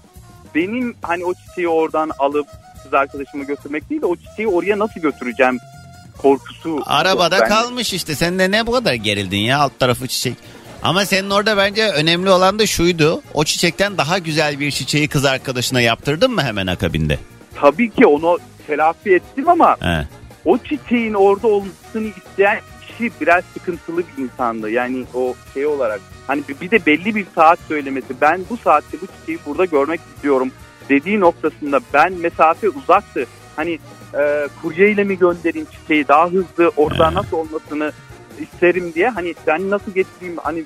benim 0.54 0.94
hani 1.02 1.24
o 1.24 1.34
çiçeği 1.34 1.68
oradan 1.68 2.10
alıp 2.18 2.46
kız 2.82 2.94
arkadaşıma 2.94 3.44
götürmek 3.44 3.90
değil 3.90 4.02
de 4.02 4.06
o 4.06 4.16
çiçeği 4.16 4.48
oraya 4.48 4.78
nasıl 4.78 5.00
götüreceğim 5.00 5.58
korkusu. 6.18 6.82
Arabada 6.86 7.36
yok. 7.36 7.48
Kalmış 7.48 7.92
işte. 7.92 8.14
Sen 8.14 8.38
de 8.38 8.50
ne 8.50 8.66
bu 8.66 8.72
kadar 8.72 8.94
gerildin 8.94 9.38
ya 9.38 9.58
alt 9.58 9.78
tarafı 9.78 10.06
çiçek. 10.08 10.34
Ama 10.82 11.04
senin 11.04 11.30
orada 11.30 11.56
bence 11.56 11.88
önemli 11.88 12.30
olan 12.30 12.58
da 12.58 12.66
şuydu. 12.66 13.22
O 13.34 13.44
çiçekten 13.44 13.98
daha 13.98 14.18
güzel 14.18 14.60
bir 14.60 14.70
çiçeği 14.70 15.08
kız 15.08 15.24
arkadaşına 15.24 15.80
yaptırdın 15.80 16.30
mı 16.34 16.42
hemen 16.42 16.66
akabinde? 16.66 17.18
Tabii 17.54 17.90
ki 17.90 18.06
onu 18.06 18.38
telafi 18.66 19.14
ettim 19.14 19.48
ama 19.48 19.76
He. 19.80 20.06
o 20.44 20.58
çiçeğin 20.58 21.14
orada 21.14 21.48
olmasını 21.48 22.08
isteyen 22.16 22.60
kişi 22.86 23.10
biraz 23.20 23.44
sıkıntılı 23.54 23.98
bir 23.98 24.22
insandı. 24.22 24.70
Yani 24.70 25.04
o 25.14 25.34
şey 25.54 25.66
olarak 25.66 26.00
hani 26.26 26.42
bir 26.60 26.70
de 26.70 26.86
belli 26.86 27.14
bir 27.14 27.26
saat 27.34 27.58
söylemesi 27.68 28.14
ben 28.20 28.40
bu 28.50 28.56
saatte 28.56 28.98
bu 29.00 29.06
çiçeği 29.06 29.38
burada 29.46 29.64
görmek 29.64 30.00
istiyorum 30.14 30.52
dediği 30.88 31.20
noktasında 31.20 31.80
ben 31.94 32.12
mesafe 32.12 32.68
uzaktı. 32.68 33.26
Hani 33.56 33.78
e, 34.14 34.48
kuryeyle 34.62 35.04
mi 35.04 35.18
göndereyim 35.18 35.66
çiçeği 35.72 36.08
daha 36.08 36.26
hızlı 36.26 36.72
orada 36.76 37.14
nasıl 37.14 37.36
olmasını 37.36 37.92
isterim 38.42 38.92
diye 38.94 39.08
hani 39.08 39.34
ben 39.46 39.70
nasıl 39.70 39.94
getireyim 39.94 40.36
hani 40.42 40.64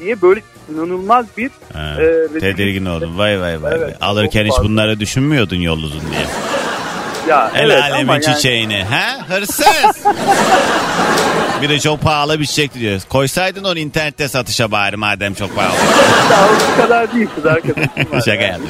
diye 0.00 0.22
böyle 0.22 0.40
inanılmaz 0.74 1.26
bir 1.36 1.50
He. 1.72 2.04
e, 2.36 2.38
Tedirgin 2.40 2.84
oldum. 2.86 3.18
Vay 3.18 3.40
vay 3.40 3.62
vay. 3.62 3.72
Evet. 3.76 3.96
Alırken 4.00 4.44
hiç 4.44 4.50
fazla. 4.50 4.64
bunları 4.64 5.00
düşünmüyordun 5.00 5.56
yol 5.56 5.78
uzun 5.78 6.00
diye. 6.00 6.20
Ya, 7.28 7.50
El 7.54 7.70
evet, 7.70 7.82
alemin 7.82 8.02
ama 8.02 8.12
yani- 8.14 8.24
çiçeğini. 8.24 8.84
He? 8.90 9.34
Hırsız. 9.34 9.66
bir 11.62 11.68
de 11.68 11.80
çok 11.80 12.00
pahalı 12.02 12.40
bir 12.40 12.46
çiçek 12.46 12.74
diyor. 12.74 13.00
Koysaydın 13.08 13.64
onu 13.64 13.78
internette 13.78 14.28
satışa 14.28 14.70
bari 14.70 14.96
madem 14.96 15.34
çok 15.34 15.56
pahalı. 15.56 15.74
O 16.78 16.82
kadar 16.82 17.12
değil 17.14 17.28
kız 17.34 17.46
arkadaşım. 17.46 17.90
Şaka 18.24 18.42
yaptım. 18.42 18.66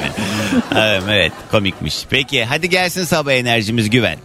ya. 0.75 0.87
evet, 0.87 1.03
evet 1.09 1.31
komikmiş. 1.51 2.05
Peki 2.09 2.45
hadi 2.45 2.69
gelsin 2.69 3.03
sabah 3.03 3.31
enerjimiz 3.31 3.89
güven. 3.89 4.17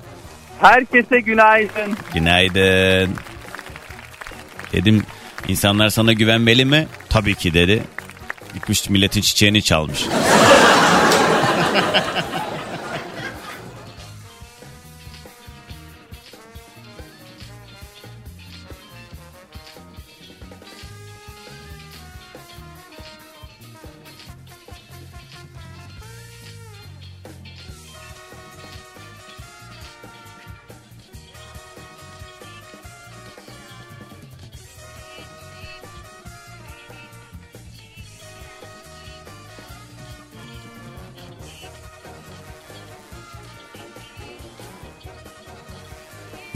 Herkese 0.60 1.20
günaydın. 1.20 1.96
Günaydın. 2.14 3.10
Dedim 4.72 5.02
insanlar 5.48 5.90
sana 5.90 6.12
güvenmeli 6.12 6.64
mi? 6.64 6.86
Tabii 7.08 7.34
ki 7.34 7.54
dedi. 7.54 7.82
Gitmiş 8.54 8.90
milletin 8.90 9.20
çiçeğini 9.20 9.62
çalmış. 9.62 10.04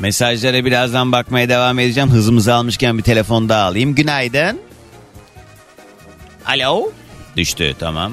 Mesajlara 0.04 0.64
birazdan 0.64 1.12
bakmaya 1.12 1.48
devam 1.48 1.78
edeceğim. 1.78 2.10
Hızımızı 2.10 2.54
almışken 2.54 2.98
bir 2.98 3.02
telefon 3.02 3.48
daha 3.48 3.66
alayım. 3.66 3.94
Günaydın. 3.94 4.60
Alo. 6.46 6.92
Düştü 7.36 7.74
tamam. 7.78 8.12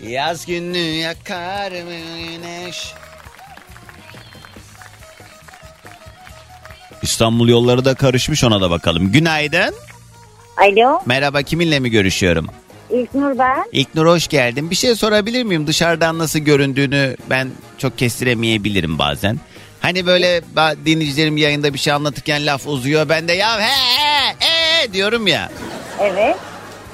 Yaz 0.00 0.46
günü 0.46 0.78
yakar 0.78 1.70
mı 1.70 1.92
güneş? 2.18 2.92
İstanbul 7.02 7.48
yolları 7.48 7.84
da 7.84 7.94
karışmış 7.94 8.44
ona 8.44 8.60
da 8.60 8.70
bakalım. 8.70 9.12
Günaydın. 9.12 9.74
Alo, 10.56 11.00
Merhaba 11.06 11.42
kiminle 11.42 11.80
mi 11.80 11.90
görüşüyorum? 11.90 12.46
İlknur 12.90 13.38
ben. 13.38 13.64
İlknur 13.72 14.06
hoş 14.06 14.28
geldin. 14.28 14.70
Bir 14.70 14.76
şey 14.76 14.94
sorabilir 14.94 15.42
miyim? 15.42 15.66
Dışarıdan 15.66 16.18
nasıl 16.18 16.38
göründüğünü 16.38 17.16
ben 17.30 17.48
çok 17.78 17.98
kestiremeyebilirim 17.98 18.98
bazen. 18.98 19.38
Hani 19.80 20.06
böyle 20.06 20.42
dinleyicilerim 20.84 21.36
yayında 21.36 21.74
bir 21.74 21.78
şey 21.78 21.92
anlatırken 21.92 22.46
laf 22.46 22.66
uzuyor. 22.66 23.08
Ben 23.08 23.28
de 23.28 23.32
ya 23.32 23.60
he 23.60 23.64
he 23.98 24.34
he 24.38 24.92
diyorum 24.92 25.26
ya. 25.26 25.50
Evet. 26.00 26.36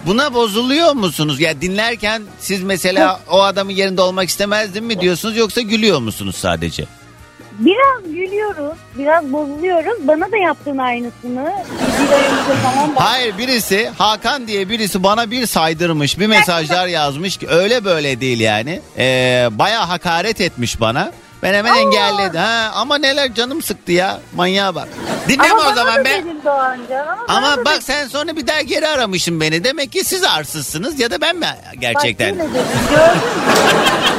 Buna 0.06 0.34
bozuluyor 0.34 0.92
musunuz? 0.92 1.40
Ya 1.40 1.60
dinlerken 1.60 2.22
siz 2.38 2.62
mesela 2.62 3.20
o 3.30 3.42
adamın 3.42 3.72
yerinde 3.72 4.00
olmak 4.00 4.28
istemezdim 4.28 4.84
mi 4.84 5.00
diyorsunuz 5.00 5.36
yoksa 5.36 5.60
gülüyor 5.60 5.98
musunuz 5.98 6.36
sadece? 6.36 6.84
Biraz 7.58 8.12
gülüyoruz, 8.14 8.78
biraz 8.98 9.32
bozuluyoruz. 9.32 10.08
Bana 10.08 10.32
da 10.32 10.36
yaptın 10.36 10.78
aynısını. 10.78 11.52
Bir 12.02 12.12
ay 12.12 12.24
önce 12.24 12.60
falan 12.62 12.96
bak. 12.96 13.02
Hayır 13.04 13.38
birisi 13.38 13.90
Hakan 13.98 14.46
diye 14.46 14.68
birisi 14.68 15.02
bana 15.02 15.30
bir 15.30 15.46
saydırmış 15.46 16.18
bir 16.18 16.26
mesajlar 16.26 16.86
yazmış 16.86 17.36
ki 17.36 17.48
öyle 17.48 17.84
böyle 17.84 18.20
değil 18.20 18.40
yani. 18.40 18.80
Ee, 18.98 19.48
Baya 19.52 19.88
hakaret 19.88 20.40
etmiş 20.40 20.80
bana. 20.80 21.12
Ben 21.42 21.54
hemen 21.54 21.74
engelledim. 21.74 22.40
Ha, 22.40 22.70
ama 22.74 22.98
neler 22.98 23.34
canım 23.34 23.62
sıktı 23.62 23.92
ya 23.92 24.20
manyağa 24.36 24.74
bak. 24.74 24.88
Dinleme 25.28 25.48
Ama 25.50 25.60
o 25.62 25.64
bana 25.64 25.74
zaman 25.74 25.94
da 25.96 26.04
ben. 26.04 26.24
dedin 26.24 26.40
daha 26.44 26.72
önce. 26.74 27.02
Ama, 27.28 27.56
bak 27.56 27.66
dedin. 27.74 27.80
sen 27.80 28.08
sonra 28.08 28.36
bir 28.36 28.46
daha 28.46 28.60
geri 28.60 28.88
aramışsın 28.88 29.40
beni. 29.40 29.64
Demek 29.64 29.92
ki 29.92 30.04
siz 30.04 30.24
arsızsınız 30.24 31.00
ya 31.00 31.10
da 31.10 31.20
ben 31.20 31.36
mi 31.36 31.46
gerçekten? 31.80 32.28
Yine 32.28 32.38
dedin, 32.38 32.52
gördün 32.90 33.16
mü? 33.16 33.20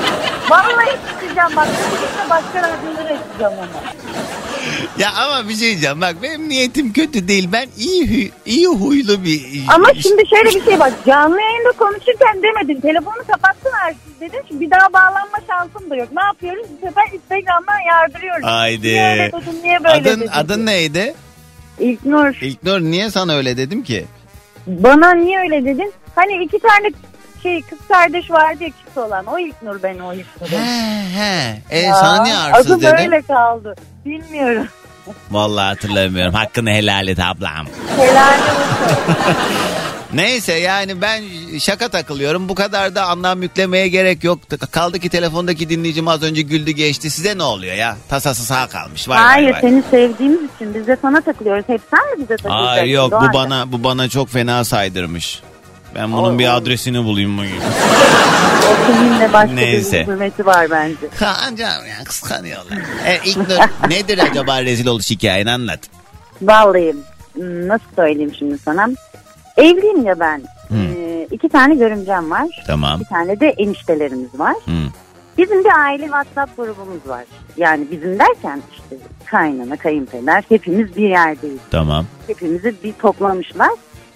Vallahi 0.50 0.98
çıkacağım 1.22 1.54
bak. 1.56 1.68
Gitme 1.68 2.30
başka 2.30 2.60
radyolara 2.60 3.20
açacağım 3.32 3.54
onu. 3.60 3.68
Ya 4.98 5.10
ama 5.14 5.50
bir 5.50 5.54
şey 5.56 5.60
diyeceğim 5.70 6.02
bak 6.02 6.16
benim 6.24 6.50
niyetim 6.50 6.94
kötü 6.94 7.28
değil. 7.28 7.50
Ben 7.52 7.68
iyi 7.78 8.04
huy- 8.08 8.32
iyi 8.46 8.68
huylu 8.68 9.24
bir 9.24 9.42
Ama 9.76 9.88
şimdi 9.94 10.24
şöyle 10.30 10.60
bir 10.60 10.66
şey 10.66 10.80
bak. 10.80 10.94
Canlı 11.06 11.42
yayında 11.42 11.72
konuşurken 11.72 12.44
demedin. 12.44 12.82
Telefonu 12.82 13.16
kapattın 13.32 13.72
artık 13.86 14.20
dedin 14.22 14.42
ki 14.48 14.60
bir 14.60 14.72
daha 14.72 14.94
bağlanma 14.94 15.38
şansım 15.48 15.90
da 15.90 15.96
yok. 15.96 16.10
Ne 16.16 16.24
yapıyoruz? 16.24 16.66
Bu 16.82 16.88
sefer 16.88 17.04
Instagram'dan 17.14 17.80
yardırıyoruz. 17.88 18.44
Haydi. 18.46 18.88
Niye 18.88 19.12
öyle 19.12 19.32
dedin, 19.32 19.60
niye 19.64 19.84
böyle 19.84 19.96
Adın, 20.10 20.20
dedin? 20.20 20.30
adın 20.34 20.66
neydi? 20.66 21.16
İlknur. 21.80 22.36
İlknur 22.42 22.80
niye 22.82 23.10
sana 23.10 23.36
öyle 23.36 23.58
dedim 23.58 23.84
ki? 23.84 24.06
Bana 24.68 25.14
niye 25.14 25.40
öyle 25.40 25.66
dedin? 25.66 25.94
Hani 26.16 26.44
iki 26.44 26.60
tane 26.60 26.92
şey 27.46 27.62
kız 27.62 27.80
kardeş 27.88 28.32
vardı 28.32 28.64
ya 28.64 28.70
küs 28.70 28.98
olan. 28.98 29.26
O 29.26 29.40
İlknur 29.40 29.84
ben 29.84 30.00
o 30.00 30.14
He 30.14 30.18
İlknur'um. 30.18 30.64
he. 31.16 31.62
E 31.70 31.80
Ya, 31.80 31.96
sana 31.96 32.24
niye 32.24 32.38
arsız 32.38 32.72
Adı 32.72 32.82
dedim? 32.82 32.98
böyle 32.98 33.22
kaldı. 33.22 33.76
Bilmiyorum. 34.06 34.68
Vallahi 35.32 35.66
hatırlamıyorum. 35.66 36.34
Hakkını 36.34 36.70
helal 36.70 37.08
et 37.08 37.20
ablam. 37.20 37.66
Helal 37.98 38.34
olsun. 38.40 39.16
Neyse 40.14 40.54
yani 40.54 41.02
ben 41.02 41.24
şaka 41.60 41.88
takılıyorum. 41.90 42.50
Bu 42.50 42.56
kadar 42.56 42.96
da 42.96 43.06
anlam 43.06 43.42
yüklemeye 43.42 43.88
gerek 43.88 44.24
yok. 44.24 44.40
Kaldı 44.72 45.00
ki 45.00 45.10
telefondaki 45.10 45.70
dinleyicim 45.70 46.08
az 46.08 46.24
önce 46.24 46.42
güldü 46.42 46.72
geçti. 46.72 47.10
Size 47.10 47.38
ne 47.38 47.44
oluyor 47.44 47.76
ya? 47.76 47.98
Tasası 48.10 48.44
sağ 48.46 48.68
kalmış. 48.68 49.10
Vay 49.10 49.18
Hayır 49.18 49.46
vay 49.46 49.54
vay. 49.54 49.62
seni 49.62 49.84
sevdiğimiz 49.92 50.40
için 50.56 50.74
biz 50.76 50.88
de 50.88 50.98
sana 51.02 51.22
takılıyoruz. 51.22 51.64
Hep 51.68 51.82
sen 51.92 52.00
mi 52.12 52.16
bize 52.24 52.36
takılacaksın? 52.38 52.66
Hayır 52.68 52.94
yok 52.94 53.08
bu 53.08 53.12
Doğan? 53.12 53.34
bana 53.34 53.72
bu 53.72 53.84
bana 53.84 54.10
çok 54.10 54.30
fena 54.30 54.64
saydırmış. 54.64 55.42
Ben 55.96 56.14
bunun 56.14 56.40
bir 56.40 56.56
adresini 56.58 57.04
bulayım 57.04 57.38
bugün. 57.38 57.58
O 58.70 58.88
seninle 58.88 59.34
başka 59.34 59.56
Neyse. 59.56 60.02
bir 60.02 60.08
hürmeti 60.08 60.46
var 60.46 60.72
bence. 60.72 61.10
Kancam 61.20 61.86
ya 61.88 62.04
kıskanıyorlar. 62.06 62.78
E, 63.06 63.20
İlknur 63.26 63.46
nedir 63.90 64.18
acaba 64.32 64.64
rezil 64.64 64.88
oluş 64.88 65.10
hikayeni 65.10 65.52
anlat. 65.52 65.80
Vallahi 66.42 66.96
hmm, 67.34 67.68
nasıl 67.68 67.86
söyleyeyim 67.96 68.34
şimdi 68.40 68.58
sana? 68.58 68.88
Evliyim 69.58 70.06
ya 70.06 70.20
ben. 70.20 70.42
Ee, 70.72 71.28
iki 71.32 71.50
tane 71.50 71.76
görümcem 71.76 72.32
var. 72.32 72.64
Tamam. 72.68 73.00
Bir 73.00 73.06
tane 73.06 73.40
de 73.40 73.50
eniştelerimiz 73.50 74.40
var. 74.40 74.56
Hı. 74.66 74.72
Bizim 75.38 75.64
bir 75.64 75.80
aile 75.86 76.04
WhatsApp 76.04 76.58
grubumuz 76.58 77.08
var. 77.08 77.24
Yani 77.58 77.88
bizim 77.92 78.20
derken 78.20 78.62
işte 78.74 78.96
kaynana, 79.26 79.78
kayınpeder 79.78 80.44
hepimiz 80.50 80.96
bir 80.96 81.10
yerdeyiz. 81.10 81.60
Tamam. 81.72 82.06
Hepimizi 82.28 82.76
bir 82.84 82.94
toplamışlar. 82.94 83.72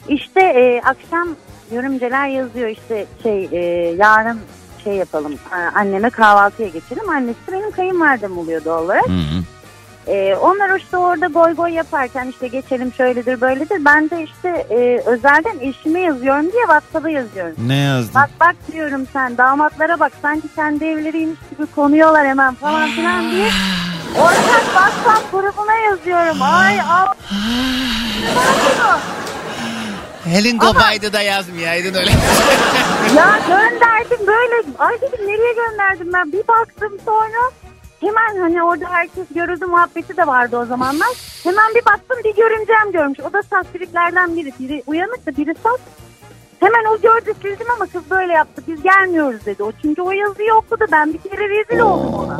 İşte 0.09 0.41
e, 0.41 0.81
akşam 0.85 1.35
yorumcular 1.71 2.27
yazıyor 2.27 2.67
işte 2.67 3.05
şey 3.23 3.49
e, 3.51 3.59
yarın 3.97 4.39
şey 4.83 4.93
yapalım 4.93 5.35
anneme 5.75 6.09
kahvaltıya 6.09 6.67
geçelim. 6.67 7.09
Annesi 7.09 7.51
benim 7.51 7.71
kayınvalidem 7.71 8.37
oluyor 8.37 8.65
doğal 8.65 8.83
olarak. 8.83 9.07
Hı 9.07 9.11
hı. 9.11 9.43
E, 10.07 10.35
onlar 10.35 10.79
işte 10.79 10.97
orada 10.97 11.27
goy 11.27 11.53
goy 11.53 11.71
yaparken 11.71 12.27
işte 12.27 12.47
geçelim 12.47 12.93
şöyledir 12.93 13.41
böyledir. 13.41 13.85
Ben 13.85 14.09
de 14.09 14.23
işte 14.23 14.49
e, 14.69 15.03
özelden 15.05 15.59
eşime 15.59 15.99
yazıyorum 15.99 16.51
diye 16.51 16.61
WhatsApp'a 16.61 17.09
yazıyorum. 17.09 17.55
Ne 17.67 17.75
yazdın? 17.75 18.15
Bak 18.15 18.29
bak 18.39 18.55
diyorum 18.71 19.07
sen 19.13 19.37
damatlara 19.37 19.99
bak 19.99 20.11
sanki 20.21 20.47
kendi 20.55 20.85
evleriymiş 20.85 21.39
gibi 21.51 21.67
konuyorlar 21.75 22.27
hemen 22.27 22.53
falan 22.53 22.89
filan 22.89 23.31
diye. 23.31 23.49
Ortak 24.19 24.63
WhatsApp 24.65 25.31
grubuna 25.31 25.75
yazıyorum. 25.75 26.41
Ay 26.41 26.81
al. 26.81 27.07
Ne 28.19 29.38
bunu? 30.25 30.33
Elin 30.33 30.57
kopaydı 30.57 31.13
da 31.13 31.21
yazmayaydın 31.21 31.93
öyle. 31.93 32.11
Ya 33.15 33.39
gönderdim 33.47 34.27
böyle. 34.27 34.55
Ay 34.79 35.01
dedim 35.01 35.27
nereye 35.27 35.53
gönderdim 35.53 36.13
ben? 36.13 36.31
Bir 36.31 36.47
baktım 36.47 36.97
sonra 37.05 37.51
hemen 38.01 38.41
hani 38.41 38.63
orada 38.63 38.85
herkes 38.91 39.25
görüldü 39.35 39.65
muhabbeti 39.65 40.17
de 40.17 40.27
vardı 40.27 40.57
o 40.57 40.65
zamanlar. 40.65 41.09
Hemen 41.43 41.75
bir 41.75 41.85
baktım 41.85 42.17
bir 42.23 42.35
görümcem 42.35 42.91
görmüş. 42.91 43.19
O 43.19 43.33
da 43.33 43.43
saftiriklerden 43.43 44.35
biri. 44.35 44.53
Biri 44.59 44.83
uyanık 44.87 45.25
da 45.25 45.37
biri 45.37 45.55
saf. 45.63 45.79
Hemen 46.59 46.85
o 46.85 47.01
gördü 47.01 47.33
sildim 47.41 47.67
ama 47.75 47.85
kız 47.85 48.01
böyle 48.09 48.33
yaptı. 48.33 48.61
Biz 48.67 48.83
gelmiyoruz 48.83 49.45
dedi. 49.45 49.63
O 49.63 49.71
çünkü 49.81 50.01
o 50.01 50.11
yazıyı 50.11 50.53
okudu. 50.53 50.85
Ben 50.91 51.13
bir 51.13 51.29
kere 51.29 51.49
rezil 51.49 51.79
oldum 51.79 52.13
ona. 52.13 52.39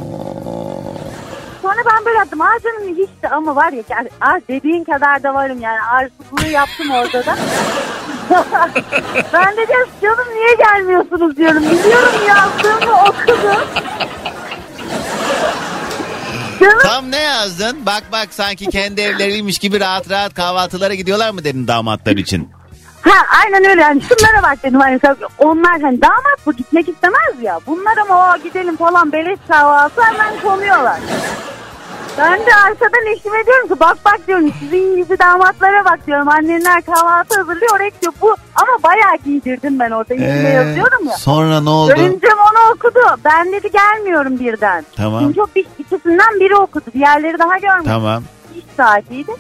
Sonra 1.62 1.82
ben 1.86 2.06
böyle 2.06 2.18
yaptım. 2.18 2.42
Aa 2.42 2.60
canım 2.64 2.96
hiç 2.98 3.24
de 3.24 3.30
ama 3.30 3.56
var 3.56 3.72
ya 3.72 3.84
aa 4.22 4.40
dediğin 4.50 4.84
kadar 4.84 5.24
da 5.24 5.34
varım 5.34 5.62
yani. 5.62 5.82
Arsızlığı 5.82 6.52
yaptım 6.52 6.92
orada 6.92 7.26
da. 7.26 7.38
ben 9.34 9.58
de 9.58 9.68
diyorum 9.68 9.90
canım 10.02 10.28
niye 10.36 10.56
gelmiyorsunuz 10.56 11.38
diyorum. 11.38 11.64
Biliyorum 11.64 12.28
yazdığımı 12.28 13.02
okudum. 13.02 13.68
Canım 16.60 16.80
Tam 16.84 17.12
ne 17.12 17.20
yazdın? 17.20 17.86
Bak 17.86 18.04
bak 18.12 18.28
sanki 18.32 18.66
kendi 18.66 19.02
evleriymiş 19.02 19.60
gibi 19.60 19.80
rahat 19.80 20.10
rahat 20.10 20.34
kahvaltılara 20.34 20.94
gidiyorlar 20.94 21.32
mı 21.32 21.44
dedin 21.44 21.68
damatlar 21.68 22.18
için? 22.18 22.50
Ha 23.02 23.26
aynen 23.44 23.70
öyle 23.70 23.82
yani 23.82 24.02
şunlara 24.02 24.44
bak 24.44 24.64
dedim 24.64 24.80
hani 24.80 25.00
onlar 25.38 25.82
hani 25.82 26.02
damat 26.02 26.46
bu 26.46 26.54
gitmek 26.54 26.90
istemez 26.90 27.42
ya. 27.42 27.60
Bunlar 27.68 27.98
ama 27.98 28.34
o 28.34 28.44
gidelim 28.44 28.76
falan 28.78 29.12
beleş 29.12 29.40
kahvaltı 29.48 30.02
hemen 30.02 30.42
konuyorlar. 30.44 31.00
Ben 32.18 32.40
de 32.40 32.56
arkadan 32.56 33.06
eşime 33.12 33.46
diyorum 33.46 33.68
ki 33.68 33.80
bak 33.80 33.98
bak 34.06 34.28
diyorum 34.28 34.54
sizin 34.60 34.96
gibi 34.96 35.20
damatlara 35.20 35.86
bak 35.86 36.08
diyorum. 36.08 36.28
Annenler 36.28 36.82
kahvaltı 36.82 37.40
hazırlıyor 37.40 37.76
oraya 37.76 37.90
gidiyor. 37.90 38.14
Bu 38.22 38.36
ama 38.56 38.84
bayağı 38.84 39.18
giydirdim 39.26 39.80
ben 39.80 39.92
orada 39.92 40.14
içinde 40.14 40.50
Ee, 40.50 40.54
yazıyorum 40.54 41.06
ya. 41.06 41.18
Sonra 41.18 41.62
ne 41.62 41.70
oldu? 41.70 41.94
Görümcem 41.96 42.38
onu 42.38 42.74
okudu. 42.76 43.00
Ben 43.26 43.52
dedi 43.52 43.72
gelmiyorum 43.72 44.40
birden. 44.40 44.86
Tamam. 44.96 45.24
Çünkü 45.26 45.42
o 45.42 45.48
bir, 45.56 45.66
ikisinden 45.80 46.40
biri 46.40 46.56
okudu. 46.56 46.86
Diğerleri 46.94 47.40
daha 47.40 47.58
görmedi. 47.58 47.88
Tamam. 47.88 48.24
iş 48.56 48.64
saatiydi. 48.78 49.32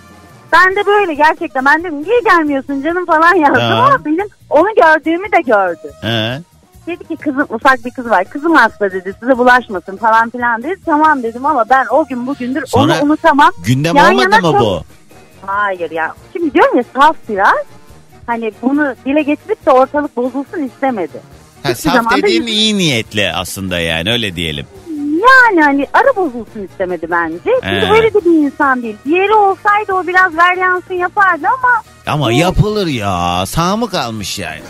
Ben 0.53 0.75
de 0.75 0.85
böyle 0.85 1.13
gerçekten 1.13 1.65
ben 1.65 1.83
dedim 1.83 2.03
niye 2.03 2.19
gelmiyorsun 2.25 2.81
canım 2.81 3.05
falan 3.05 3.35
yazdım 3.35 3.61
ama 3.63 4.05
benim 4.05 4.27
onu 4.49 4.67
gördüğümü 4.75 5.31
de 5.31 5.41
gördü. 5.41 5.91
He. 6.01 6.41
Dedi 6.87 7.07
ki 7.07 7.15
kızım 7.17 7.45
ufak 7.49 7.85
bir 7.85 7.91
kız 7.91 8.09
var 8.09 8.25
kızım 8.25 8.55
hasta 8.55 8.91
dedi 8.91 9.13
size 9.19 9.37
bulaşmasın 9.37 9.97
falan 9.97 10.29
filan 10.29 10.63
dedi. 10.63 10.75
Tamam 10.85 11.23
dedim 11.23 11.45
ama 11.45 11.65
ben 11.69 11.85
o 11.91 12.05
gün 12.05 12.27
bugündür 12.27 12.65
Sonra 12.65 12.93
onu 12.93 13.03
unutamam. 13.05 13.51
Gündem 13.65 13.95
Yan 13.95 14.11
olmadı 14.13 14.23
yana 14.23 14.35
mı 14.35 14.41
çok- 14.51 14.61
bu? 14.61 14.81
Hayır 15.45 15.91
ya 15.91 16.13
şimdi 16.33 16.53
diyorum 16.53 16.77
ya 16.77 16.83
saf 16.95 17.15
biraz 17.29 17.65
hani 18.27 18.51
bunu 18.61 18.95
dile 19.05 19.21
getirip 19.21 19.65
de 19.65 19.71
ortalık 19.71 20.17
bozulsun 20.17 20.63
istemedi. 20.63 21.21
Ha, 21.63 21.69
Hiçbir 21.69 21.81
saf 21.89 21.93
zaman 21.93 22.11
da 22.11 22.17
dediğin 22.17 22.47
iyi 22.47 22.77
niyetli 22.77 23.31
aslında 23.31 23.79
yani 23.79 24.11
öyle 24.11 24.35
diyelim. 24.35 24.65
Yani 25.21 25.61
hani 25.63 25.87
ara 25.93 26.15
bozulsun 26.15 26.67
istemedi 26.71 27.07
bence. 27.11 27.37
Çünkü 27.63 27.87
He. 27.87 27.91
öyle 27.91 28.13
de 28.13 28.25
bir 28.25 28.45
insan 28.45 28.81
değil. 28.83 28.97
Diğeri 29.05 29.33
olsaydı 29.33 29.93
o 29.93 30.07
biraz 30.07 30.37
ver 30.37 30.53
yansın 30.57 30.93
yapardı 30.93 31.45
ama 31.47 31.81
Ama 32.07 32.31
yapılır 32.31 32.87
ya. 32.87 33.45
Sağ 33.45 33.75
mı 33.77 33.89
kalmış 33.89 34.39
yani? 34.39 34.61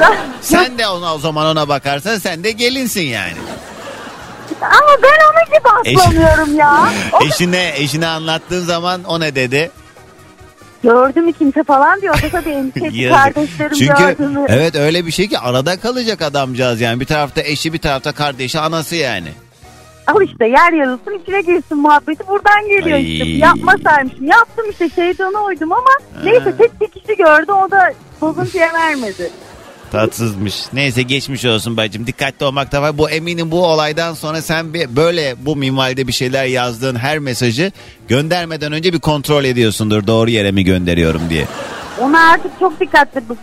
ya, 0.00 0.12
Sen 0.40 0.78
de 0.78 0.88
ona 0.88 1.14
o 1.14 1.18
zaman 1.18 1.46
ona 1.46 1.68
bakarsan 1.68 2.18
sen 2.18 2.44
de 2.44 2.50
gelinsin 2.50 3.02
yani. 3.06 3.36
Ama 4.62 5.02
ben 5.02 5.18
onun 5.30 5.44
gibi 5.58 5.98
aslamıyorum 6.00 6.56
ya. 6.56 6.88
O 7.12 7.24
Eşine 7.24 7.72
eşine 7.76 8.06
anlattığın 8.06 8.64
zaman 8.64 9.04
o 9.04 9.20
ne 9.20 9.34
dedi? 9.34 9.70
Gördü 10.82 11.20
mü 11.20 11.32
kimse 11.32 11.62
falan 11.64 12.00
diyor. 12.00 12.14
O 12.18 12.22
da 12.22 12.28
tabii 12.30 12.50
endişeli 12.50 12.98
Yazık. 13.02 13.18
kardeşlerim 13.24 13.72
Çünkü 13.78 13.94
gördü 13.98 14.26
mü? 14.28 14.46
evet 14.48 14.74
öyle 14.76 15.06
bir 15.06 15.10
şey 15.10 15.28
ki 15.28 15.38
arada 15.38 15.80
kalacak 15.80 16.22
adamcağız 16.22 16.80
yani. 16.80 17.00
Bir 17.00 17.06
tarafta 17.06 17.42
eşi 17.42 17.72
bir 17.72 17.78
tarafta 17.78 18.12
kardeşi 18.12 18.58
anası 18.60 18.96
yani. 18.96 19.28
Al 20.06 20.22
işte 20.22 20.46
yer 20.46 20.72
yarılsın 20.72 21.18
içine 21.22 21.40
girsin 21.40 21.78
muhabbeti 21.78 22.26
buradan 22.28 22.68
geliyor 22.68 22.96
Ay. 22.96 23.12
işte. 23.12 23.28
Yapmasaymışım. 23.28 24.26
Yaptım 24.26 24.70
işte 24.70 24.88
şeytana 24.88 25.44
uydum 25.44 25.72
ama 25.72 25.90
neyse 26.24 26.56
tek 26.58 26.80
bir 26.80 26.88
kişi 26.88 27.16
gördü 27.16 27.52
o 27.52 27.70
da 27.70 27.92
bozuntuya 28.20 28.72
vermedi. 28.74 29.30
Tatsızmış. 29.92 30.54
Neyse 30.72 31.02
geçmiş 31.02 31.44
olsun 31.44 31.76
bacım. 31.76 32.06
Dikkatli 32.06 32.46
olmakta 32.46 32.82
var. 32.82 32.98
Bu 32.98 33.10
eminim 33.10 33.50
bu 33.50 33.66
olaydan 33.66 34.14
sonra 34.14 34.42
sen 34.42 34.74
bir 34.74 34.96
böyle 34.96 35.34
bu 35.38 35.56
minvalde 35.56 36.08
bir 36.08 36.12
şeyler 36.12 36.44
yazdığın 36.44 36.96
her 36.96 37.18
mesajı 37.18 37.72
göndermeden 38.08 38.72
önce 38.72 38.92
bir 38.92 38.98
kontrol 38.98 39.44
ediyorsundur. 39.44 40.06
Doğru 40.06 40.30
yere 40.30 40.52
mi 40.52 40.64
gönderiyorum 40.64 41.22
diye. 41.30 41.46
Ona 42.00 42.30
artık 42.30 42.60
çok 42.60 42.80
dikkatli 42.80 43.22
bu 43.28 43.36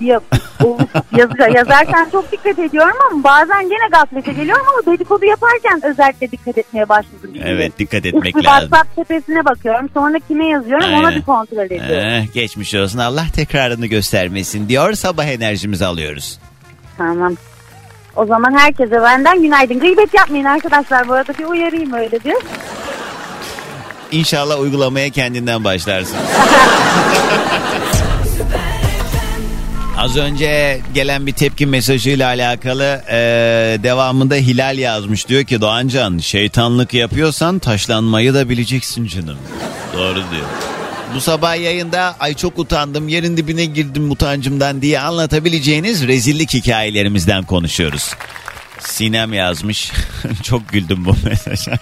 o 0.63 0.77
yazı- 1.17 1.57
yazarken 1.57 2.07
çok 2.11 2.31
dikkat 2.31 2.59
ediyorum 2.59 2.95
ama 3.11 3.23
bazen 3.23 3.69
gene 3.69 3.87
gaflete 3.91 4.31
geliyorum 4.31 4.65
ama 4.69 4.93
dedikodu 4.93 5.25
yaparken 5.25 5.81
özellikle 5.83 6.31
dikkat 6.31 6.57
etmeye 6.57 6.89
başladım. 6.89 7.19
şimdi. 7.23 7.43
Evet 7.45 7.79
dikkat 7.79 8.05
etmek 8.05 8.35
bir 8.35 8.43
lazım. 8.43 8.69
WhatsApp 8.69 8.95
tepesine 8.95 9.45
bakıyorum 9.45 9.89
sonra 9.93 10.19
kime 10.27 10.47
yazıyorum 10.47 10.93
ona 10.93 11.07
Aynen. 11.07 11.19
bir 11.19 11.25
kontrol 11.25 11.65
ediyorum. 11.65 12.07
Eh, 12.09 12.33
geçmiş 12.33 12.75
olsun. 12.75 12.99
Allah 12.99 13.25
tekrarını 13.35 13.85
göstermesin 13.87 14.69
diyor. 14.69 14.93
Sabah 14.93 15.25
enerjimizi 15.25 15.85
alıyoruz. 15.85 16.39
Tamam. 16.97 17.35
O 18.15 18.25
zaman 18.25 18.57
herkese 18.57 19.01
benden 19.01 19.41
günaydın. 19.41 19.79
Gıybet 19.79 20.13
yapmayın 20.13 20.45
arkadaşlar 20.45 21.07
bu 21.07 21.13
arada 21.13 21.33
bir 21.39 21.45
uyarayım 21.45 21.93
öyle 21.93 22.19
bir. 22.25 22.35
İnşallah 24.11 24.59
uygulamaya 24.59 25.09
kendinden 25.09 25.63
başlarsın. 25.63 26.17
Az 29.97 30.17
önce 30.17 30.81
gelen 30.93 31.27
bir 31.27 31.33
tepki 31.33 31.65
mesajıyla 31.65 32.27
alakalı 32.27 33.01
e, 33.09 33.15
devamında 33.83 34.35
Hilal 34.35 34.77
yazmış. 34.77 35.27
Diyor 35.27 35.43
ki 35.43 35.61
Doğancan 35.61 36.17
şeytanlık 36.17 36.93
yapıyorsan 36.93 37.59
taşlanmayı 37.59 38.33
da 38.33 38.49
bileceksin 38.49 39.07
canım. 39.07 39.37
Doğru 39.93 40.15
diyor. 40.15 40.47
Bu 41.15 41.21
sabah 41.21 41.55
yayında 41.55 42.15
ay 42.19 42.33
çok 42.33 42.59
utandım 42.59 43.07
yerin 43.07 43.37
dibine 43.37 43.65
girdim 43.65 44.11
utancımdan 44.11 44.81
diye 44.81 44.99
anlatabileceğiniz 44.99 46.07
rezillik 46.07 46.53
hikayelerimizden 46.53 47.43
konuşuyoruz. 47.43 48.11
Sinem 48.79 49.33
yazmış. 49.33 49.91
Çok 50.43 50.69
güldüm 50.69 51.05
bu 51.05 51.15
mesaja. 51.23 51.77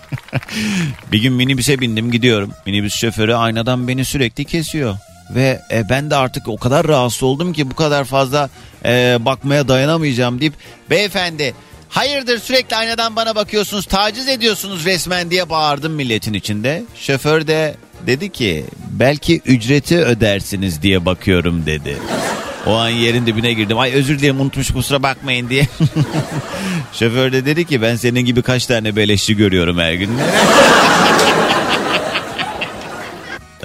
bir 1.11 1.21
gün 1.21 1.33
minibüse 1.33 1.79
bindim 1.79 2.11
gidiyorum. 2.11 2.51
Minibüs 2.65 2.95
şoförü 2.95 3.33
aynadan 3.33 3.87
beni 3.87 4.05
sürekli 4.05 4.45
kesiyor. 4.45 4.95
Ve 5.29 5.61
e, 5.71 5.89
ben 5.89 6.09
de 6.09 6.15
artık 6.15 6.47
o 6.47 6.57
kadar 6.57 6.87
rahatsız 6.87 7.23
oldum 7.23 7.53
ki 7.53 7.71
bu 7.71 7.75
kadar 7.75 8.03
fazla 8.03 8.49
e, 8.85 9.17
bakmaya 9.19 9.67
dayanamayacağım 9.67 10.41
deyip 10.41 10.53
beyefendi 10.89 11.53
hayırdır 11.89 12.39
sürekli 12.39 12.75
aynadan 12.75 13.15
bana 13.15 13.35
bakıyorsunuz 13.35 13.85
taciz 13.85 14.27
ediyorsunuz 14.27 14.85
resmen 14.85 15.31
diye 15.31 15.49
bağırdım 15.49 15.93
milletin 15.93 16.33
içinde. 16.33 16.83
Şoför 16.95 17.47
de 17.47 17.75
dedi 18.07 18.31
ki 18.31 18.65
belki 18.91 19.41
ücreti 19.45 19.97
ödersiniz 19.97 20.81
diye 20.81 21.05
bakıyorum 21.05 21.65
dedi. 21.65 21.97
O 22.65 22.73
an 22.73 22.89
yerin 22.89 23.25
dibine 23.25 23.53
girdim. 23.53 23.79
Ay 23.79 23.93
özür 23.93 24.19
dilerim 24.19 24.41
unutmuş 24.41 24.71
kusura 24.71 25.03
bakmayın 25.03 25.49
diye. 25.49 25.67
Şoför 26.93 27.31
de 27.31 27.45
dedi 27.45 27.65
ki 27.65 27.81
ben 27.81 27.95
senin 27.95 28.21
gibi 28.21 28.41
kaç 28.41 28.65
tane 28.65 28.95
beleşçi 28.95 29.35
görüyorum 29.35 29.77
her 29.77 29.93
gün. 29.93 30.09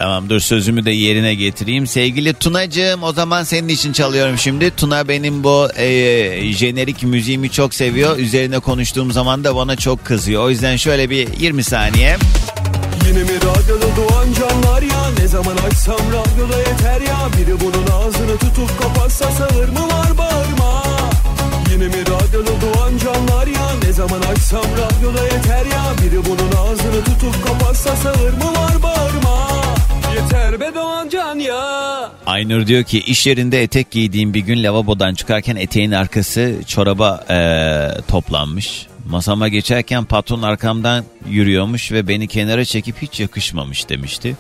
tamam 0.01 0.29
dur 0.31 0.41
sözümü 0.41 0.85
de 0.85 0.91
yerine 0.91 1.35
getireyim. 1.35 1.87
Sevgili 1.87 2.35
Tunacığım 2.35 3.03
o 3.03 3.13
zaman 3.13 3.43
senin 3.43 3.69
için 3.69 3.93
çalıyorum 3.93 4.39
şimdi. 4.39 4.71
Tuna 4.77 5.09
benim 5.09 5.45
bu 5.45 5.69
e, 5.77 6.53
jenerik 6.53 7.03
müziğimi 7.03 7.51
çok 7.51 7.75
seviyor. 7.75 8.19
Üzerine 8.19 8.59
konuştuğum 8.59 9.13
zaman 9.13 9.45
da 9.45 9.57
bana 9.57 9.77
çok 9.77 10.05
kızıyor. 10.05 10.45
O 10.45 10.51
yüzden 10.51 10.77
şöyle 10.77 11.11
bir 11.11 11.29
20 11.41 11.65
saniye. 11.65 12.17
Yine 13.07 13.19
mi 13.23 13.37
radyoda 13.37 13.87
doğan 13.97 14.27
canlar 14.33 14.83
ya 14.83 15.11
Ne 15.19 15.29
zaman 15.29 15.57
açsam 15.57 16.01
radyoda 16.09 16.59
yeter 16.59 17.01
ya 17.01 17.19
Biri 17.39 17.61
bunun 17.61 17.87
ağzını 17.87 18.39
tutup 18.39 18.83
kapatsa 18.83 19.31
sağır 19.31 19.69
mı 19.69 19.89
var 19.89 20.19
bağırma 20.19 20.85
Yine 21.73 21.85
mi 21.85 22.01
radyoda 22.01 22.51
doğan 22.61 22.99
canlar 23.05 23.47
ya 23.47 23.71
Ne 23.85 23.93
zaman 23.93 24.21
açsam 24.21 24.65
radyoda 24.65 25.25
yeter 25.25 25.67
ya 25.67 25.85
Biri 26.03 26.25
bunun 26.25 26.53
ağzını 26.63 27.05
tutup 27.05 27.47
kapatsa 27.47 27.97
sağır 27.97 28.33
mı 28.33 28.55
var 28.55 28.83
bağırma 28.83 29.70
Yeter 30.21 30.61
be 30.61 30.75
doğan 30.75 31.09
can 31.09 31.39
ya 31.39 32.11
Aynur 32.27 32.67
diyor 32.67 32.85
ki 32.85 33.01
iş 33.01 33.27
yerinde 33.27 33.63
etek 33.63 33.91
giydiğim 33.91 34.35
bir 34.35 34.41
gün 34.41 34.63
lavabodan 34.63 35.15
çıkarken 35.15 35.57
eteğin 35.57 35.91
arkası 35.93 36.55
çoraba 36.67 37.25
eee, 37.31 38.01
toplanmış. 38.09 38.87
Masama 39.09 39.49
geçerken 39.49 40.05
patron 40.05 40.43
arkamdan 40.43 41.05
yürüyormuş 41.29 41.93
ve 41.93 42.09
beni 42.09 42.29
kenara 42.29 42.65
çekip 42.65 43.03
hiç 43.03 43.21
yakışmamış 43.21 43.89
demişti. 43.89 44.37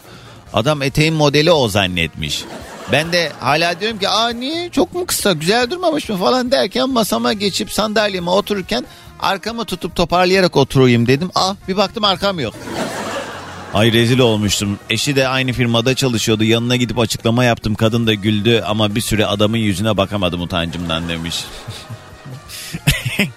Adam 0.52 0.82
eteğin 0.82 1.14
modeli 1.14 1.52
o 1.52 1.68
zannetmiş. 1.68 2.44
Ben 2.92 3.12
de 3.12 3.32
hala 3.40 3.80
diyorum 3.80 3.98
ki 3.98 4.08
aa 4.08 4.28
niye 4.28 4.68
çok 4.70 4.94
mu 4.94 5.06
kısa 5.06 5.32
güzel 5.32 5.70
durmamış 5.70 6.08
mı 6.08 6.16
falan 6.16 6.50
derken 6.52 6.90
masama 6.90 7.32
geçip 7.32 7.72
sandalyeme 7.72 8.30
otururken 8.30 8.84
arkamı 9.20 9.64
tutup 9.64 9.96
toparlayarak 9.96 10.56
oturayım 10.56 11.06
dedim. 11.06 11.30
Ah 11.34 11.54
bir 11.68 11.76
baktım 11.76 12.04
arkam 12.04 12.40
yok. 12.40 12.54
Ay 13.74 13.92
rezil 13.92 14.18
olmuştum. 14.18 14.78
Eşi 14.90 15.16
de 15.16 15.28
aynı 15.28 15.52
firmada 15.52 15.94
çalışıyordu. 15.94 16.44
Yanına 16.44 16.76
gidip 16.76 16.98
açıklama 16.98 17.44
yaptım. 17.44 17.74
Kadın 17.74 18.06
da 18.06 18.14
güldü 18.14 18.62
ama 18.66 18.94
bir 18.94 19.00
süre 19.00 19.26
adamın 19.26 19.56
yüzüne 19.56 19.96
bakamadım 19.96 20.40
utancımdan 20.40 21.08
demiş. 21.08 21.44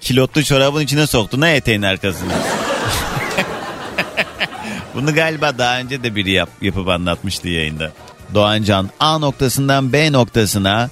Kilotlu 0.00 0.44
çorabın 0.44 0.80
içine 0.80 1.06
soktu. 1.06 1.40
Ne 1.40 1.54
eteğin 1.54 1.82
arkasına? 1.82 2.32
Bunu 4.94 5.14
galiba 5.14 5.58
daha 5.58 5.78
önce 5.78 6.02
de 6.02 6.14
biri 6.14 6.30
yap, 6.30 6.48
yapıp 6.62 6.88
anlatmıştı 6.88 7.48
yayında. 7.48 7.92
Doğancan 8.34 8.90
A 9.00 9.18
noktasından 9.18 9.92
B 9.92 10.12
noktasına 10.12 10.90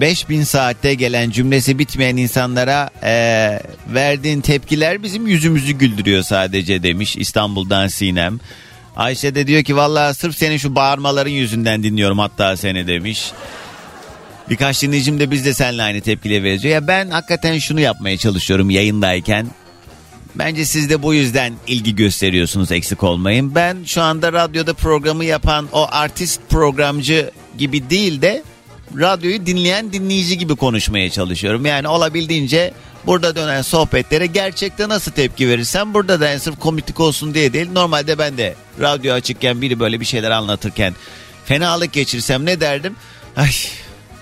5000 0.00 0.42
saatte 0.42 0.94
gelen 0.94 1.30
cümlesi 1.30 1.78
bitmeyen 1.78 2.16
insanlara 2.16 2.90
eee, 3.02 3.60
verdiğin 3.94 4.40
tepkiler 4.40 5.02
bizim 5.02 5.26
yüzümüzü 5.26 5.72
güldürüyor 5.72 6.22
sadece 6.22 6.82
demiş 6.82 7.16
İstanbul'dan 7.16 7.88
Sinem. 7.88 8.40
Ayşe 8.96 9.34
de 9.34 9.46
diyor 9.46 9.62
ki 9.62 9.76
vallahi 9.76 10.14
sırf 10.14 10.36
senin 10.36 10.56
şu 10.56 10.74
bağırmaların 10.74 11.30
yüzünden 11.30 11.82
dinliyorum 11.82 12.18
hatta 12.18 12.56
seni 12.56 12.86
demiş. 12.86 13.32
Birkaç 14.50 14.82
dinleyicim 14.82 15.20
de 15.20 15.30
biz 15.30 15.44
de 15.44 15.54
seninle 15.54 15.82
aynı 15.82 16.00
tepkiyle 16.00 16.42
veriyor. 16.42 16.74
Ya 16.74 16.88
ben 16.88 17.10
hakikaten 17.10 17.58
şunu 17.58 17.80
yapmaya 17.80 18.16
çalışıyorum 18.16 18.70
yayındayken. 18.70 19.46
Bence 20.34 20.64
siz 20.64 20.90
de 20.90 21.02
bu 21.02 21.14
yüzden 21.14 21.52
ilgi 21.66 21.96
gösteriyorsunuz 21.96 22.72
eksik 22.72 23.02
olmayın. 23.02 23.54
Ben 23.54 23.76
şu 23.86 24.02
anda 24.02 24.32
radyoda 24.32 24.74
programı 24.74 25.24
yapan 25.24 25.68
o 25.72 25.86
artist 25.90 26.40
programcı 26.50 27.30
gibi 27.58 27.90
değil 27.90 28.22
de 28.22 28.42
radyoyu 28.98 29.46
dinleyen 29.46 29.92
dinleyici 29.92 30.38
gibi 30.38 30.56
konuşmaya 30.56 31.10
çalışıyorum. 31.10 31.66
Yani 31.66 31.88
olabildiğince 31.88 32.74
burada 33.06 33.36
dönen 33.36 33.62
sohbetlere 33.62 34.26
gerçekte 34.26 34.88
nasıl 34.88 35.12
tepki 35.12 35.48
verirsem 35.48 35.94
burada 35.94 36.20
da 36.20 36.28
yani 36.28 36.40
sırf 36.40 36.60
komiklik 36.60 37.00
olsun 37.00 37.34
diye 37.34 37.52
değil. 37.52 37.72
Normalde 37.72 38.18
ben 38.18 38.38
de 38.38 38.54
radyo 38.80 39.14
açıkken 39.14 39.62
biri 39.62 39.80
böyle 39.80 40.00
bir 40.00 40.04
şeyler 40.04 40.30
anlatırken 40.30 40.94
fenalık 41.44 41.92
geçirsem 41.92 42.46
ne 42.46 42.60
derdim? 42.60 42.96
Ay 43.36 43.50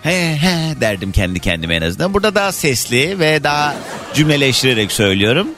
he 0.02 0.36
he 0.36 0.80
derdim 0.80 1.12
kendi 1.12 1.40
kendime 1.40 1.76
en 1.76 1.82
azından. 1.82 2.14
Burada 2.14 2.34
daha 2.34 2.52
sesli 2.52 3.18
ve 3.18 3.44
daha 3.44 3.76
cümleleştirerek 4.14 4.92
söylüyorum. 4.92 5.48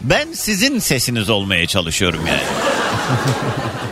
Ben 0.00 0.32
sizin 0.32 0.78
sesiniz 0.78 1.30
olmaya 1.30 1.66
çalışıyorum 1.66 2.26
yani. 2.26 2.42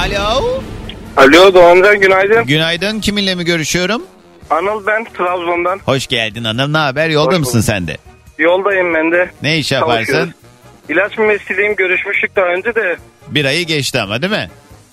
Alo. 0.00 0.60
Alo 1.16 1.54
Doğancan 1.54 2.00
günaydın. 2.00 2.46
Günaydın. 2.46 3.00
Kiminle 3.00 3.34
mi 3.34 3.44
görüşüyorum? 3.44 4.02
Anıl 4.50 4.86
ben 4.86 5.04
Trabzon'dan. 5.04 5.80
Hoş 5.84 6.06
geldin 6.06 6.44
hanım. 6.44 6.72
Ne 6.72 6.78
haber? 6.78 7.08
Yolda 7.08 7.30
Hoş 7.32 7.38
mısın 7.38 7.54
bulduk. 7.54 7.64
sen 7.66 7.86
de? 7.86 7.96
Yoldayım 8.38 8.94
ben 8.94 9.12
de. 9.12 9.30
Ne 9.42 9.58
iş 9.58 9.72
yaparsın? 9.72 10.04
Çalışıyoruz. 10.12 10.32
İlaç 10.88 11.18
mühendisliğim 11.18 11.76
görüşmüştük 11.76 12.36
daha 12.36 12.46
önce 12.46 12.74
de 12.74 12.96
Bir 13.28 13.44
ayı 13.44 13.66
geçti 13.66 14.00
ama 14.00 14.22
değil 14.22 14.32
mi? 14.32 14.50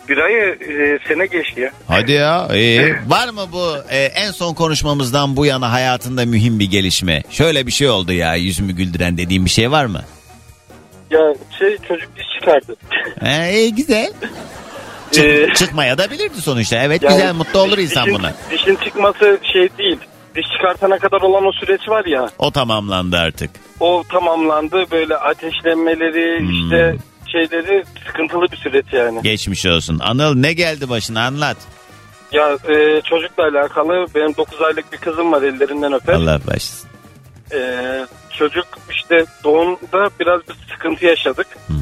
bir 0.10 0.18
ayı 0.18 0.44
e, 0.62 1.00
sene 1.08 1.26
geçti 1.26 1.62
ya. 1.62 1.72
Hadi 1.88 2.12
ya. 2.12 2.48
iyi. 2.56 2.96
Var 3.08 3.30
mı 3.30 3.42
bu 3.52 3.76
e, 3.90 3.98
en 4.06 4.32
son 4.32 4.54
konuşmamızdan 4.54 5.36
bu 5.36 5.46
yana 5.46 5.72
hayatında 5.72 6.26
mühim 6.26 6.60
bir 6.60 6.72
gelişme? 6.72 7.24
Şöyle 7.30 7.68
bir 7.68 7.72
şey 7.72 7.90
oldu 7.90 8.14
ya 8.14 8.36
yüzümü 8.36 8.74
güldüren 8.74 9.18
dediğim 9.18 9.46
bir 9.46 9.50
şey 9.50 9.72
var 9.72 9.86
mı? 9.86 10.02
Ya 11.12 11.20
şey 11.60 11.78
çocuk 11.88 12.10
diş 12.18 12.26
çıkardı. 12.40 12.76
He, 13.20 13.54
iyi 13.60 13.76
güzel. 13.76 14.12
Çık- 15.12 15.26
Ee, 15.26 15.54
çıkmaya 15.56 15.98
da 15.98 16.12
bilirdi 16.12 16.42
sonuçta. 16.42 16.76
Evet 16.78 17.04
Yani 17.04 17.14
güzel 17.16 17.34
mutlu 17.36 17.60
olur 17.60 17.78
insan 17.78 18.06
dişin, 18.06 18.20
buna. 18.20 18.34
Dişin 18.52 18.76
çıkması 18.76 19.40
şey 19.54 19.70
değil. 19.78 19.98
Diş 20.36 20.46
çıkartana 20.58 21.00
kadar 21.00 21.22
olan 21.22 21.46
o 21.46 21.52
süreç 21.52 21.90
var 21.90 22.06
ya. 22.06 22.30
O 22.38 22.52
tamamlandı 22.52 23.18
artık. 23.18 23.50
O 23.80 24.04
tamamlandı. 24.12 24.86
Böyle 24.92 25.16
ateşlenmeleri 25.18 26.40
Hmm. 26.40 26.50
işte 26.64 26.96
şeyleri 27.32 27.84
sıkıntılı 28.08 28.52
bir 28.52 28.58
süreç 28.58 28.86
yani. 28.92 29.22
Geçmiş 29.22 29.66
olsun. 29.66 30.00
Anıl 30.00 30.36
ne 30.36 30.54
geldi 30.54 30.90
başına 30.90 31.26
anlat. 31.26 31.58
Ya 32.32 32.50
e, 32.70 33.02
çocukla 33.02 33.44
alakalı 33.44 34.06
benim 34.16 34.38
9 34.38 34.62
aylık 34.62 34.94
bir 34.94 34.98
kızım 34.98 35.32
var 35.32 35.42
ellerinden 35.42 35.94
öper. 35.94 36.14
Allah 36.14 36.40
başlasın. 36.48 36.90
Ee, 37.54 38.06
çocuk 38.38 38.66
işte 38.92 39.26
doğumda 39.44 40.10
biraz 40.20 40.42
bir 40.50 40.56
sıkıntı 40.74 41.06
yaşadık. 41.06 41.48
Hı 41.68 41.74
hı. 41.74 41.78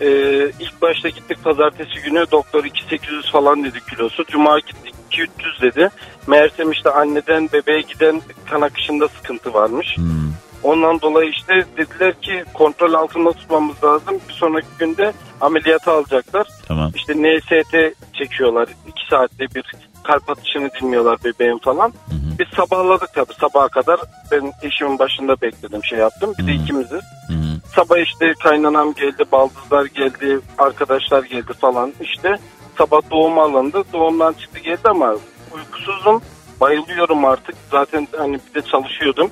Ee, 0.00 0.50
ilk 0.60 0.82
başta 0.82 1.08
gittik 1.08 1.44
pazartesi 1.44 2.02
günü 2.04 2.26
doktor 2.32 2.64
2800 2.64 3.32
falan 3.32 3.64
dedi 3.64 3.78
kilosu. 3.90 4.24
Cuma 4.24 4.58
gittik 4.58 4.94
2300 5.10 5.62
dedi. 5.62 5.88
Meğersem 6.26 6.70
işte 6.70 6.90
anneden 6.90 7.48
bebeğe 7.52 7.80
giden 7.80 8.22
kan 8.50 8.60
akışında 8.60 9.08
sıkıntı 9.08 9.54
varmış. 9.54 9.96
Hmm. 9.96 10.32
Ondan 10.62 11.00
dolayı 11.00 11.30
işte 11.30 11.64
dediler 11.76 12.20
ki 12.20 12.44
kontrol 12.54 12.94
altında 12.94 13.32
tutmamız 13.32 13.84
lazım. 13.84 14.20
Bir 14.28 14.34
sonraki 14.34 14.66
günde 14.78 15.12
ameliyata 15.40 15.92
alacaklar. 15.92 16.46
Tamam. 16.68 16.92
İşte 16.94 17.12
NST 17.14 17.94
çekiyorlar. 18.18 18.68
2 18.86 19.00
saatte 19.10 19.46
bir 19.54 19.64
kalp 20.04 20.30
atışını 20.30 20.70
dinliyorlar 20.80 21.18
bebeğin 21.24 21.58
falan. 21.58 21.92
Biz 22.38 22.46
sabahladık 22.56 23.14
tabii 23.14 23.34
sabaha 23.40 23.68
kadar. 23.68 24.00
Ben 24.32 24.52
eşimin 24.62 24.98
başında 24.98 25.40
bekledim 25.40 25.84
şey 25.84 25.98
yaptım. 25.98 26.34
Bir 26.38 26.46
de 26.46 26.52
ikimiziz. 26.52 27.02
Hı 27.28 27.34
hı. 27.34 27.60
Sabah 27.74 27.98
işte 27.98 28.34
kaynanam 28.42 28.94
geldi, 28.94 29.24
baldızlar 29.32 29.84
geldi, 29.84 30.40
arkadaşlar 30.58 31.22
geldi 31.22 31.52
falan 31.60 31.92
işte. 32.00 32.36
Sabah 32.78 33.00
doğum 33.10 33.38
alındı. 33.38 33.84
Doğumdan 33.92 34.32
çıktı 34.32 34.58
geldi 34.58 34.88
ama 34.88 35.14
uykusuzum. 35.54 36.22
Bayılıyorum 36.60 37.24
artık. 37.24 37.54
Zaten 37.70 38.08
hani 38.18 38.38
bir 38.54 38.62
de 38.62 38.66
çalışıyordum. 38.66 39.30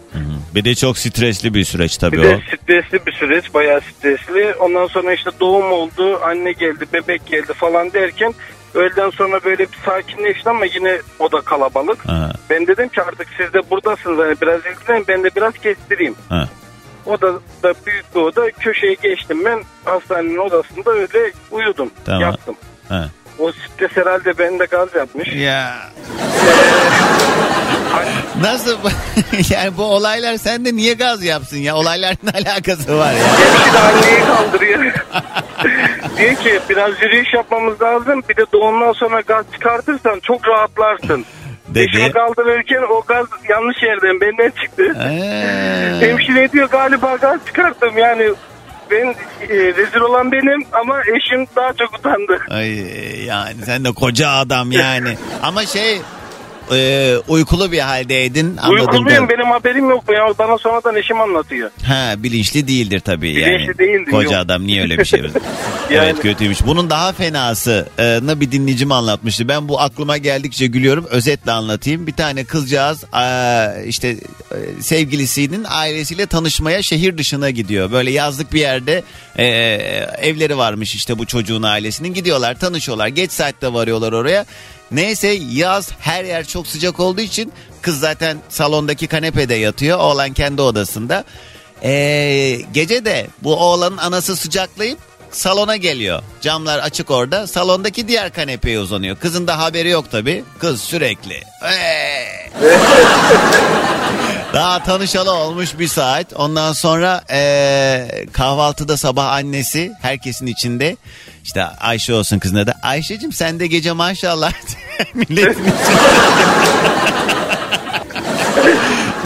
Bir 0.54 0.64
de 0.64 0.74
çok 0.74 0.98
stresli 0.98 1.54
bir 1.54 1.64
süreç 1.64 1.96
tabii 1.96 2.16
Bir 2.16 2.18
o. 2.18 2.22
de 2.28 2.40
stresli 2.56 3.06
bir 3.06 3.12
süreç, 3.12 3.54
bayağı 3.54 3.80
stresli. 3.80 4.54
Ondan 4.54 4.86
sonra 4.86 5.12
işte 5.12 5.30
doğum 5.40 5.72
oldu, 5.72 6.20
anne 6.24 6.52
geldi, 6.52 6.84
bebek 6.92 7.26
geldi 7.26 7.52
falan 7.52 7.92
derken 7.92 8.34
öğleden 8.74 9.10
sonra 9.10 9.40
böyle 9.44 9.58
bir 9.58 9.78
sakinleşti 9.84 10.50
ama 10.50 10.64
yine 10.64 10.98
o 11.18 11.32
da 11.32 11.40
kalabalık. 11.40 12.08
Ha, 12.08 12.32
Ben 12.50 12.66
dedim 12.66 12.88
ki 12.88 13.02
artık 13.02 13.28
siz 13.36 13.52
de 13.52 13.70
buradasınız 13.70 14.18
hani 14.18 14.34
biraz 14.42 14.60
ilgilenin 14.60 15.04
ben 15.08 15.24
de 15.24 15.30
biraz 15.36 15.52
kestireyim. 15.58 16.14
ha. 16.28 16.48
O 17.06 17.20
da, 17.20 17.32
da 17.62 17.74
büyük 17.86 18.14
bir 18.14 18.20
oda 18.20 18.50
köşeye 18.50 18.94
geçtim 19.02 19.44
ben 19.44 19.62
hastanenin 19.84 20.36
odasında 20.38 20.90
öyle 20.90 21.32
uyudum 21.50 21.90
Tamam. 22.04 22.20
yattım. 22.20 22.56
Ha. 22.88 23.08
O 23.38 23.52
stres 23.52 23.90
herhalde 23.96 24.38
bende 24.38 24.64
gaz 24.64 24.94
yapmış. 24.94 25.28
Ya. 25.34 25.74
Nasıl? 28.40 28.76
yani 29.50 29.76
bu 29.76 29.84
olaylar 29.84 30.36
sende 30.36 30.76
niye 30.76 30.94
gaz 30.94 31.24
yapsın 31.24 31.56
ya? 31.56 31.76
Olayların 31.76 32.26
alakası 32.34 32.98
var 32.98 33.12
ya? 33.12 33.18
Hemşire 33.18 33.78
anneyi 33.78 34.20
kaldırıyor. 34.24 34.92
Diyor 36.18 36.34
ki 36.36 36.60
biraz 36.70 37.02
yürüyüş 37.02 37.34
yapmamız 37.34 37.82
lazım. 37.82 38.22
Bir 38.28 38.36
de 38.36 38.44
doğumdan 38.52 38.92
sonra 38.92 39.20
gaz 39.20 39.44
çıkartırsan 39.52 40.20
çok 40.20 40.48
rahatlarsın. 40.48 41.24
Dedi. 41.68 41.84
Eşimi 41.84 42.12
kaldırırken 42.12 42.82
o 42.90 43.02
gaz 43.06 43.26
yanlış 43.48 43.82
yerden 43.82 44.20
benden 44.20 44.50
çıktı. 44.62 44.82
Ee, 45.00 46.06
Hemşire 46.06 46.52
diyor 46.52 46.68
galiba 46.68 47.16
gaz 47.16 47.40
çıkarttım 47.46 47.98
yani. 47.98 48.30
Ben 48.90 49.14
e, 49.48 49.56
rezil 49.76 50.00
olan 50.00 50.32
benim 50.32 50.64
ama 50.72 51.00
eşim 51.00 51.46
daha 51.56 51.72
çok 51.72 51.98
utandı. 51.98 52.40
Ay 52.50 52.70
yani 53.24 53.54
sen 53.64 53.84
de 53.84 53.92
koca 53.92 54.28
adam 54.30 54.72
yani. 54.72 55.16
Ama 55.42 55.66
şey 55.66 56.00
e, 56.74 57.14
uykulu 57.28 57.72
bir 57.72 57.78
haldeydin. 57.78 58.56
Uykuluyum 58.70 59.28
benim 59.28 59.50
haberim 59.50 59.90
yok. 59.90 60.04
Ya, 60.12 60.34
bana 60.38 60.58
sonradan 60.58 60.96
eşim 60.96 61.20
anlatıyor. 61.20 61.70
Ha 61.86 62.14
bilinçli 62.18 62.68
değildir 62.68 63.00
tabii 63.00 63.32
yani. 63.40 63.54
Bilinçli 63.54 63.78
değildi, 63.78 64.10
Koca 64.10 64.24
yok. 64.36 64.44
adam 64.46 64.66
niye 64.66 64.82
öyle 64.82 64.98
bir 64.98 65.04
şey? 65.04 65.20
Yani- 65.90 66.04
Evet 66.04 66.20
kötüymüş. 66.22 66.66
Bunun 66.66 66.90
daha 66.90 67.12
fenasını 67.12 68.40
bir 68.40 68.52
dinleyicim 68.52 68.92
anlatmıştı. 68.92 69.48
Ben 69.48 69.68
bu 69.68 69.80
aklıma 69.80 70.16
geldikçe 70.16 70.66
gülüyorum. 70.66 71.06
Özetle 71.10 71.52
anlatayım. 71.52 72.06
Bir 72.06 72.12
tane 72.12 72.44
kızcağız 72.44 73.04
işte 73.86 74.08
e, 74.08 74.82
sevgilisinin 74.82 75.66
ailesiyle 75.68 76.26
tanışmaya 76.26 76.82
şehir 76.82 77.18
dışına 77.18 77.50
gidiyor. 77.50 77.92
Böyle 77.92 78.10
yazlık 78.10 78.52
bir 78.52 78.60
yerde 78.60 79.02
e, 79.38 79.44
evleri 80.22 80.58
varmış 80.58 80.94
işte 80.94 81.18
bu 81.18 81.26
çocuğun 81.26 81.62
ailesinin. 81.62 82.14
Gidiyorlar 82.14 82.54
tanışıyorlar. 82.58 83.06
Geç 83.08 83.32
saatte 83.32 83.72
varıyorlar 83.72 84.12
oraya. 84.12 84.46
Neyse 84.90 85.28
yaz 85.52 85.92
her 85.98 86.24
yer 86.24 86.44
çok 86.44 86.66
sıcak 86.66 87.00
olduğu 87.00 87.20
için 87.20 87.52
kız 87.82 88.00
zaten 88.00 88.38
salondaki 88.48 89.06
kanepede 89.06 89.54
yatıyor. 89.54 89.98
Oğlan 89.98 90.32
kendi 90.32 90.62
odasında. 90.62 91.24
Ee, 91.82 92.60
gece 92.72 93.04
de 93.04 93.26
bu 93.42 93.56
oğlanın 93.56 93.96
anası 93.96 94.36
sıcaklayıp 94.36 94.98
salona 95.30 95.76
geliyor. 95.76 96.22
Camlar 96.40 96.78
açık 96.78 97.10
orada. 97.10 97.46
Salondaki 97.46 98.08
diğer 98.08 98.32
kanepeye 98.32 98.80
uzanıyor. 98.80 99.16
Kızın 99.16 99.46
da 99.46 99.58
haberi 99.58 99.88
yok 99.88 100.10
tabi. 100.10 100.44
Kız 100.58 100.80
sürekli. 100.80 101.42
Daha 104.54 104.84
tanışalı 104.84 105.32
olmuş 105.32 105.78
bir 105.78 105.88
saat. 105.88 106.32
Ondan 106.36 106.72
sonra 106.72 107.24
ee, 107.30 108.08
kahvaltıda 108.32 108.96
sabah 108.96 109.32
annesi 109.32 109.92
herkesin 110.02 110.46
içinde. 110.46 110.96
İşte 111.44 111.64
Ayşe 111.64 112.14
olsun 112.14 112.38
kızına 112.38 112.66
da. 112.66 112.74
Ayşe'cim 112.82 113.32
sen 113.32 113.60
de 113.60 113.66
gece 113.66 113.92
maşallah. 113.92 114.52
Milletin 115.14 115.50
içinde. 115.50 115.76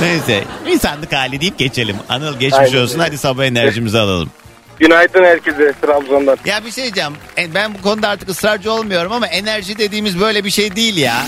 Neyse 0.01 0.45
insanlık 0.69 1.13
hali 1.13 1.41
deyip 1.41 1.59
geçelim. 1.59 1.97
Anıl 2.09 2.39
geçmiş 2.39 2.59
Aynen 2.59 2.83
olsun 2.83 2.99
hadi 2.99 3.19
sabah 3.19 3.45
enerjimizi 3.45 3.99
alalım. 3.99 4.31
Günaydın 4.81 5.25
herkese 5.25 5.73
Trabzon'dan. 5.83 6.37
Ya 6.45 6.65
bir 6.65 6.71
şey 6.71 6.85
diyeceğim. 6.85 7.13
E, 7.39 7.55
Ben 7.55 7.75
bu 7.75 7.83
konuda 7.83 8.09
artık 8.09 8.29
ısrarcı 8.29 8.73
olmuyorum 8.73 9.13
ama 9.13 9.27
enerji 9.27 9.79
dediğimiz 9.79 10.21
böyle 10.21 10.45
bir 10.45 10.51
şey 10.51 10.77
değil 10.77 10.97
ya. 10.97 11.23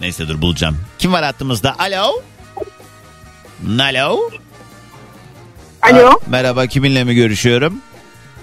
Neyse 0.00 0.28
dur 0.28 0.42
bulacağım. 0.42 0.78
Kim 0.98 1.12
var 1.12 1.24
hattımızda? 1.24 1.74
Alo? 1.78 2.22
Alo? 3.80 4.30
Alo. 5.82 6.08
Aa, 6.08 6.14
merhaba 6.26 6.66
kiminle 6.66 7.04
mi 7.04 7.14
görüşüyorum? 7.14 7.80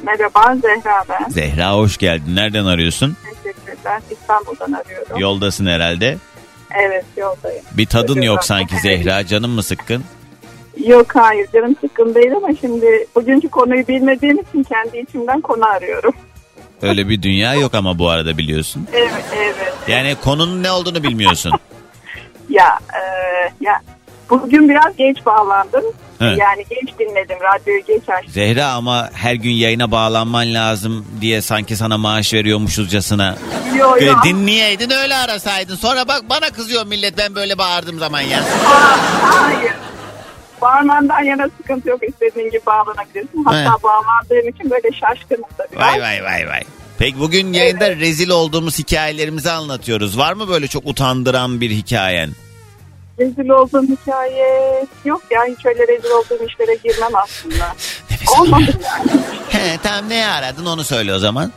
Merhaba 0.03 0.55
Zehra 0.55 1.03
ben. 1.09 1.30
Zehra 1.30 1.74
hoş 1.74 1.97
geldin. 1.97 2.36
Nereden 2.36 2.66
arıyorsun? 2.66 3.18
Teşekkürler. 3.43 4.01
İstanbul'dan 4.11 4.72
arıyorum. 4.72 5.20
Yoldasın 5.20 5.66
herhalde. 5.66 6.18
Evet 6.72 7.05
yoldayım. 7.18 7.63
Bir 7.78 7.86
tadın 7.86 8.07
Çocuğum 8.07 8.24
yok 8.26 8.43
sanki 8.43 8.80
Zehra. 8.80 9.26
Canın 9.26 9.49
mı 9.49 9.63
sıkkın? 9.63 10.03
Yok 10.86 11.16
hayır 11.16 11.47
canım 11.53 11.76
sıkkın 11.82 12.16
değil 12.16 12.36
ama 12.36 12.47
şimdi 12.61 13.07
bugünkü 13.16 13.49
konuyu 13.49 13.88
bilmediğim 13.88 14.39
için 14.39 14.63
kendi 14.63 14.97
içimden 14.97 15.41
konu 15.41 15.66
arıyorum. 15.66 16.13
Öyle 16.82 17.09
bir 17.09 17.22
dünya 17.22 17.53
yok 17.55 17.76
ama 17.76 17.99
bu 17.99 18.09
arada 18.09 18.38
biliyorsun. 18.38 18.88
Evet 18.93 19.26
evet. 19.38 19.74
Yani 19.88 20.16
konunun 20.24 20.63
ne 20.63 20.72
olduğunu 20.72 21.03
bilmiyorsun. 21.03 21.51
Ya 22.49 22.80
e, 22.93 23.01
ya 23.61 23.82
bugün 24.30 24.70
biraz 24.70 24.95
geç 24.97 25.26
bağlandım. 25.26 25.84
Evet. 26.22 26.38
Yani 26.39 26.66
geç 26.70 26.99
dinledim 26.99 27.38
radyoyu 27.41 27.86
geç 27.86 28.09
açtım. 28.09 28.34
Zehra 28.34 28.68
ama 28.68 29.09
her 29.13 29.34
gün 29.34 29.51
yayına 29.51 29.91
bağlanman 29.91 30.53
lazım 30.53 31.05
diye 31.22 31.41
sanki 31.41 31.76
sana 31.76 31.97
maaş 31.97 32.34
veriyormuşuzcasına. 32.34 33.36
Yo, 33.78 33.91
Böyle 33.93 34.05
yo. 34.05 34.16
dinleyeydin 34.24 34.89
öyle 34.89 35.16
arasaydın. 35.16 35.76
Sonra 35.76 36.07
bak 36.07 36.22
bana 36.30 36.49
kızıyor 36.49 36.86
millet 36.86 37.18
ben 37.18 37.36
böyle 37.36 37.57
bağırdığım 37.57 37.99
zaman 37.99 38.22
ya. 38.22 38.39
Aa, 38.39 38.97
hayır. 39.22 39.74
Bağırmandan 40.61 41.24
yana 41.24 41.49
sıkıntı 41.57 41.89
yok. 41.89 41.99
İstediğin 42.09 42.51
gibi 42.51 42.61
bağlanabilirsin. 42.66 43.43
Hatta 43.45 43.74
He. 43.80 43.84
bağlandığım 43.84 44.49
için 44.49 44.70
böyle 44.72 44.88
şaşkınım 44.91 45.49
da 45.59 45.68
biraz. 45.72 45.82
Vay 45.84 46.01
vay 46.01 46.24
vay 46.24 46.47
vay. 46.47 46.63
Peki 46.97 47.20
bugün 47.20 47.53
yayında 47.53 47.89
rezil 47.95 48.30
olduğumuz 48.30 48.80
hikayelerimizi 48.80 49.51
anlatıyoruz. 49.51 50.18
Var 50.18 50.34
mı 50.34 50.47
böyle 50.47 50.68
çok 50.68 50.86
utandıran 50.86 51.61
bir 51.61 51.70
hikayen? 51.70 52.30
Rezil 53.20 53.49
olduğum 53.49 53.84
hikaye 53.84 54.86
yok 55.05 55.22
ya. 55.32 55.41
Hiç 55.45 55.66
öyle 55.66 55.88
rezil 55.88 56.09
olduğum 56.09 56.45
işlere 56.45 56.76
girmem 56.76 57.16
aslında. 57.16 57.76
Nefes. 58.11 58.30
Olmadı 58.39 58.80
yani. 58.84 59.11
He 59.49 59.78
tamam 59.84 60.09
neye 60.09 60.28
aradın 60.28 60.66
onu 60.66 60.84
söyle 60.84 61.13
o 61.13 61.20
zaman. 61.20 61.51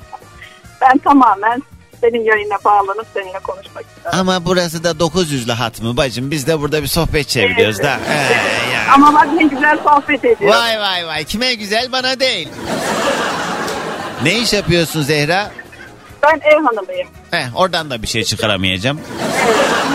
Ben 0.81 0.99
tamamen 0.99 1.63
senin 2.01 2.25
yayına 2.25 2.57
bağlanıp 2.65 3.07
seninle 3.15 3.39
konuşmak 3.39 3.85
istiyorum. 3.87 4.19
Ama 4.21 4.45
burası 4.45 4.85
da 4.85 4.91
900'lü 4.91 5.53
hat 5.53 5.83
mı 5.83 5.97
bacım? 5.97 6.31
Biz 6.31 6.47
de 6.47 6.61
burada 6.61 6.83
bir 6.83 6.89
sohbet 6.89 7.29
çeviriyoruz 7.29 7.79
da. 7.79 7.99
He, 8.09 8.15
ya. 8.75 8.93
Ama 8.95 9.15
bak 9.15 9.27
ne 9.35 9.43
güzel 9.43 9.79
sohbet 9.85 10.25
ediyoruz. 10.25 10.57
Vay 10.57 10.81
vay 10.81 11.07
vay 11.07 11.25
kime 11.25 11.55
güzel 11.55 11.93
bana 11.93 12.21
değil. 12.21 12.49
Ne 14.23 14.39
iş 14.39 14.53
yapıyorsun 14.53 15.03
Zehra? 15.03 15.51
Ben 16.23 16.41
ev 16.45 16.63
hanımıyım. 16.65 17.09
Heh, 17.31 17.57
oradan 17.57 17.91
da 17.91 18.03
bir 18.03 18.07
şey 18.07 18.25
çıkaramayacağım. 18.25 19.01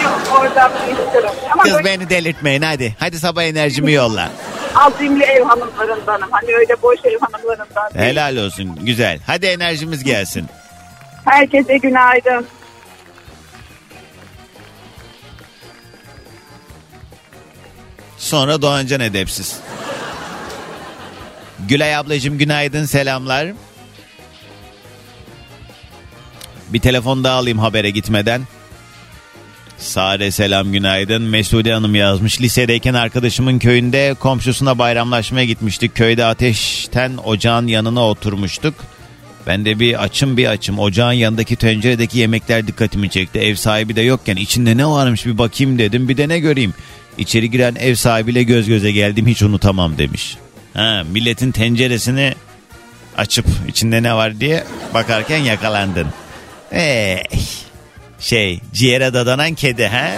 Yok 0.04 0.22
oradan 0.40 0.72
çıkarım. 1.06 1.36
Ama 1.54 1.64
Kız 1.64 1.74
böyle 1.74 1.86
beni 1.86 2.10
delirtmeyin 2.10 2.62
hadi. 2.62 2.96
Hadi 3.00 3.20
sabah 3.20 3.44
enerjimi 3.44 3.92
yolla. 3.94 4.30
azimli 4.76 5.24
ev 5.24 5.44
hanımlarındanım. 5.44 6.28
Hani 6.32 6.56
öyle 6.56 6.82
boş 6.82 7.00
ev 7.06 7.20
hanımlarından 7.20 7.94
değil. 7.94 8.06
Helal 8.06 8.38
olsun 8.38 8.76
güzel. 8.86 9.20
Hadi 9.28 9.46
enerjimiz 9.46 10.04
gelsin. 10.04 10.46
Herkese 11.26 11.78
günaydın. 11.78 12.46
Sonra 18.18 18.62
Doğancan 18.62 19.00
edepsiz. 19.00 19.60
Gülay 21.68 21.96
ablacığım 21.96 22.38
günaydın 22.38 22.86
selamlar. 22.86 23.48
Bir 26.74 26.80
telefon 26.80 27.24
daha 27.24 27.38
alayım 27.38 27.60
habere 27.60 27.90
gitmeden. 27.90 28.42
Sare 29.78 30.32
selam 30.32 30.72
günaydın. 30.72 31.22
Mesude 31.22 31.74
Hanım 31.74 31.96
yazmış. 31.96 32.42
Lisedeyken 32.42 32.94
arkadaşımın 32.94 33.60
köyünde 33.60 34.16
komşusuna 34.20 34.80
bayramlaşmaya 34.80 35.46
gitmiştik. 35.46 35.96
Köyde 35.96 36.26
ateşten 36.26 37.18
ocağın 37.24 37.68
yanına 37.68 38.08
oturmuştuk. 38.08 38.74
Ben 39.48 39.66
de 39.66 39.80
bir 39.80 40.04
açım 40.04 40.38
bir 40.38 40.46
açım. 40.46 40.80
Ocağın 40.80 41.12
yanındaki 41.12 41.56
tenceredeki 41.56 42.20
yemekler 42.20 42.68
dikkatimi 42.68 43.10
çekti. 43.10 43.40
Ev 43.40 43.56
sahibi 43.56 43.96
de 43.96 44.02
yokken 44.02 44.36
içinde 44.36 44.78
ne 44.78 44.86
varmış 44.86 45.26
bir 45.26 45.38
bakayım 45.38 45.80
dedim. 45.80 46.10
Bir 46.10 46.18
de 46.18 46.30
ne 46.30 46.40
göreyim. 46.40 46.74
İçeri 47.18 47.52
giren 47.52 47.76
ev 47.76 47.96
sahibiyle 47.96 48.44
göz 48.44 48.68
göze 48.68 48.92
geldim 48.92 49.28
hiç 49.28 49.42
unutamam 49.42 49.98
demiş. 49.98 50.38
Ha, 50.74 51.04
milletin 51.12 51.52
tenceresini 51.52 52.34
açıp 53.18 53.46
içinde 53.68 54.04
ne 54.04 54.14
var 54.14 54.40
diye 54.40 54.64
bakarken 54.94 55.38
yakalandın. 55.38 56.08
Ee, 56.74 57.24
şey 58.20 58.60
ciğere 58.74 59.14
dadanan 59.14 59.54
kedi 59.54 59.88
ha? 59.88 60.12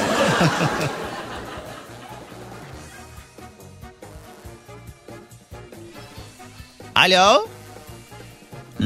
Alo? 6.95 7.47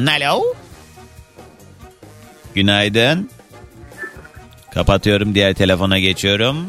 Alo? 0.07 0.43
Günaydın. 2.55 3.30
Kapatıyorum 4.74 5.36
diğer 5.36 5.53
telefona 5.53 5.99
geçiyorum. 5.99 6.67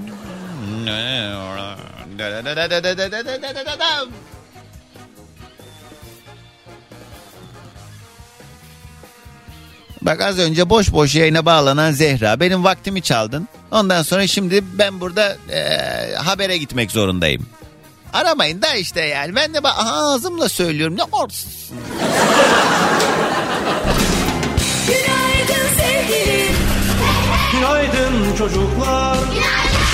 Bak 10.11 10.21
az 10.21 10.39
önce 10.39 10.71
boş 10.71 10.93
boş 10.93 11.15
yayına 11.15 11.47
bağlanan 11.47 11.93
Zehra 11.93 12.41
benim 12.41 12.65
vaktimi 12.65 13.03
çaldın. 13.03 13.49
Ondan 13.71 14.03
sonra 14.03 14.27
şimdi 14.27 14.65
ben 14.79 15.01
burada 15.01 15.37
eee, 15.51 16.15
habere 16.17 16.57
gitmek 16.59 16.91
zorundayım. 16.91 17.47
Aramayın 18.13 18.63
da 18.63 18.75
işte 18.75 19.01
yani 19.01 19.37
ben 19.37 19.55
de 19.55 19.63
bak 19.63 19.75
ağzımla 19.79 20.49
söylüyorum 20.49 20.97
ne 20.97 21.03
olsun. 21.03 21.53
Günaydın 24.87 25.67
sevgilim. 25.79 26.57
Günaydın 27.53 28.37
çocuklar. 28.39 29.19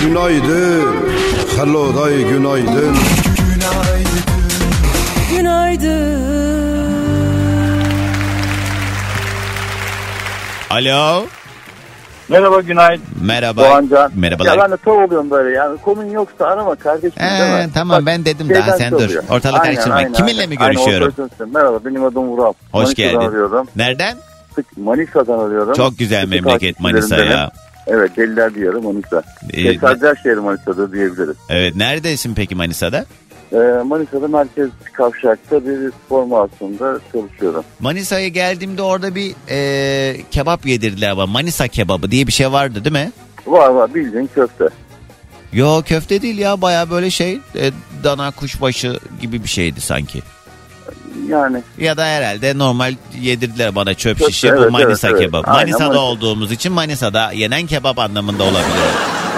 Günaydın. 0.02 0.96
Hello 1.56 1.96
day 1.96 2.22
günaydın. 2.22 2.96
Alo. 10.70 11.26
Merhaba 12.28 12.60
günaydın. 12.60 13.04
Merhaba. 13.22 13.60
Doğancan. 13.62 14.12
Merhabalar. 14.14 14.56
Ya 14.56 14.62
ben 14.64 14.72
de 14.72 14.76
tav 14.76 14.92
oluyorum 15.04 15.30
böyle 15.30 15.56
yani 15.56 15.78
konun 15.78 16.04
yoksa 16.10 16.44
arama 16.46 16.74
kardeşim 16.74 17.22
Ee, 17.22 17.66
tamam 17.74 17.98
Bak, 17.98 18.06
ben 18.06 18.24
dedim 18.24 18.50
daha 18.54 18.72
sen 18.76 18.92
dur. 18.92 19.10
Ortalık 19.30 19.44
Aynen, 19.60 19.62
karıştırma. 19.64 19.94
aynen, 19.96 20.12
Kiminle 20.12 20.40
aynen. 20.40 20.48
mi 20.48 20.56
Aynen, 20.60 20.74
görüşüyorum? 20.74 21.08
operatörüm. 21.12 21.52
Merhaba 21.54 21.84
benim 21.84 22.04
adım 22.04 22.28
Vural. 22.28 22.52
Hoş 22.72 22.82
Manisa'dan 22.84 22.94
geldin. 23.12 23.28
arıyorum. 23.28 23.66
Nereden? 23.76 24.16
Manisa'dan 24.76 25.38
arıyorum. 25.38 25.74
Çok 25.74 25.98
güzel 25.98 26.22
Sık 26.22 26.30
memleket 26.30 26.80
Manisa 26.80 27.16
ya. 27.24 27.50
Evet 27.86 28.16
deliler 28.16 28.54
diyarı 28.54 28.82
Manisa. 28.82 29.22
Ee, 29.52 29.72
Tesadüf 29.72 30.22
şehri 30.22 30.36
Manisa'da 30.40 30.92
diyebiliriz. 30.92 31.36
Evet 31.48 31.76
neredesin 31.76 32.34
peki 32.34 32.54
Manisa'da? 32.54 33.04
Ee, 33.52 33.56
Manisa'da 33.84 34.28
merkez 34.28 34.70
kavşakta 34.92 35.66
bir 35.66 35.92
spor 35.92 36.24
mağazasında 36.24 37.00
çalışıyorum. 37.12 37.64
Manisa'ya 37.80 38.28
geldiğimde 38.28 38.82
orada 38.82 39.14
bir 39.14 39.34
e, 39.50 40.16
kebap 40.30 40.66
yedirdiler 40.66 41.10
ama 41.10 41.26
Manisa 41.26 41.68
kebabı 41.68 42.10
diye 42.10 42.26
bir 42.26 42.32
şey 42.32 42.52
vardı 42.52 42.84
değil 42.84 42.92
mi? 43.06 43.12
Var 43.46 43.68
var 43.68 43.94
bildiğin 43.94 44.30
köfte. 44.34 44.68
Yo 45.52 45.82
köfte 45.82 46.22
değil 46.22 46.38
ya 46.38 46.62
baya 46.62 46.90
böyle 46.90 47.10
şey 47.10 47.32
e, 47.34 47.70
dana 48.04 48.30
kuşbaşı 48.30 48.98
gibi 49.20 49.42
bir 49.42 49.48
şeydi 49.48 49.80
sanki. 49.80 50.22
Yani 51.28 51.62
Ya 51.78 51.96
da 51.96 52.04
herhalde 52.04 52.58
normal 52.58 52.94
yedirdiler 53.20 53.74
bana 53.74 53.94
çöp 53.94 54.18
Köfte, 54.18 54.32
şişe 54.32 54.56
bu 54.56 54.60
evet, 54.60 54.70
Manisa 54.70 55.08
evet, 55.08 55.16
evet. 55.20 55.26
kebabı. 55.30 55.46
Aynen, 55.46 55.60
Manisa'da 55.60 55.84
Manisa. 55.86 56.00
olduğumuz 56.02 56.52
için 56.52 56.72
Manisa'da 56.72 57.32
yenen 57.32 57.66
kebap 57.66 57.98
anlamında 57.98 58.42
olabilir. 58.42 58.64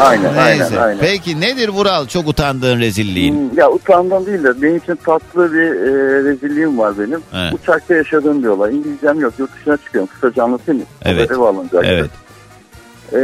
aynen 0.01 0.25
Neyse. 0.37 0.65
aynen 0.65 0.77
aynen. 0.83 0.99
Peki 1.01 1.41
nedir 1.41 1.69
Vural 1.69 2.07
çok 2.07 2.29
utandığın 2.29 2.79
rezilliğin? 2.81 3.51
Hmm, 3.51 3.59
Ya 3.59 3.71
utandım 3.71 4.27
değil 4.27 4.43
de 4.45 4.63
benim 4.63 4.77
için 4.77 4.97
tatlı 5.05 5.53
bir 5.53 5.59
e, 5.71 6.25
rezilliğim 6.25 6.79
var 6.79 6.99
benim. 6.99 7.21
Evet. 7.37 7.53
Uçakta 7.53 7.95
yaşadığım 7.95 8.43
bir 8.43 8.49
olay. 8.49 8.77
İngilizcem 8.77 9.21
yok. 9.21 9.33
Yurt 9.39 9.51
dışına 9.57 9.77
çıkıyorum. 9.77 10.11
Kısaca 10.15 10.43
anlatayım 10.45 10.81
mı? 10.81 10.87
Evet. 11.05 11.31
Alınacak. 11.33 11.85
Evet. 11.87 12.11
E, 13.13 13.21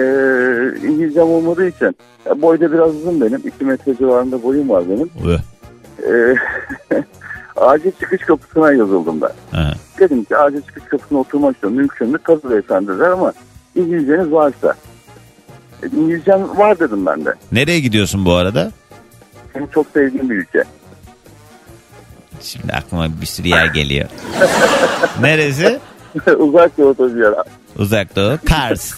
İngilizcem 0.89 1.23
olmadığı 1.25 1.69
için 1.69 1.97
ya 2.27 2.43
boyda 2.43 2.73
biraz 2.73 2.95
uzun 2.97 3.21
benim. 3.21 3.41
2 3.57 3.65
metre 3.65 3.97
civarında 3.97 4.43
boyum 4.43 4.69
var 4.69 4.85
benim. 4.89 5.11
Üh. 5.25 5.39
Acil 7.57 7.93
çıkış 8.01 8.21
kapısına 8.23 8.73
yazıldım 8.73 9.21
ben. 9.21 9.59
Aha. 9.59 9.73
Dedim 9.99 10.25
ki 10.25 10.37
acil 10.37 10.63
çıkış 10.63 10.85
kapısına 10.85 11.19
oturmak 11.19 11.55
istiyorum. 11.55 11.79
Mümkün 11.79 12.09
mü? 12.09 12.19
Tabii 12.25 12.51
beyefendiler 12.51 13.11
ama 13.11 13.33
İngilizceniz 13.75 14.33
varsa. 14.33 14.75
E, 15.83 15.87
İngilizcem 15.87 16.59
var 16.59 16.79
dedim 16.79 17.07
ben 17.07 17.25
de. 17.25 17.35
Nereye 17.53 17.81
gidiyorsun 17.81 18.25
bu 18.25 18.33
arada? 18.35 18.71
Benim 19.55 19.67
çok 19.67 19.87
sevdiğim 19.95 20.31
bir 20.31 20.35
ülke. 20.37 20.65
Şimdi 22.41 22.73
aklıma 22.73 23.21
bir 23.21 23.27
sürü 23.27 23.49
yer 23.49 23.67
geliyor. 23.67 24.09
Neresi? 25.21 25.79
Uzak 26.39 26.79
doğuda 26.79 27.15
bir 27.17 27.21
yer. 27.23 27.35
Uzak 27.79 28.17
Doğu. 28.17 28.39
Kars. 28.45 28.95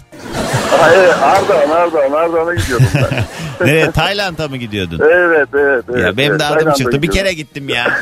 Hayır 0.70 1.08
Ardahan 1.08 1.70
Ardahan 1.70 2.12
Ardahan'a 2.12 2.54
gidiyordum 2.54 2.86
ben. 2.94 3.24
Nereye? 3.66 3.90
Tayland'a 3.90 4.48
mı 4.48 4.56
gidiyordun? 4.56 5.00
evet 5.04 5.48
evet. 5.54 5.84
evet 5.88 6.04
ya 6.04 6.16
benim 6.16 6.30
evet, 6.30 6.40
de 6.40 6.44
adım 6.44 6.54
Tayland'a 6.54 6.74
çıktı. 6.74 6.92
Bir 6.92 7.08
gidiyordum. 7.08 7.24
kere 7.24 7.32
gittim 7.32 7.68
ya. 7.68 7.86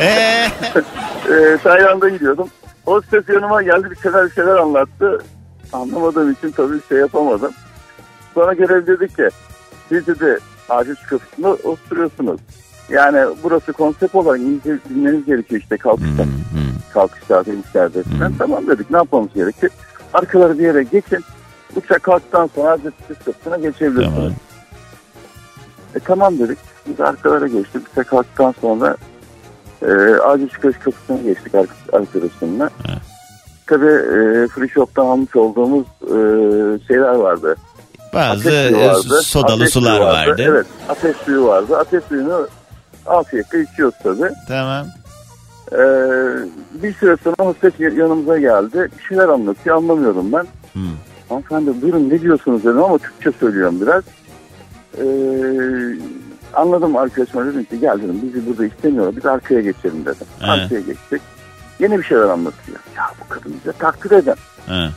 Ee, 0.00 0.46
e, 1.30 1.58
Tayland'a 1.62 2.08
gidiyordum. 2.08 2.48
Hostes 2.84 3.28
yanıma 3.28 3.62
geldi 3.62 3.90
bir 3.90 3.96
şeyler 3.96 4.26
bir 4.26 4.34
şeyler 4.34 4.56
anlattı. 4.56 5.18
Anlamadığım 5.72 6.32
için 6.32 6.50
tabii 6.50 6.78
şey 6.88 6.98
yapamadım. 6.98 7.52
Sonra 8.34 8.52
görev 8.52 8.86
dedi 8.86 9.08
ki 9.08 9.28
siz 9.88 10.06
dedi 10.06 10.38
şu 11.00 11.08
kapısında 11.08 11.48
oturuyorsunuz. 11.48 12.40
Yani 12.88 13.36
burası 13.42 13.72
konsept 13.72 14.14
olarak 14.14 14.40
İngilizce 14.40 14.78
bilmeniz 14.90 15.24
gerekiyor 15.24 15.60
işte 15.60 15.76
kalkışta. 15.76 16.24
Kalkışlarda, 16.92 17.52
inişlerde. 17.52 18.02
falan. 18.02 18.34
Tamam 18.38 18.66
dedik 18.66 18.90
ne 18.90 18.96
yapmamız 18.96 19.34
gerekiyor? 19.34 19.72
Arkaları 20.14 20.58
bir 20.58 20.64
yere 20.64 20.82
geçin. 20.82 21.24
Uçak 21.76 22.02
kalktıktan 22.02 22.50
sonra 22.54 22.78
şu 23.08 23.24
kapısına 23.24 23.56
geçebilirsiniz. 23.56 24.14
Tamam. 24.16 24.32
E, 25.94 25.98
tamam 26.04 26.38
dedik. 26.38 26.58
Biz 26.86 27.00
arkalara 27.00 27.46
geçtik. 27.46 27.82
Uçak 27.92 28.08
kalktıktan 28.08 28.54
sonra 28.60 28.96
e, 29.82 29.86
ağacın 30.14 30.46
çıkış 30.46 30.76
kapısına 30.78 31.16
geçtik 31.16 31.54
ar- 31.54 31.98
arkadaşımla. 32.00 32.70
Tabii 33.66 33.86
e, 33.86 34.48
free 34.48 34.68
shop'tan 34.68 35.06
almış 35.06 35.36
olduğumuz 35.36 35.86
e, 36.02 36.14
şeyler 36.88 37.14
vardı. 37.14 37.56
bazı 38.14 38.48
Ateş 38.48 38.72
e, 38.72 38.86
vardı, 38.88 39.22
sodalı 39.22 39.62
ateş 39.62 39.72
sular 39.72 40.00
vardı. 40.00 40.42
Evet 40.48 40.66
ateş 40.88 41.16
suyu 41.16 41.44
vardı. 41.46 41.76
Ateş 41.78 42.04
suyunu 42.04 42.48
afiyetle 43.06 43.62
içiyoruz 43.62 43.94
tabii. 44.02 44.30
Tamam. 44.48 44.86
Ee, 45.72 45.76
bir 46.82 46.92
süre 46.94 47.16
sonra 47.24 47.36
hostes 47.38 47.72
yanımıza 47.80 48.38
geldi. 48.38 48.88
Bir 48.98 49.04
şeyler 49.04 49.28
anlatıyor 49.28 49.76
anlamıyorum 49.76 50.32
ben. 50.32 50.46
Hmm. 50.72 50.82
Hanımefendi 51.28 51.82
buyurun 51.82 52.10
ne 52.10 52.20
diyorsunuz 52.20 52.64
dedim 52.64 52.82
ama 52.82 52.98
Türkçe 52.98 53.32
söylüyorum 53.40 53.80
biraz. 53.80 54.04
Ee, 54.98 55.04
anladım 56.54 56.96
arkadaşıma 56.96 57.46
dedim 57.46 57.64
ki 57.64 57.80
gel 57.80 57.98
dedim 58.02 58.20
bizi 58.22 58.46
burada 58.46 58.66
istemiyorlar 58.66 59.16
biz 59.16 59.26
arkaya 59.26 59.60
geçelim 59.60 60.04
dedim. 60.06 60.26
He. 60.40 60.46
Arkaya 60.46 60.80
geçtik. 60.80 61.22
Yine 61.80 61.98
bir 61.98 62.02
şeyler 62.04 62.22
anlatıyor. 62.22 62.78
Ya 62.96 63.02
bu 63.24 63.28
kadın 63.28 63.54
bize 63.60 63.72
takdir 63.78 64.10
eden. 64.10 64.36
Ha. 64.66 64.90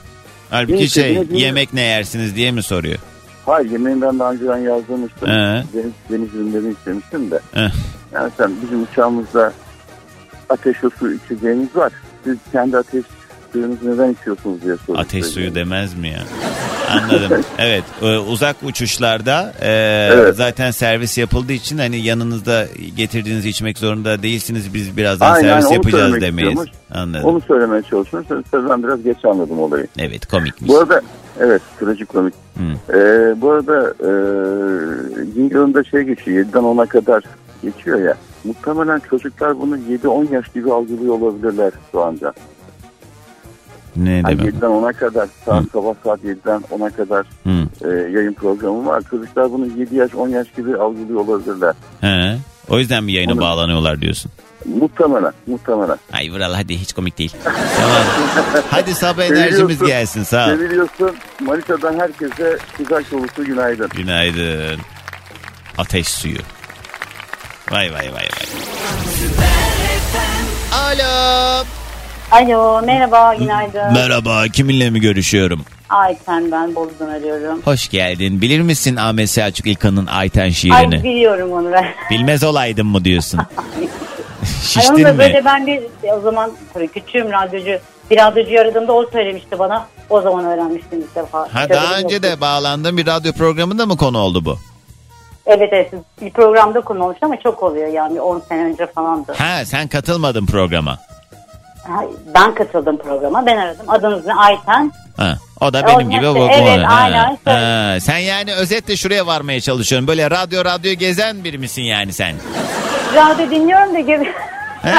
Halbuki 0.49 0.73
Neyse, 0.73 1.01
şey 1.01 1.21
bir- 1.29 1.35
yemek 1.35 1.73
ne 1.73 1.81
yersiniz 1.81 2.35
diye 2.35 2.51
mi 2.51 2.63
soruyor? 2.63 2.97
Hayır 3.45 3.71
yemeğini 3.71 4.01
ben 4.01 4.19
daha 4.19 4.31
önceden 4.31 4.57
yazdırmıştım. 4.57 5.29
He. 5.29 5.63
Deniz, 5.73 5.91
deniz 6.11 6.33
ürünlerini 6.35 6.71
istemiştim 6.73 7.31
de. 7.31 7.39
Eh. 7.55 7.69
Yani 8.13 8.31
sen 8.37 8.51
bizim 8.63 8.83
uçağımızda 8.83 9.53
ateş 10.53 10.83
ve 10.83 10.87
su 10.99 11.13
içeceğiniz 11.13 11.75
var. 11.75 11.93
Siz 12.23 12.37
kendi 12.51 12.77
ateş 12.77 13.05
suyunuzu 13.53 13.91
neden 13.91 14.11
içiyorsunuz 14.11 14.61
diye 14.61 14.75
soruyor. 14.77 15.03
Ateş 15.05 15.25
suyu 15.25 15.55
demez 15.55 15.93
mi 15.97 16.07
ya? 16.09 16.19
Anladım. 16.91 17.41
Evet 17.57 17.83
e, 18.01 18.17
uzak 18.17 18.55
uçuşlarda 18.63 19.53
e, 19.61 19.69
Evet. 20.13 20.35
zaten 20.35 20.71
servis 20.71 21.17
yapıldığı 21.17 21.53
için 21.53 21.77
hani 21.77 21.97
yanınızda 21.99 22.65
getirdiğiniz 22.97 23.45
içmek 23.45 23.77
zorunda 23.77 24.23
değilsiniz. 24.23 24.73
Biz 24.73 24.97
birazdan 24.97 25.31
Aynen, 25.33 25.49
servis 25.49 25.71
yapacağız 25.71 26.21
demeyiz. 26.21 26.49
istiyormuş. 26.49 26.69
Anladım. 26.93 27.23
Onu 27.25 27.41
söylemeye 27.41 27.81
çalışıyorum. 27.81 28.43
Ben 28.69 28.83
biraz 28.83 29.03
geç 29.03 29.25
anladım 29.25 29.59
olayı. 29.59 29.87
Evet 29.97 30.25
komikmiş. 30.25 30.69
Bu 30.69 30.77
arada 30.79 31.01
evet 31.39 31.61
trajikomik. 31.79 32.33
Ee, 32.89 32.93
bu 33.41 33.51
arada 33.51 33.93
e, 33.99 34.09
yılında 35.53 35.83
şey 35.83 36.01
geçiyor 36.01 36.45
7'den 36.45 36.63
10'a 36.63 36.85
kadar 36.85 37.23
geçiyor 37.63 37.99
ya. 38.01 38.17
Muhtemelen 38.43 39.01
çocuklar 39.09 39.59
bunu 39.59 39.77
7-10 39.77 40.33
yaş 40.33 40.47
gibi 40.49 40.71
algılıyor 40.73 41.13
olabilirler 41.19 41.71
şu 41.91 42.01
anda. 42.03 42.33
Ne 43.95 44.11
Yani 44.11 44.39
demek? 44.39 44.53
7'den 44.55 44.69
10'a 44.69 44.93
kadar 44.93 45.27
saat, 45.45 45.63
sabah 45.73 45.93
saat 46.03 46.19
7'den 46.23 46.61
10'a 46.71 46.89
kadar 46.89 47.25
Hı. 47.43 47.49
e, 47.91 48.11
yayın 48.11 48.33
programı 48.33 48.85
var. 48.85 49.03
Çocuklar 49.09 49.51
bunu 49.51 49.67
7 49.77 49.95
yaş 49.95 50.15
10 50.15 50.29
yaş 50.29 50.47
gibi 50.57 50.77
algılıyor 50.77 51.19
olabilirler. 51.19 51.73
He. 52.01 52.37
O 52.69 52.79
yüzden 52.79 53.03
mi 53.03 53.11
yayına 53.11 53.31
Onu- 53.33 53.41
bağlanıyorlar 53.41 54.01
diyorsun? 54.01 54.31
Muhtemelen, 54.65 55.31
muhtemelen. 55.47 55.97
Ay 56.13 56.31
Vural 56.31 56.53
hadi 56.53 56.77
hiç 56.77 56.93
komik 56.93 57.17
değil. 57.17 57.35
tamam. 57.43 58.03
Hadi 58.71 58.93
sabah 58.93 59.23
enerjimiz 59.23 59.79
gelsin 59.83 60.23
sağ 60.23 60.45
ol. 60.45 60.49
Seviliyorsun. 60.49 61.11
Manisa'dan 61.39 61.99
herkese 61.99 62.57
sıcak 62.77 63.11
dolusu 63.11 63.45
günaydın. 63.45 63.89
Günaydın. 63.95 64.79
Ateş 65.77 66.07
suyu. 66.07 66.37
Vay 67.71 67.93
vay 67.93 68.07
vay 68.13 68.13
vay. 68.13 68.27
Alo. 70.73 71.63
Alo 72.31 72.81
merhaba 72.85 73.35
günaydın. 73.35 73.93
Merhaba 73.93 74.47
kiminle 74.47 74.89
mi 74.89 74.99
görüşüyorum? 74.99 75.65
Ayten 75.89 76.51
ben 76.51 76.75
Bolu'dan 76.75 77.09
arıyorum. 77.09 77.61
Hoş 77.65 77.89
geldin. 77.89 78.41
Bilir 78.41 78.61
misin 78.61 78.95
Ahmet 78.95 79.29
Selçuk 79.29 79.67
İlkan'ın 79.67 80.05
Ayten 80.07 80.41
Ay 80.41 80.51
şiirini? 80.51 81.03
biliyorum 81.03 81.51
onu 81.51 81.71
ben. 81.71 81.85
Bilmez 82.09 82.43
olaydım 82.43 82.87
mı 82.87 83.05
diyorsun? 83.05 83.37
Ay 83.37 83.45
Şiştin 84.63 84.93
onu 84.93 85.03
da 85.03 85.11
mi? 85.13 85.17
böyle 85.19 85.45
ben 85.45 85.67
bir 85.67 85.81
o 86.17 86.21
zaman 86.21 86.51
tabii 86.73 86.87
küçüğüm 86.87 87.31
radyocu. 87.31 87.79
Bir 88.11 88.17
radyocu 88.17 88.59
aradığımda 88.61 88.93
o 88.93 89.05
söylemişti 89.11 89.59
bana. 89.59 89.87
O 90.09 90.21
zaman 90.21 90.45
öğrenmiştim 90.45 90.99
ilk 91.01 91.15
defa. 91.15 91.47
Ha 91.53 91.69
daha 91.69 91.93
önce 91.97 92.15
yoktu. 92.15 92.29
de 92.29 92.41
bağlandığın 92.41 92.97
bir 92.97 93.05
radyo 93.07 93.33
programında 93.33 93.85
mı 93.85 93.97
konu 93.97 94.17
oldu 94.17 94.45
bu? 94.45 94.57
Evet 95.45 95.69
evet 95.73 95.91
bir 96.21 96.29
programda 96.31 96.81
konu 96.81 97.03
olmuş 97.03 97.17
ama 97.21 97.39
çok 97.39 97.63
oluyor 97.63 97.87
yani 97.87 98.21
10 98.21 98.39
sene 98.49 98.63
önce 98.63 98.85
falandı. 98.87 99.33
Ha 99.37 99.65
sen 99.65 99.87
katılmadın 99.87 100.45
programa. 100.45 100.97
Ha, 101.87 102.03
Ben 102.35 102.55
katıldım 102.55 102.97
programa 102.97 103.45
ben 103.45 103.57
aradım. 103.57 103.89
Adınız 103.89 104.25
ne 104.25 104.33
Ayten? 104.33 104.91
Ha, 105.17 105.37
o 105.61 105.73
da 105.73 105.81
O 105.81 105.87
benim 105.87 106.09
gibi. 106.09 106.15
işte, 106.25 106.35
bu- 106.39 106.49
evet, 106.51 106.85
ha, 106.85 106.93
aynen. 106.95 107.37
ha. 107.45 107.99
sen 107.99 108.17
yani 108.17 108.53
özetle 108.53 108.97
şuraya 108.97 109.27
varmaya 109.27 109.61
çalışıyorsun. 109.61 110.07
Böyle 110.07 110.31
radyo 110.31 110.65
radyo 110.65 110.93
gezen 110.93 111.43
biri 111.43 111.57
misin 111.57 111.81
yani 111.81 112.13
sen? 112.13 112.35
Radyo 113.15 113.49
dinliyorum 113.51 113.95
da 113.95 113.99
gibi. 113.99 114.31
He? 114.81 114.91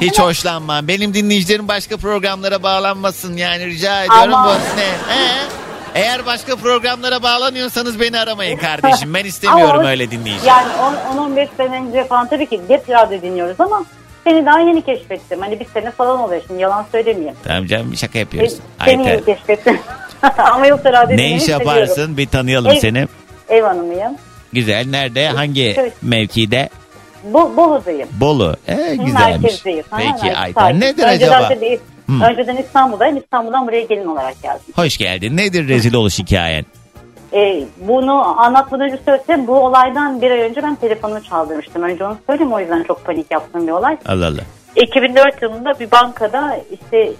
Hiç 0.00 0.18
hoşlanmam. 0.20 0.88
Benim 0.88 1.14
dinleyicilerim 1.14 1.68
başka 1.68 1.96
programlara 1.96 2.62
bağlanmasın 2.62 3.36
yani 3.36 3.66
rica 3.66 4.04
ediyorum. 4.04 4.34
Ama- 4.34 4.44
Bu 4.46 4.50
ne? 4.50 5.14
He? 5.14 5.42
Eğer 5.94 6.26
başka 6.26 6.56
programlara 6.56 7.22
bağlanıyorsanız 7.22 8.00
beni 8.00 8.18
aramayın 8.18 8.56
kardeşim. 8.58 9.14
Ben 9.14 9.24
istemiyorum 9.24 9.84
öyle 9.84 10.10
dinleyici. 10.10 10.46
Yani 10.46 10.68
10-15 11.16 11.48
sene 11.56 11.76
önce 11.86 12.04
falan 12.04 12.28
tabii 12.28 12.46
ki 12.46 12.60
hep 12.68 12.90
radyo 12.90 13.22
dinliyoruz 13.22 13.60
ama 13.60 13.84
seni 14.24 14.46
daha 14.46 14.60
yeni 14.60 14.82
keşfettim. 14.82 15.40
Hani 15.40 15.60
bir 15.60 15.66
sene 15.74 15.90
falan 15.90 16.20
oluyor 16.20 16.42
şimdi 16.46 16.62
yalan 16.62 16.86
söylemeyeyim. 16.92 17.34
Tamam 17.44 17.66
canım 17.66 17.96
şaka 17.96 18.18
yapıyoruz. 18.18 18.52
Seni 18.84 18.98
Ayten. 19.00 19.10
yeni 19.12 19.24
keşfettim. 19.24 19.78
ama 20.38 20.66
yoksa 20.66 20.92
radyo 20.92 21.16
Ne 21.16 21.30
iş 21.36 21.42
seviyorum. 21.42 21.66
yaparsın? 21.68 22.16
Bir 22.16 22.26
tanıyalım 22.28 22.70
Ev- 22.72 22.80
seni. 22.80 23.06
Ev 23.48 23.62
hanımıyım. 23.62 24.12
Güzel. 24.52 24.86
Nerede? 24.86 25.28
Hangi 25.28 25.92
mevkide? 26.02 26.68
Bo 27.24 27.56
Bolu'dayım. 27.56 28.08
Bolu. 28.12 28.56
E, 28.68 28.74
Hı, 28.74 28.94
güzelmiş. 28.94 29.14
Merkezdeyiz. 29.42 29.84
Ha, 29.90 29.96
Peki 29.98 30.36
Ayten 30.36 30.80
nedir 30.80 31.02
önceden 31.04 31.32
acaba? 31.32 31.48
Tabii, 31.48 31.80
Hı. 32.06 32.24
Önceden 32.24 32.56
İstanbul'dayım. 32.56 33.16
İstanbul'dan 33.16 33.66
buraya 33.66 33.82
gelin 33.82 34.06
olarak 34.06 34.42
geldim. 34.42 34.74
Hoş 34.76 34.96
geldin. 34.98 35.36
Nedir 35.36 35.68
rezil 35.68 35.94
oluş 35.94 36.18
hikayen? 36.18 36.64
Ee, 37.34 37.64
bunu 37.80 38.40
anlatmadan 38.40 38.86
önce 38.86 38.98
söylesem 39.04 39.46
bu 39.46 39.52
olaydan 39.52 40.22
bir 40.22 40.30
ay 40.30 40.40
önce 40.40 40.62
ben 40.62 40.74
telefonumu 40.74 41.22
çaldırmıştım. 41.22 41.82
Önce 41.82 42.04
onu 42.04 42.16
söyleyeyim 42.26 42.52
o 42.52 42.60
yüzden 42.60 42.82
çok 42.82 43.04
panik 43.04 43.30
yaptığım 43.30 43.66
bir 43.66 43.72
olay. 43.72 43.96
Allah 44.06 44.26
Allah. 44.26 44.42
2004 44.76 45.42
yılında 45.42 45.80
bir 45.80 45.90
bankada 45.90 46.58
işte 46.72 47.12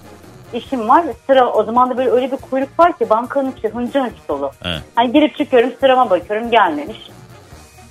işim 0.54 0.88
var. 0.88 1.04
Sıra 1.26 1.52
o 1.52 1.64
zaman 1.64 1.90
da 1.90 1.96
böyle 1.96 2.10
öyle 2.10 2.32
bir 2.32 2.36
kuyruk 2.36 2.78
var 2.78 2.98
ki 2.98 3.10
bankanın 3.10 3.52
içi 3.58 3.68
hınca 3.68 4.04
hınç 4.04 4.28
dolu. 4.28 4.50
Ha. 4.62 4.78
Hani 4.94 5.12
girip 5.12 5.36
çıkıyorum 5.38 5.70
sırama 5.80 6.10
bakıyorum 6.10 6.50
gelmemiş. 6.50 6.98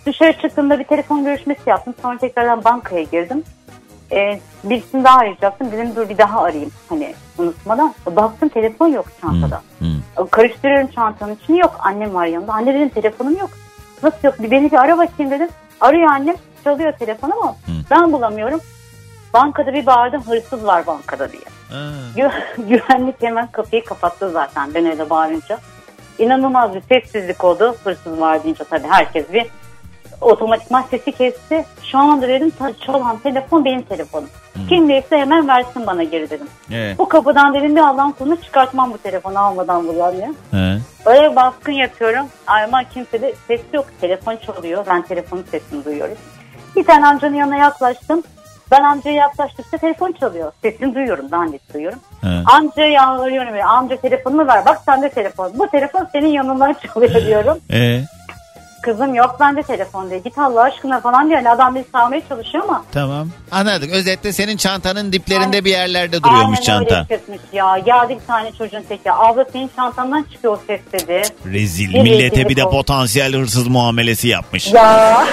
Dışarı 0.06 0.34
çıktığımda 0.34 0.80
bir 0.80 0.84
telefon 0.84 1.26
görüşmesi 1.26 1.62
yaptım. 1.70 1.94
Sonra 2.02 2.18
tekrardan 2.18 2.64
bankaya 2.64 3.04
girdim. 3.04 3.44
Ee, 4.12 4.40
birisini 4.64 5.04
daha 5.04 5.18
arayacaktım. 5.18 5.72
Dedim 5.72 5.96
dur 5.96 6.10
bir 6.10 6.18
daha 6.18 6.42
arayayım. 6.42 6.72
Hani 6.90 7.16
unutmadan. 7.38 7.94
Baktım 8.06 8.50
telefon 8.50 8.88
yok 8.88 9.06
çantada. 9.22 9.62
Hı. 9.80 10.28
Karıştırıyorum 10.32 10.88
çantanın 10.88 11.36
içini 11.44 11.60
yok. 11.60 11.76
Annem 11.80 12.14
var 12.14 12.26
yanımda. 12.26 12.54
Anne 12.54 12.74
dedim 12.74 12.90
telefonum 12.90 13.38
yok. 13.38 13.50
Nasıl 14.04 14.18
yok? 14.24 14.36
Bir 14.40 14.52
beni 14.52 14.72
bir 14.72 14.78
ara 14.78 14.98
bakayım 14.98 15.32
dedim. 15.32 15.50
Arıyor 15.82 16.12
annem. 16.12 16.36
Çalıyor 16.64 16.92
telefon 16.94 17.30
ama 17.32 17.56
ben 17.92 18.14
bulamıyorum. 18.14 18.60
Bankada 19.34 19.74
bir 19.74 19.86
bağırdım 19.86 20.22
hırsız 20.22 20.66
var 20.66 20.88
bankada 20.88 21.32
diye. 21.32 21.42
Gü- 22.18 22.32
güvenlik 22.70 23.22
hemen 23.24 23.48
kapıyı 23.52 23.86
kapattı 23.86 24.30
zaten 24.32 24.74
ben 24.74 24.86
öyle 24.86 25.10
bağırınca. 25.10 25.60
İnanılmaz 26.20 26.74
bir 26.76 26.82
sessizlik 26.82 27.44
oldu. 27.44 27.76
Hırsız 27.84 28.20
var 28.20 28.44
deyince 28.44 28.64
tabii 28.64 28.88
herkes 28.88 29.34
bir 29.34 29.48
otomatikman 30.22 30.84
sesi 30.92 31.12
kesti. 31.12 31.66
Şu 31.84 31.98
anda 31.98 32.28
dedim 32.28 32.50
"Ta- 32.60 32.74
çalan 32.86 33.18
telefon 33.18 33.66
benim 33.66 33.82
telefonum. 33.82 34.30
Kimdeyse 34.70 35.18
hemen 35.18 35.48
versin 35.48 35.88
bana 35.88 36.04
geri 36.04 36.30
dedim. 36.30 36.48
Evet. 36.74 37.00
Bu 37.00 37.08
kapıdan 37.10 37.54
dedim 37.54 37.76
bir 37.76 37.82
Allah'ın 37.82 38.12
kulunu 38.12 38.42
çıkartmam 38.42 38.94
bu 38.94 38.98
telefonu 38.98 39.40
almadan 39.40 39.88
buradan 39.88 40.14
diye. 40.18 40.32
Öyle 41.06 41.32
bir 41.32 41.36
baskın 41.36 41.72
yapıyorum. 41.72 42.26
Ama 42.48 42.84
kimse 42.84 43.22
de 43.22 43.34
ses 43.48 43.62
yok. 43.74 43.86
Telefon 44.02 44.36
çalıyor. 44.46 44.86
Ben 44.90 45.02
telefonun 45.02 45.46
sesini 45.52 45.86
duyuyorum. 45.86 46.16
Bir 46.76 46.84
tane 46.84 47.08
amcanın 47.08 47.36
yanına 47.36 47.56
yaklaştım. 47.58 48.24
Ben 48.72 48.84
amcaya 48.84 49.16
yaklaştıkça 49.16 49.78
telefon 49.78 50.12
çalıyor. 50.12 50.52
Sesini 50.62 50.96
duyuyorum. 50.96 51.32
Daha 51.32 51.44
net 51.44 51.74
duyuyorum. 51.74 52.00
Ha. 52.22 52.44
Amcaya 52.54 52.88
yalvarıyorum. 52.92 53.56
ya, 53.56 53.68
Amca 53.68 53.96
telefonunu 53.98 54.48
ver. 54.48 54.66
Bak 54.66 54.82
sende 54.86 55.10
telefon. 55.10 55.52
Bu 55.60 55.68
telefon 55.68 56.08
senin 56.12 56.28
yanından 56.28 56.76
çalıyor 56.94 57.26
diyorum. 57.26 57.58
Ee, 57.74 58.02
Kızım 58.82 59.16
yok 59.16 59.36
bende 59.40 59.64
telefon 59.64 60.10
diye. 60.10 60.20
Git 60.20 60.38
Allah 60.38 60.62
aşkına 60.62 61.00
falan 61.02 61.30
diyor. 61.30 61.38
Yani 61.40 61.50
adam 61.50 61.76
bizi 61.76 61.86
sağmaya 61.92 62.22
çalışıyor 62.30 62.64
ama. 62.64 62.84
tamam. 62.94 63.28
Anladık. 63.52 63.92
Özetle 63.92 64.34
senin 64.34 64.58
çantanın 64.58 65.12
diplerinde 65.12 65.66
bir 65.66 65.70
yerlerde 65.72 66.24
duruyormuş 66.24 66.60
Aynen 66.60 66.66
çanta. 66.66 66.96
öyle 66.96 67.02
hissetmiş 67.04 67.42
ya. 67.54 67.78
Geldi 67.78 68.18
bir 68.22 68.28
tane 68.28 68.52
çocuğun 68.52 68.84
teki. 68.90 69.12
Abla 69.12 69.46
senin 69.54 69.70
çantandan 69.76 70.26
çıkıyor 70.34 70.54
o 70.54 70.60
ses 70.68 70.80
dedi. 70.94 71.22
Rezil. 71.46 71.94
Bir 71.94 72.02
Millete 72.02 72.50
bir 72.50 72.56
de 72.56 72.64
oldu. 72.66 72.72
potansiyel 72.72 73.34
hırsız 73.34 73.68
muamelesi 73.68 74.28
yapmış. 74.28 74.74
Ya. 74.74 75.26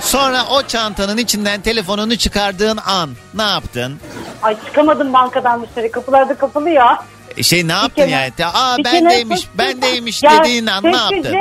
Sonra 0.00 0.44
o 0.50 0.62
çantanın 0.62 1.16
içinden 1.18 1.60
telefonunu 1.60 2.16
çıkardığın 2.16 2.78
an 2.86 3.10
ne 3.34 3.42
yaptın? 3.42 3.98
Ay 4.42 4.56
çıkamadım 4.66 5.12
bankadan 5.12 5.62
dışarı. 5.70 5.90
Kapılarda 5.90 6.34
kapalı 6.34 6.70
ya. 6.70 7.04
E, 7.36 7.42
Şey 7.42 7.68
ne 7.68 7.72
yaptın 7.72 8.06
yani? 8.08 8.32
Aa 8.54 8.76
bendeymiş, 8.84 9.48
bendeymiş 9.58 10.22
dediğin 10.22 10.66
an 10.66 10.84
ne 10.84 10.96
yaptın? 10.96 11.36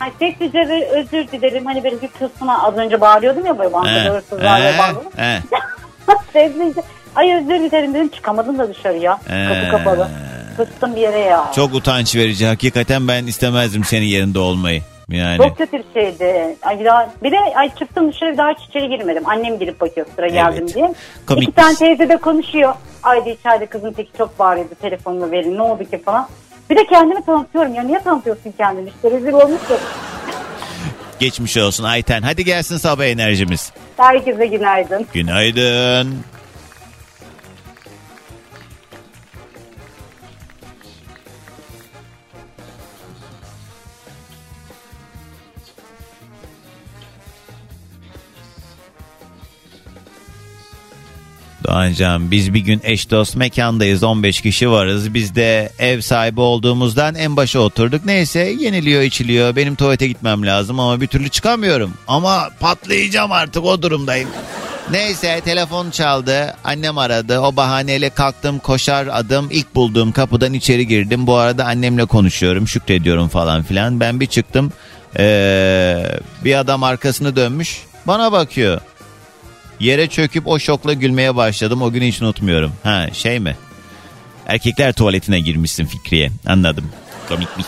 Ay 0.00 0.12
sessizce 0.18 0.68
ve 0.68 0.88
özür 0.88 1.28
dilerim. 1.28 1.66
Hani 1.66 1.84
benim 1.84 2.00
bir 2.02 2.08
kısmına 2.08 2.62
az 2.62 2.76
önce 2.76 3.00
bağırıyordum 3.00 3.46
ya 3.46 3.58
böyle 3.58 3.72
bankada 3.72 4.14
hırsızlar 4.14 4.62
ve 4.62 4.78
bağırıyordum. 4.78 5.12
Sessizce. 6.32 6.82
Ay 7.16 7.34
özür 7.34 7.48
dilerim 7.48 7.94
dedim 7.94 8.08
çıkamadım 8.08 8.58
da 8.58 8.68
dışarıya. 8.68 9.18
He. 9.28 9.48
Kapı 9.48 9.70
kapalı. 9.70 10.08
Fıstım 10.56 10.96
bir 10.96 11.00
yere 11.00 11.18
ya. 11.18 11.52
Çok 11.54 11.74
utanç 11.74 12.16
verici. 12.16 12.46
Hakikaten 12.46 13.08
ben 13.08 13.26
istemezdim 13.26 13.84
senin 13.84 14.06
yerinde 14.06 14.38
olmayı. 14.38 14.82
Yani. 15.08 15.36
Çok 15.36 15.58
kötü 15.58 15.72
bir 15.72 15.84
şeydi. 16.00 16.56
Ay 16.62 16.80
bir, 16.80 16.84
daha, 16.84 17.10
bir 17.22 17.32
de 17.32 17.38
ay 17.56 17.74
çıktım 17.74 18.12
dışarı 18.12 18.38
daha 18.38 18.50
hiç 18.50 18.68
içeri 18.68 18.88
girmedim. 18.88 19.22
Annem 19.28 19.58
girip 19.58 19.80
bakıyor 19.80 20.06
sıra 20.16 20.28
geldim 20.28 20.62
Evet. 20.64 20.74
diye. 20.74 20.94
Komik 21.26 21.42
İki 21.42 21.52
tane 21.52 21.74
teyze 21.74 22.08
de 22.08 22.16
konuşuyor. 22.16 22.74
Ayda 23.02 23.30
içeride 23.30 23.66
kızın 23.66 23.92
teki 23.92 24.10
çok 24.18 24.38
bağırıyordu 24.38 24.74
telefonumu 24.80 25.30
verin 25.30 25.56
ne 25.56 25.62
oldu 25.62 25.84
ki 25.84 26.02
falan. 26.02 26.28
Bir 26.70 26.76
de 26.76 26.86
kendimi 26.86 27.24
tanıtıyorum 27.24 27.74
ya 27.74 27.82
niye 27.82 27.98
tanıtıyorsun 28.02 28.52
kendini 28.58 28.88
işte 28.88 29.10
rezil 29.10 29.32
olmuş 29.32 29.60
ya. 29.70 29.76
Geçmiş 31.18 31.56
olsun 31.56 31.84
Ayten. 31.84 32.22
Hadi 32.22 32.44
gelsin 32.44 32.76
sabah 32.76 33.04
enerjimiz. 33.04 33.72
Herkese 33.96 34.46
günaydın. 34.46 35.06
Günaydın. 35.12 36.16
Doğancan 51.68 52.30
biz 52.30 52.54
bir 52.54 52.60
gün 52.60 52.80
eş 52.84 53.10
dost 53.10 53.36
mekandayız 53.36 54.02
15 54.02 54.40
kişi 54.40 54.70
varız. 54.70 55.14
Biz 55.14 55.34
de 55.34 55.72
ev 55.78 56.00
sahibi 56.00 56.40
olduğumuzdan 56.40 57.14
en 57.14 57.36
başa 57.36 57.58
oturduk. 57.58 58.04
Neyse 58.04 58.40
yeniliyor 58.40 59.02
içiliyor. 59.02 59.56
Benim 59.56 59.74
tuvalete 59.74 60.08
gitmem 60.08 60.46
lazım 60.46 60.80
ama 60.80 61.00
bir 61.00 61.06
türlü 61.06 61.28
çıkamıyorum. 61.28 61.92
Ama 62.06 62.50
patlayacağım 62.60 63.32
artık 63.32 63.64
o 63.64 63.82
durumdayım. 63.82 64.28
Neyse 64.90 65.40
telefon 65.44 65.90
çaldı. 65.90 66.56
Annem 66.64 66.98
aradı. 66.98 67.38
O 67.40 67.56
bahaneyle 67.56 68.10
kalktım 68.10 68.58
koşar 68.58 69.08
adım. 69.12 69.48
ilk 69.50 69.74
bulduğum 69.74 70.12
kapıdan 70.12 70.52
içeri 70.52 70.86
girdim. 70.86 71.26
Bu 71.26 71.36
arada 71.36 71.64
annemle 71.64 72.04
konuşuyorum. 72.04 72.68
Şükrediyorum 72.68 73.28
falan 73.28 73.62
filan. 73.62 74.00
Ben 74.00 74.20
bir 74.20 74.26
çıktım. 74.26 74.72
Ee, 75.18 76.04
bir 76.44 76.58
adam 76.58 76.82
arkasını 76.82 77.36
dönmüş. 77.36 77.82
Bana 78.06 78.32
bakıyor. 78.32 78.80
Yere 79.80 80.06
çöküp 80.06 80.46
o 80.46 80.58
şokla 80.58 80.92
gülmeye 80.92 81.36
başladım. 81.36 81.82
O 81.82 81.92
günü 81.92 82.06
hiç 82.06 82.22
unutmuyorum. 82.22 82.72
Ha 82.82 83.06
şey 83.12 83.38
mi? 83.40 83.56
Erkekler 84.46 84.92
tuvaletine 84.92 85.40
girmişsin 85.40 85.86
Fikriye. 85.86 86.30
Anladım. 86.46 86.90
Komikmiş. 87.28 87.66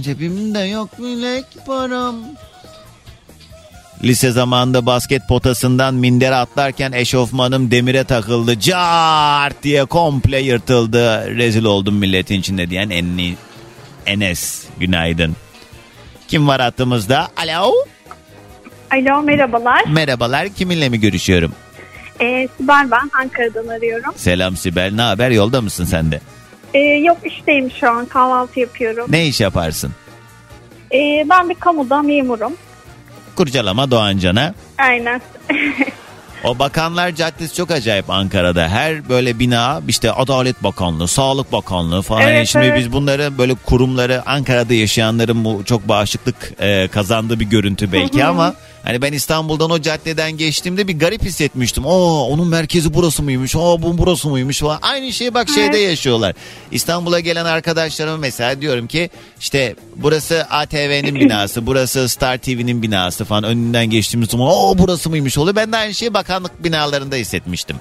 Cebimde 0.00 0.58
yok 0.58 0.98
bilek 0.98 1.44
param. 1.66 2.16
Lise 4.04 4.30
zamanında 4.30 4.86
basket 4.86 5.28
potasından 5.28 5.94
mindere 5.94 6.34
atlarken 6.34 6.92
eşofmanım 6.92 7.70
demire 7.70 8.04
takıldı. 8.04 8.60
Cart 8.60 9.62
diye 9.62 9.84
komple 9.84 10.40
yırtıldı. 10.40 11.36
Rezil 11.36 11.64
oldum 11.64 11.94
milletin 11.94 12.40
içinde 12.40 12.70
diyen 12.70 12.90
Enni, 12.90 13.36
Enes. 14.06 14.64
Günaydın. 14.78 15.36
Kim 16.28 16.48
var 16.48 16.60
hattımızda? 16.60 17.28
Alo. 17.36 17.72
Alo 18.94 19.22
merhabalar. 19.22 19.84
Merhabalar. 19.88 20.48
Kiminle 20.48 20.88
mi 20.88 21.00
görüşüyorum? 21.00 21.52
Ee, 22.20 22.48
Sibel 22.56 22.90
ben 22.90 23.10
Ankara'dan 23.20 23.68
arıyorum. 23.68 24.12
Selam 24.16 24.56
Sibel. 24.56 24.92
Ne 24.94 25.02
haber? 25.02 25.30
Yolda 25.30 25.60
mısın 25.60 25.84
sen 25.84 26.12
de? 26.12 26.20
Ee, 26.74 26.78
yok 26.78 27.18
işteyim 27.24 27.70
şu 27.80 27.90
an 27.90 28.06
kahvaltı 28.06 28.60
yapıyorum. 28.60 29.06
Ne 29.08 29.26
iş 29.26 29.40
yaparsın? 29.40 29.92
Ee, 30.92 31.26
ben 31.30 31.50
bir 31.50 31.54
kamuda 31.54 32.02
memurum. 32.02 32.52
Kurcalama 33.36 33.90
Doğancan'a. 33.90 34.54
Aynen. 34.78 35.20
O 36.44 36.58
Bakanlar 36.58 37.10
Caddesi 37.10 37.54
çok 37.54 37.70
acayip 37.70 38.10
Ankara'da. 38.10 38.68
Her 38.68 39.08
böyle 39.08 39.38
bina 39.38 39.80
işte 39.88 40.12
Adalet 40.12 40.62
Bakanlığı, 40.62 41.08
Sağlık 41.08 41.52
Bakanlığı 41.52 42.02
falan. 42.02 42.22
Evet, 42.22 42.34
Yani 42.34 42.46
Şimdi 42.46 42.66
evet. 42.66 42.78
biz 42.78 42.92
bunları 42.92 43.38
böyle 43.38 43.54
kurumları 43.54 44.22
Ankara'da 44.26 44.74
yaşayanların 44.74 45.44
bu 45.44 45.62
çok 45.64 45.88
bağışıklık 45.88 46.52
e, 46.60 46.88
kazandığı 46.88 47.40
bir 47.40 47.44
görüntü 47.44 47.92
belki 47.92 48.24
ama 48.24 48.54
hani 48.84 49.02
ben 49.02 49.12
İstanbul'dan 49.12 49.70
o 49.70 49.80
caddeden 49.80 50.36
geçtiğimde 50.36 50.88
bir 50.88 50.98
garip 50.98 51.22
hissetmiştim. 51.22 51.86
Aa 51.86 52.24
onun 52.28 52.48
merkezi 52.48 52.94
burası 52.94 53.22
mıymış? 53.22 53.56
Aa 53.56 53.82
bu 53.82 53.98
burası 53.98 54.28
mıymış 54.28 54.58
falan. 54.60 54.78
Aynı 54.82 55.12
şeyi 55.12 55.34
bak 55.34 55.48
şeyde 55.54 55.78
yaşıyorlar. 55.78 56.34
İstanbul'a 56.70 57.20
gelen 57.20 57.44
arkadaşlarıma 57.44 58.16
mesela 58.16 58.60
diyorum 58.60 58.86
ki 58.86 59.10
işte 59.40 59.74
burası 59.96 60.46
ATV'nin 60.50 61.14
binası, 61.14 61.66
burası 61.66 62.08
Star 62.08 62.38
TV'nin 62.38 62.82
binası 62.82 63.24
falan 63.24 63.44
önünden 63.44 63.86
geçtiğimiz 63.90 64.28
zaman 64.30 64.46
aa 64.46 64.78
burası 64.78 65.10
mıymış 65.10 65.38
oluyor. 65.38 65.56
Ben 65.56 65.72
de 65.72 65.76
aynı 65.76 65.94
şeyi 65.94 66.14
bakanlık 66.14 66.64
binalarında 66.64 67.16
hissetmiştim. 67.16 67.76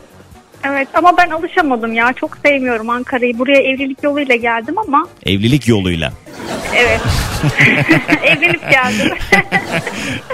evet 0.64 0.88
ama 0.94 1.18
ben 1.18 1.30
alışamadım 1.30 1.94
ya. 1.94 2.14
Çok 2.14 2.38
sevmiyorum 2.46 2.90
Ankara'yı. 2.90 3.40
Buraya 3.40 3.62
evlilik 3.62 4.04
yoluyla 4.04 4.36
geldim 4.36 4.78
ama 4.78 5.08
Evlilik 5.26 5.68
yoluyla. 5.68 6.14
evet. 6.76 7.02
Evlenip 8.38 8.72
geldim. 8.72 9.18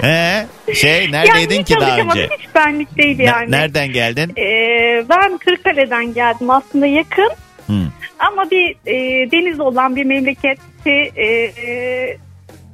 He, 0.00 0.46
şey 0.74 1.12
neredeydin 1.12 1.54
yani 1.54 1.64
ki 1.64 1.74
daha 1.80 1.98
önce? 1.98 2.28
Hiç 2.38 2.54
benlik 2.54 2.98
değil 2.98 3.18
yani. 3.18 3.50
nereden 3.50 3.92
geldin? 3.92 4.32
Ee, 4.38 5.04
ben 5.08 5.38
Kırıkkale'den 5.38 6.14
geldim. 6.14 6.50
Aslında 6.50 6.86
yakın. 6.86 7.30
Hı. 7.66 7.72
Ama 8.18 8.50
bir 8.50 8.76
e, 8.86 9.30
deniz 9.30 9.60
olan 9.60 9.96
bir 9.96 10.04
memleketi 10.04 10.90
e, 11.16 11.24
e, 11.24 12.16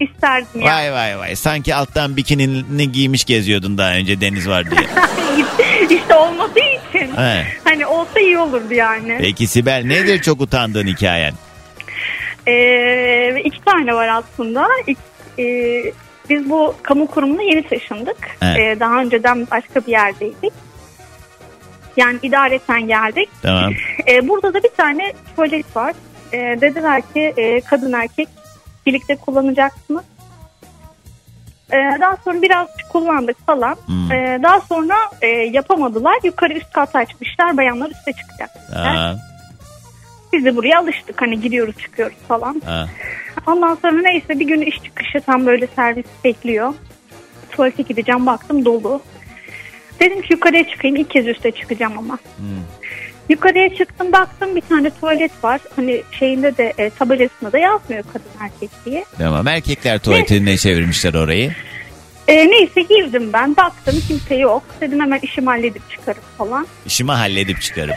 isterdim 0.00 0.60
yani. 0.60 0.64
Vay 0.64 0.92
vay 0.92 1.18
vay. 1.18 1.36
Sanki 1.36 1.74
alttan 1.74 2.16
bikinini 2.16 2.92
giymiş 2.92 3.24
geziyordun 3.24 3.78
daha 3.78 3.92
önce 3.92 4.20
deniz 4.20 4.48
var 4.48 4.70
diye. 4.70 4.80
işte 6.00 6.14
olmadığı 6.14 6.60
için. 6.60 7.16
He. 7.16 7.46
Hani 7.64 7.86
olsa 7.86 8.20
iyi 8.20 8.38
olurdu 8.38 8.74
yani. 8.74 9.16
Peki 9.20 9.46
Sibel 9.46 9.84
nedir 9.86 10.22
çok 10.22 10.40
utandığın 10.40 10.86
hikayen? 10.86 11.34
Ee, 12.48 13.40
iki 13.44 13.64
tane 13.64 13.94
var 13.94 14.08
aslında. 14.08 14.68
İlk, 14.86 14.98
e, 15.38 15.44
biz 16.30 16.50
bu 16.50 16.74
kamu 16.82 17.06
kurumuna 17.06 17.42
yeni 17.42 17.68
taşındık. 17.68 18.16
Evet. 18.42 18.58
Ee, 18.58 18.80
daha 18.80 19.00
önceden 19.00 19.46
başka 19.50 19.80
bir 19.80 19.92
yerdeydik. 19.92 20.52
Yani 21.96 22.18
idareten 22.22 22.86
geldik. 22.86 23.28
Tamam. 23.42 23.72
Ee, 24.08 24.28
burada 24.28 24.54
da 24.54 24.62
bir 24.62 24.70
tane 24.76 25.12
tuvalet 25.36 25.76
var. 25.76 25.94
Ee, 26.32 26.38
dediler 26.60 27.02
ki 27.14 27.34
e, 27.36 27.60
kadın 27.60 27.92
erkek 27.92 28.28
birlikte 28.86 29.16
kullanacaksınız. 29.16 30.04
Ee, 31.72 31.76
daha 32.00 32.16
sonra 32.24 32.42
biraz 32.42 32.68
kullandık 32.92 33.46
falan. 33.46 33.76
Hmm. 33.86 34.12
Ee, 34.12 34.40
daha 34.42 34.60
sonra 34.60 34.94
e, 35.22 35.26
yapamadılar. 35.26 36.18
Yukarı 36.24 36.52
üst 36.52 36.72
kat 36.72 36.96
açmışlar. 36.96 37.56
Bayanlar 37.56 37.90
üste 37.90 38.12
çıkacak. 38.12 38.50
Biz 40.32 40.44
de 40.44 40.56
buraya 40.56 40.78
alıştık. 40.78 41.22
Hani 41.22 41.40
giriyoruz 41.40 41.76
çıkıyoruz 41.78 42.16
falan. 42.28 42.62
aa. 42.66 42.86
Ondan 43.46 43.74
sonra 43.74 44.02
neyse 44.02 44.40
bir 44.40 44.46
gün 44.46 44.60
iş 44.60 44.82
çıkışı 44.82 45.20
tam 45.20 45.46
böyle 45.46 45.66
servis 45.66 46.06
bekliyor. 46.24 46.74
Tuvalete 47.50 47.82
gideceğim 47.82 48.26
baktım 48.26 48.64
dolu. 48.64 49.02
Dedim 50.00 50.22
ki 50.22 50.32
yukarıya 50.32 50.68
çıkayım 50.68 50.96
ilk 50.96 51.10
kez 51.10 51.26
üste 51.26 51.50
çıkacağım 51.50 51.98
ama. 51.98 52.18
Hmm. 52.36 52.46
Yukarıya 53.28 53.74
çıktım 53.74 54.12
baktım 54.12 54.56
bir 54.56 54.60
tane 54.60 54.90
tuvalet 54.90 55.44
var. 55.44 55.60
Hani 55.76 56.02
şeyinde 56.18 56.56
de 56.56 56.72
e, 56.78 56.90
tabelasında 56.90 57.52
da 57.52 57.58
yazmıyor 57.58 58.04
kadın 58.12 58.30
erkek 58.40 58.70
diye. 58.84 59.04
Tamam 59.18 59.46
erkekler 59.46 59.98
tuvaletine 59.98 60.56
çevirmişler 60.56 61.14
orayı. 61.14 61.52
E, 62.28 62.50
neyse 62.50 62.82
girdim 62.82 63.30
ben 63.32 63.56
baktım 63.56 64.02
kimse 64.08 64.34
yok. 64.34 64.62
Dedim 64.80 65.00
hemen 65.00 65.18
işimi 65.22 65.46
halledip 65.46 65.90
çıkarım 65.90 66.22
falan. 66.38 66.66
İşimi 66.86 67.12
halledip 67.12 67.62
çıkarım. 67.62 67.94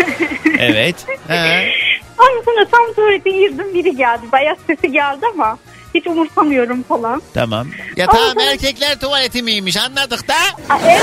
evet. 0.58 0.96
He. 1.28 1.72
Ondan 2.18 2.42
sonra 2.44 2.64
tam 2.70 2.92
tuvalete 2.94 3.30
girdim 3.30 3.74
biri 3.74 3.96
geldi. 3.96 4.22
Bayağı 4.32 4.56
sesi 4.66 4.92
geldi 4.92 5.26
ama 5.34 5.58
Hiç 5.94 6.06
umursamıyorum 6.06 6.82
falan. 6.82 7.22
Tamam. 7.34 7.66
Ya 7.96 8.06
Ama 8.08 8.18
tamam 8.18 8.34
ben- 8.38 8.46
erkekler 8.46 9.00
tuvaleti 9.00 9.42
miymiş 9.42 9.76
anladık 9.76 10.28
da. 10.28 10.34
Aa, 10.68 10.78
evet. 10.84 11.00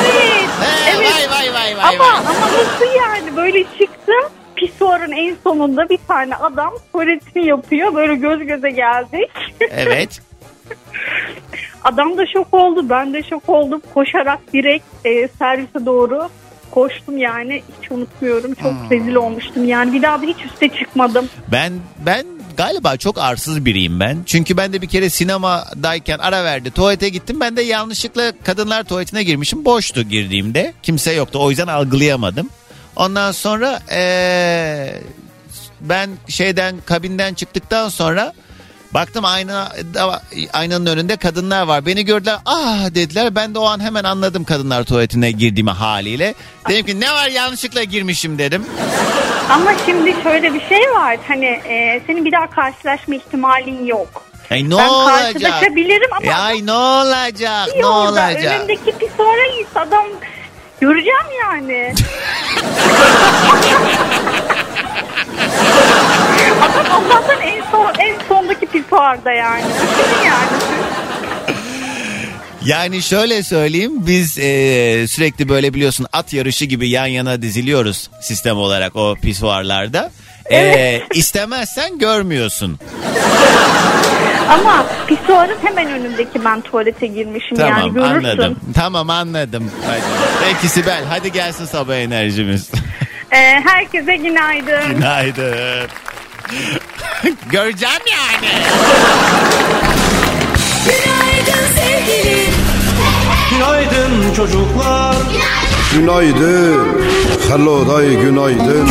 He, 0.62 0.98
evet. 0.98 1.30
Vay 1.32 1.54
vay 1.54 1.54
vay 1.54 1.78
vay. 1.78 1.96
Ama, 1.96 2.04
vay. 2.04 2.18
ama 2.18 2.32
nasıl 2.42 2.96
yani 2.98 3.36
böyle 3.36 3.64
çıktım. 3.64 4.32
Pisuarın 4.56 5.12
en 5.12 5.36
sonunda 5.44 5.90
bir 5.90 6.00
tane 6.08 6.36
adam 6.36 6.74
tuvaletini 6.92 7.46
yapıyor. 7.46 7.96
Böyle 7.96 8.16
göz 8.16 8.40
göze 8.40 8.70
geldik. 8.70 9.32
Evet. 9.62 10.22
Adam 11.88 12.18
da 12.18 12.26
şok 12.34 12.54
oldu. 12.54 12.90
Ben 12.90 13.14
de 13.14 13.24
şok 13.24 13.50
oldum. 13.50 13.82
Koşarak 13.94 14.40
direkt 14.54 14.86
e, 15.06 15.28
servise 15.40 15.86
doğru 15.86 16.30
koştum 16.72 17.18
yani. 17.18 17.64
Hiç 17.82 17.92
unutmuyorum. 17.92 18.54
Çok 18.54 18.72
Hmm. 18.72 18.92
rezil 18.92 19.16
olmuştum 19.16 19.68
yani. 19.68 19.94
Bir 19.94 20.02
daha 20.02 20.22
da 20.22 20.26
hiç 20.26 20.38
üste 20.46 20.70
çıkmadım. 20.70 21.30
Ben 21.52 21.74
ben 22.06 22.26
galiba 22.58 22.98
çok 22.98 23.18
arsız 23.18 23.66
biriyim 23.66 24.00
ben. 24.00 24.18
Çünkü 24.26 24.58
ben 24.58 24.74
de 24.74 24.82
bir 24.82 24.88
kere 24.88 25.10
sinemadayken 25.10 26.20
ara 26.20 26.44
verdi. 26.44 26.72
Tuvalete 26.72 27.10
gittim. 27.10 27.40
Ben 27.40 27.58
de 27.58 27.62
yanlışlıkla 27.62 28.32
kadınlar 28.44 28.84
tuvaletine 28.84 29.24
girmişim. 29.24 29.66
Boştu 29.66 30.02
girdiğimde. 30.04 30.74
Kimse 30.84 31.12
yoktu. 31.14 31.40
O 31.42 31.50
yüzden 31.50 31.68
algılayamadım. 31.68 32.50
Ondan 32.96 33.32
sonra 33.32 33.80
eee, 33.92 35.02
ben 35.82 36.10
şeyden 36.28 36.76
kabinden 36.86 37.34
çıktıktan 37.34 37.90
sonra 37.90 38.34
baktım 38.94 39.26
ayna 39.26 39.72
aynanın 40.54 40.86
önünde 40.86 41.16
kadınlar 41.18 41.64
var. 41.68 41.86
Beni 41.86 42.06
gördüler. 42.06 42.38
Ah 42.46 42.86
dediler. 42.96 43.36
Ben 43.36 43.56
de 43.56 43.60
o 43.60 43.66
an 43.66 43.80
hemen 43.80 44.04
anladım 44.04 44.44
kadınlar 44.44 44.84
tuvaletine 44.84 45.32
girdiğimi 45.32 45.72
haliyle. 45.72 46.34
Dedim 46.70 46.86
ki 46.86 47.00
ne 47.00 47.12
var 47.12 47.28
yanlışlıkla 47.28 47.84
girmişim 47.84 48.38
dedim. 48.38 48.66
Ama 49.50 49.72
şimdi 49.86 50.16
şöyle 50.24 50.54
bir 50.54 50.62
şey 50.70 50.92
var. 50.96 51.18
Hani 51.28 51.46
e, 51.46 52.02
senin 52.08 52.26
bir 52.26 52.32
daha 52.32 52.50
karşılaşma 52.50 53.16
ihtimalin 53.16 53.86
yok. 53.86 54.24
Ay 54.52 54.70
ne 54.70 54.78
ben 54.78 54.88
olacak? 54.88 55.34
karşılaşabilirim 55.34 56.10
ama 56.18 56.32
Ya 56.32 56.38
ay 56.40 56.66
ne 56.66 56.72
olacak? 56.72 57.68
Ne 57.78 57.86
olacak? 57.86 58.60
Önümdeki 58.60 58.86
git 59.00 59.12
adam 59.76 60.06
göreceğim 60.82 61.28
yani. 61.44 61.94
adam 66.82 66.92
Allah'tan 67.06 67.42
en 67.42 67.64
son 67.72 67.94
en 68.00 68.16
sondaki 68.28 68.66
pisuarda 68.66 69.32
yani. 69.32 69.64
Yani. 70.26 70.62
Yani 72.66 73.02
şöyle 73.02 73.44
söyleyeyim 73.44 73.92
biz 74.08 74.38
e, 74.40 74.44
sürekli 75.08 75.50
böyle 75.50 75.74
biliyorsun 75.74 76.08
at 76.14 76.34
yarışı 76.34 76.66
gibi 76.66 76.90
yan 76.90 77.06
yana 77.06 77.42
diziliyoruz 77.42 78.10
sistem 78.22 78.58
olarak 78.58 78.96
o 78.96 79.16
pisuarlarda. 79.22 80.12
E, 80.52 81.02
istemezsen 81.14 81.98
görmüyorsun. 82.00 82.80
Ama 84.50 84.86
pisuarın 85.08 85.58
hemen 85.64 85.88
önündeki 85.92 86.46
ben 86.46 86.62
tuvalete 86.62 87.08
girmişim 87.08 87.60
yani 87.60 87.74
Tamam 87.74 87.94
görürsün. 87.94 88.14
anladım. 88.14 88.60
Tamam 88.76 89.10
anladım. 89.10 89.72
Hadi. 89.88 90.02
Peki 90.46 90.68
Sibel 90.70 91.04
hadi 91.10 91.32
gelsin 91.32 91.66
sabah 91.66 91.96
enerjimiz. 91.96 92.70
Ee, 93.32 93.36
herkese 93.66 94.16
günaydın. 94.16 94.96
Günaydın. 94.96 95.88
Göreceğim 97.52 98.02
yani. 98.12 98.50
Günaydın 100.86 101.68
sevgilim. 101.76 102.54
Günaydın 103.52 104.34
çocuklar. 104.36 105.16
Günaydın. 105.94 107.08
Hello 107.50 107.88
day 107.88 108.16
günaydın. 108.16 108.90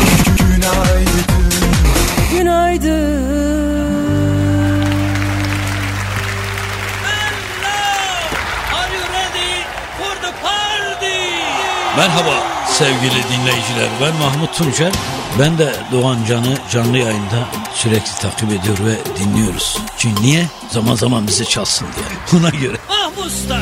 Merhaba 11.96 12.55
sevgili 12.78 13.22
dinleyiciler. 13.32 13.88
Ben 14.00 14.14
Mahmut 14.16 14.54
Tunçer. 14.54 14.92
Ben 15.38 15.58
de 15.58 15.72
Doğan 15.92 16.18
Can'ı 16.28 16.56
canlı 16.70 16.98
yayında 16.98 17.44
sürekli 17.74 18.20
takip 18.20 18.48
ediyor 18.48 18.78
ve 18.86 19.20
dinliyoruz. 19.20 19.78
Çünkü 19.98 20.22
niye? 20.22 20.46
Zaman 20.70 20.94
zaman 20.94 21.26
bizi 21.26 21.48
çalsın 21.48 21.86
diye. 21.96 22.06
Buna 22.32 22.50
göre. 22.50 22.76
Ah 22.90 23.10
Mustay, 23.16 23.58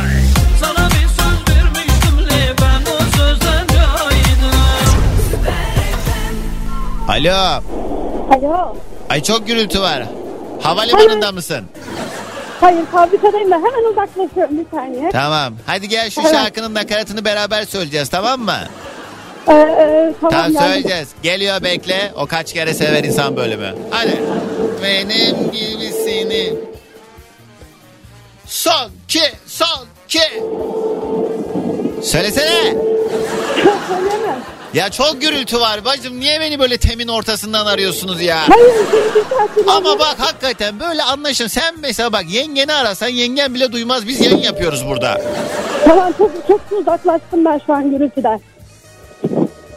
sana 0.61 0.89
bir 0.89 1.09
söz 1.09 1.57
vermiştim 1.57 2.19
le 2.31 2.55
ben 2.61 2.93
o 2.93 3.17
sözden 3.17 3.67
caydım. 3.67 4.55
Alo. 7.09 7.63
Alo. 8.31 8.77
Ay 9.11 9.23
çok 9.23 9.47
gürültü 9.47 9.81
var. 9.81 10.03
Havalimanında 10.63 11.33
mısın? 11.33 11.65
Hayır 12.61 12.87
fabrikadayım 12.93 13.51
da 13.51 13.55
hemen 13.57 13.91
uzaklaşıyorum 13.93 14.59
bir 14.59 14.67
saniye. 14.77 15.11
Tamam. 15.11 15.55
Hadi 15.67 15.89
gel 15.89 16.11
şu 16.11 16.21
Evet. 16.21 16.33
şarkının 16.35 16.75
nakaratını 16.75 17.25
beraber 17.25 17.65
söyleyeceğiz 17.65 18.09
tamam 18.09 18.41
mı? 18.41 18.59
Ee, 19.49 19.53
e, 19.53 20.15
tamam, 20.21 20.53
Tamam 20.53 20.69
söyleyeceğiz. 20.69 21.09
Geliyor 21.23 21.63
bekle. 21.63 22.13
O 22.17 22.27
kaç 22.27 22.53
kere 22.53 22.75
sever 22.75 23.05
insan 23.05 23.37
bölümü. 23.37 23.75
Hadi. 23.91 24.23
Benim 24.83 25.51
gibisini. 25.53 26.55
Son 28.47 28.91
ki 29.09 29.23
son 29.47 29.87
ki. 30.09 30.21
Söylesene. 32.03 32.75
Söyleyemem. 33.89 34.43
Ya 34.75 34.89
çok 34.91 35.21
gürültü 35.21 35.61
var 35.61 35.85
bacım. 35.85 36.21
Niye 36.21 36.41
beni 36.41 36.59
böyle 36.59 36.77
temin 36.77 37.09
ortasından 37.09 37.67
arıyorsunuz 37.67 38.23
ya? 38.23 38.39
Hayır 38.49 38.73
saatim 39.31 39.69
Ama 39.69 39.99
bak 39.99 40.17
hakikaten 40.19 40.81
böyle 40.81 41.03
anlaşın. 41.03 41.47
Sen 41.47 41.75
mesela 41.81 42.13
bak 42.13 42.25
yengeni 42.29 42.73
arasan 42.73 43.09
yengen 43.09 43.55
bile 43.55 43.73
duymaz. 43.73 44.09
Biz 44.09 44.21
yayın 44.21 44.39
yapıyoruz 44.39 44.87
burada. 44.89 45.21
Tamam 45.85 46.13
çok, 46.19 46.31
çok 46.49 46.61
uzaklaştım 46.73 47.45
ben 47.45 47.61
şu 47.67 47.73
an 47.73 47.91
gürültüden. 47.91 48.41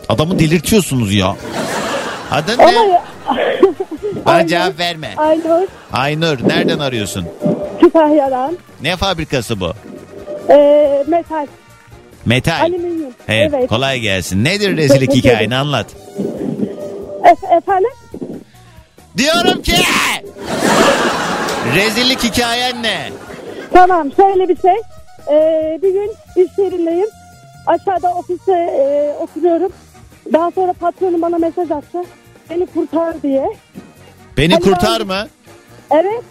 Adamı 0.09 0.39
delirtiyorsunuz 0.39 1.13
ya. 1.13 1.35
Adın 2.31 2.57
Ama 2.57 2.71
ne? 2.71 2.87
ya... 2.87 3.03
Bana 4.25 4.47
cevap 4.47 4.79
verme. 4.79 5.13
Aynur 5.17 5.67
Aynur 5.93 6.37
nereden 6.47 6.79
arıyorsun? 6.79 7.25
Kütahya'dan. 7.81 8.57
Ne 8.81 8.95
fabrikası 8.95 9.59
bu? 9.59 9.73
Ee, 10.49 11.03
metal. 11.07 11.47
Metal. 12.25 12.61
Alüminyum. 12.61 13.11
Evet, 13.27 13.51
Evet. 13.55 13.69
kolay 13.69 13.99
gelsin. 13.99 14.43
Nedir 14.43 14.77
rezillik 14.77 15.15
hikayeni 15.15 15.55
anlat. 15.55 15.87
E- 17.25 17.55
efendim? 17.55 17.89
Diyorum 19.17 19.61
ki 19.61 19.73
rezillik 21.75 22.23
hikayen 22.23 22.83
ne? 22.83 23.09
Tamam 23.73 24.07
şöyle 24.15 24.49
bir 24.49 24.61
şey. 24.61 24.75
Ee, 25.31 25.79
bir 25.83 25.93
gün 25.93 26.11
iş 26.35 26.57
yerindeyim. 26.57 27.07
Aşağıda 27.67 28.09
ofiste 28.09 28.51
e, 28.53 29.15
oturuyorum. 29.21 29.71
Daha 30.33 30.51
sonra 30.51 30.73
patronum 30.73 31.21
bana 31.21 31.37
mesaj 31.37 31.71
attı. 31.71 31.97
Beni 32.49 32.65
kurtar 32.65 33.21
diye. 33.23 33.49
Beni 34.37 34.53
Hani 34.53 34.63
kurtar 34.63 34.99
ben- 34.99 35.07
mı? 35.07 35.27
Evet. 35.91 36.23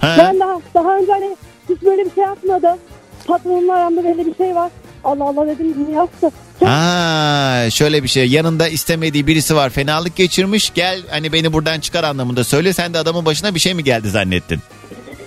Ha. 0.00 0.14
Ben 0.18 0.40
daha, 0.40 0.58
daha 0.74 0.96
önce 0.96 1.12
hani 1.12 1.36
hiç 1.68 1.82
böyle 1.82 2.04
bir 2.04 2.14
şey 2.14 2.24
yapmadım. 2.24 2.78
Patronumla 3.26 3.74
aramda 3.74 4.04
böyle 4.04 4.26
bir 4.26 4.34
şey 4.34 4.54
var. 4.54 4.70
Allah 5.04 5.24
Allah 5.24 5.46
dedim 5.46 5.84
niye 5.86 5.96
yaptı? 5.96 6.30
Aa, 6.66 7.70
şöyle 7.70 8.02
bir 8.02 8.08
şey 8.08 8.26
yanında 8.28 8.68
istemediği 8.68 9.26
birisi 9.26 9.56
var 9.56 9.70
fenalık 9.70 10.16
geçirmiş 10.16 10.74
gel 10.74 11.00
hani 11.10 11.32
beni 11.32 11.52
buradan 11.52 11.80
çıkar 11.80 12.04
anlamında 12.04 12.44
söyle 12.44 12.72
sen 12.72 12.94
de 12.94 12.98
adamın 12.98 13.24
başına 13.24 13.54
bir 13.54 13.60
şey 13.60 13.74
mi 13.74 13.84
geldi 13.84 14.10
zannettin? 14.10 14.58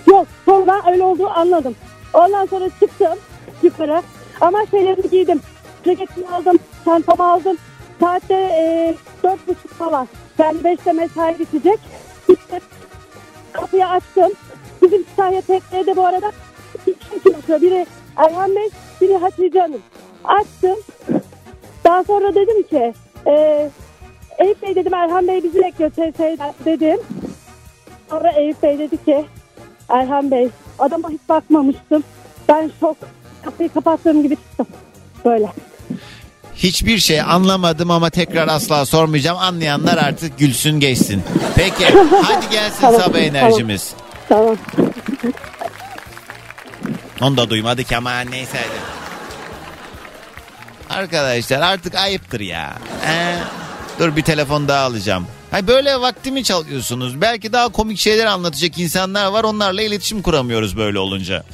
Yok 0.06 0.26
sonra 0.44 0.82
öyle 0.92 1.02
olduğu 1.02 1.28
anladım. 1.30 1.74
Ondan 2.14 2.46
sonra 2.46 2.68
çıktım 2.80 3.18
yukarı. 3.62 4.02
Ama 4.40 4.58
şeylerimi 4.70 5.10
giydim. 5.10 5.40
Ceketimi 5.84 6.28
aldım, 6.28 6.58
çantamı 6.84 7.32
aldım. 7.32 7.56
Saatte 8.00 8.34
e, 8.34 8.94
dört 9.22 9.48
buçuk 9.48 9.70
falan. 9.70 10.08
Yani 10.38 10.64
beşte 10.64 10.92
mesai 10.92 11.38
bitecek. 11.38 11.78
İşte 12.28 12.60
kapıyı 13.52 13.86
açtım. 13.86 14.32
Bizim 14.82 15.04
Kütahya 15.04 15.40
teknede 15.40 15.96
bu 15.96 16.06
arada 16.06 16.32
iki 16.86 17.08
kişi 17.08 17.36
oturuyor. 17.36 17.60
Biri 17.60 17.86
Erhan 18.16 18.56
Bey, 18.56 18.70
biri 19.00 19.16
Hatice 19.16 19.60
Hanım. 19.60 19.82
Açtım. 20.24 20.76
Daha 21.84 22.04
sonra 22.04 22.34
dedim 22.34 22.62
ki 22.62 22.94
e, 23.26 23.68
Eyüp 24.38 24.62
Bey 24.62 24.74
dedim 24.74 24.94
Erhan 24.94 25.28
Bey 25.28 25.42
bizi 25.42 25.58
bekliyor 25.62 25.90
TSE'den 25.90 26.54
dedim. 26.64 26.98
Sonra 28.10 28.30
Eyüp 28.30 28.62
Bey 28.62 28.78
dedi 28.78 29.04
ki 29.04 29.24
Erhan 29.88 30.30
Bey 30.30 30.48
adama 30.78 31.10
hiç 31.10 31.20
bakmamıştım. 31.28 32.04
Ben 32.48 32.70
şok. 32.80 32.96
Kapıyı 33.44 33.68
kapattığım 33.68 34.22
gibi 34.22 34.36
çıktım. 34.36 34.66
Böyle. 35.24 35.48
Hiçbir 36.56 36.98
şey 36.98 37.20
anlamadım 37.20 37.90
ama 37.90 38.10
tekrar 38.10 38.48
asla 38.48 38.86
sormayacağım. 38.86 39.38
Anlayanlar 39.38 39.96
artık 39.96 40.38
gülsün 40.38 40.80
geçsin. 40.80 41.22
Peki 41.54 41.86
hadi 42.22 42.50
gelsin 42.50 42.80
Tamam, 42.80 43.00
sabah 43.00 43.18
enerjimiz. 43.18 43.94
Tamam. 44.28 44.56
Onu 47.20 47.36
da 47.36 47.50
duymadık 47.50 47.92
ama 47.92 48.20
neyse 48.20 48.58
hadi. 48.58 48.96
Arkadaşlar 51.00 51.60
artık 51.60 51.94
ayıptır 51.94 52.40
ya. 52.40 52.78
Ee, 53.06 53.36
dur 53.98 54.16
bir 54.16 54.22
telefon 54.22 54.68
daha 54.68 54.84
alacağım. 54.84 55.26
Hay 55.50 55.66
böyle 55.66 56.00
vaktimi 56.00 56.44
çalıyorsunuz. 56.44 57.20
Belki 57.20 57.52
daha 57.52 57.68
komik 57.68 57.98
şeyler 57.98 58.26
anlatacak 58.26 58.78
insanlar 58.78 59.26
var. 59.26 59.44
Onlarla 59.44 59.82
iletişim 59.82 60.22
kuramıyoruz 60.22 60.76
böyle 60.76 60.98
olunca. 60.98 61.44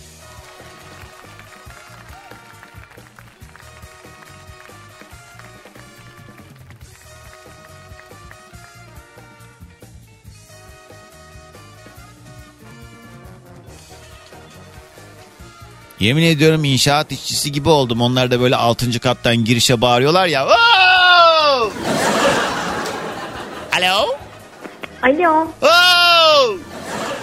Yemin 16.03 16.23
ediyorum 16.23 16.65
inşaat 16.65 17.13
işçisi 17.13 17.53
gibi 17.53 17.69
oldum. 17.69 18.01
Onlar 18.01 18.31
da 18.31 18.41
böyle 18.41 18.57
6. 18.57 19.01
kattan 19.01 19.37
girişe 19.45 19.81
bağırıyorlar 19.81 20.27
ya. 20.27 20.47
"Wow!" 20.49 21.83
Alo? 23.79 24.07
Alo. 25.03 25.47
Oo! 25.63 26.57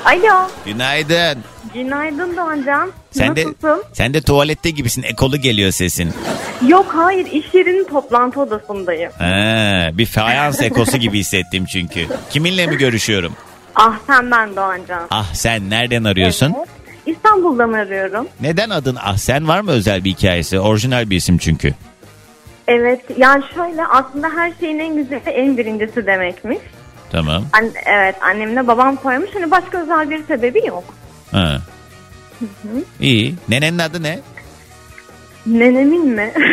Alo. 0.05 0.49
Günaydın. 0.65 1.43
Günaydın 1.73 2.37
Doğancan. 2.37 2.91
Sen 3.11 3.35
de, 3.35 3.41
Nasılsın? 3.45 3.83
sen 3.93 4.13
de 4.13 4.21
tuvalette 4.21 4.69
gibisin. 4.69 5.03
Ekolu 5.03 5.37
geliyor 5.37 5.71
sesin. 5.71 6.13
Yok 6.67 6.91
hayır 6.95 7.25
iş 7.25 7.53
yerinin 7.53 7.87
toplantı 7.89 8.41
odasındayım. 8.41 9.11
Ha, 9.17 9.89
bir 9.93 10.05
fayans 10.05 10.61
ekosu 10.61 10.97
gibi 10.97 11.19
hissettim 11.19 11.65
çünkü. 11.65 12.07
Kiminle 12.29 12.67
mi 12.67 12.77
görüşüyorum? 12.77 13.33
Ah 13.75 13.93
sen 14.07 14.31
ben 14.31 14.55
Doğancan. 14.55 15.07
Ah 15.11 15.33
sen 15.33 15.69
nereden 15.69 16.03
arıyorsun? 16.03 16.53
Evet. 16.57 16.67
İstanbul'dan 17.05 17.73
arıyorum. 17.73 18.27
Neden 18.41 18.69
adın 18.69 18.97
Ah 19.03 19.17
sen 19.17 19.47
var 19.47 19.61
mı 19.61 19.71
özel 19.71 20.03
bir 20.03 20.09
hikayesi? 20.09 20.59
Orijinal 20.59 21.09
bir 21.09 21.15
isim 21.15 21.37
çünkü. 21.37 21.73
Evet 22.67 23.01
yani 23.17 23.43
şöyle 23.55 23.85
aslında 23.85 24.29
her 24.35 24.53
şeyin 24.59 24.79
en 24.79 24.95
güzeli 24.95 25.29
en 25.29 25.57
birincisi 25.57 26.05
demekmiş. 26.05 26.57
Tamam. 27.11 27.43
An- 27.53 27.71
evet 27.85 28.15
annemle 28.21 28.67
babam 28.67 28.95
koymuş 28.95 29.29
hani 29.33 29.51
başka 29.51 29.77
özel 29.83 30.09
bir 30.09 30.23
sebebi 30.23 30.65
yok. 30.65 30.83
Ha. 31.31 31.61
İyi. 32.99 33.35
Nenenin 33.49 33.79
adı 33.79 34.03
ne? 34.03 34.19
Nenemin 35.45 36.07
mi? 36.07 36.33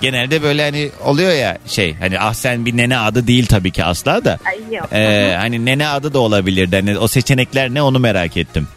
Genelde 0.00 0.42
böyle 0.42 0.62
hani 0.64 0.90
oluyor 1.04 1.32
ya 1.32 1.58
şey 1.66 1.94
hani 1.94 2.20
ah 2.20 2.34
sen 2.34 2.66
bir 2.66 2.76
nene 2.76 2.98
adı 2.98 3.26
değil 3.26 3.46
tabii 3.46 3.70
ki 3.70 3.84
asla 3.84 4.24
da. 4.24 4.38
Ay 4.46 4.76
yok. 4.76 4.88
Ee, 4.92 5.36
hani 5.38 5.64
nene 5.64 5.88
adı 5.88 6.14
da 6.14 6.18
olabilirdi. 6.18 6.76
Hani 6.76 6.98
o 6.98 7.08
seçenekler 7.08 7.74
ne 7.74 7.82
onu 7.82 7.98
merak 7.98 8.36
ettim. 8.36 8.68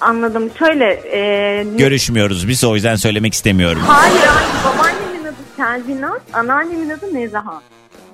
Anladım. 0.00 0.50
Şöyle 0.58 0.84
e, 1.12 1.64
Görüşmüyoruz 1.78 2.48
biz 2.48 2.64
o 2.64 2.74
yüzden 2.74 2.96
söylemek 2.96 3.34
istemiyorum. 3.34 3.82
Hayır 3.86 4.20
hayır 4.20 4.50
babaannemin 4.64 5.24
adı 5.24 5.36
Selvinaz, 5.56 6.20
anneannemin 6.32 6.90
adı 6.90 7.14
Nezahat. 7.14 7.62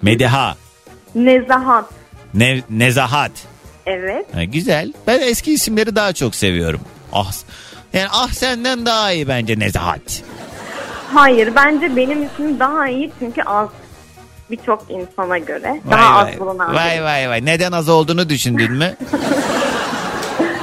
Mediha, 0.02 0.56
Nezahat. 1.14 1.84
ne, 2.34 2.62
Nezahat. 2.70 3.30
Evet. 3.86 4.26
Ha, 4.34 4.44
güzel. 4.44 4.92
Ben 5.06 5.20
eski 5.20 5.52
isimleri 5.52 5.96
daha 5.96 6.12
çok 6.12 6.34
seviyorum. 6.34 6.80
Ah, 7.12 7.32
yani 7.92 8.06
ah 8.12 8.28
senden 8.32 8.86
daha 8.86 9.12
iyi 9.12 9.28
bence 9.28 9.58
Nezahat. 9.58 10.22
Hayır 11.14 11.52
bence 11.56 11.96
benim 11.96 12.22
ismim 12.22 12.58
daha 12.60 12.88
iyi 12.88 13.12
çünkü 13.18 13.42
az 13.42 13.68
birçok 14.50 14.84
insana 14.90 15.38
göre 15.38 15.80
Vay 15.84 15.92
daha 15.98 16.24
vay. 16.24 16.32
az 16.34 16.40
bulunan. 16.40 16.74
Vay 16.74 17.02
vay 17.04 17.28
vay. 17.28 17.44
Neden 17.44 17.72
az 17.72 17.88
olduğunu 17.88 18.28
düşündün 18.28 18.72
mü? 18.72 18.94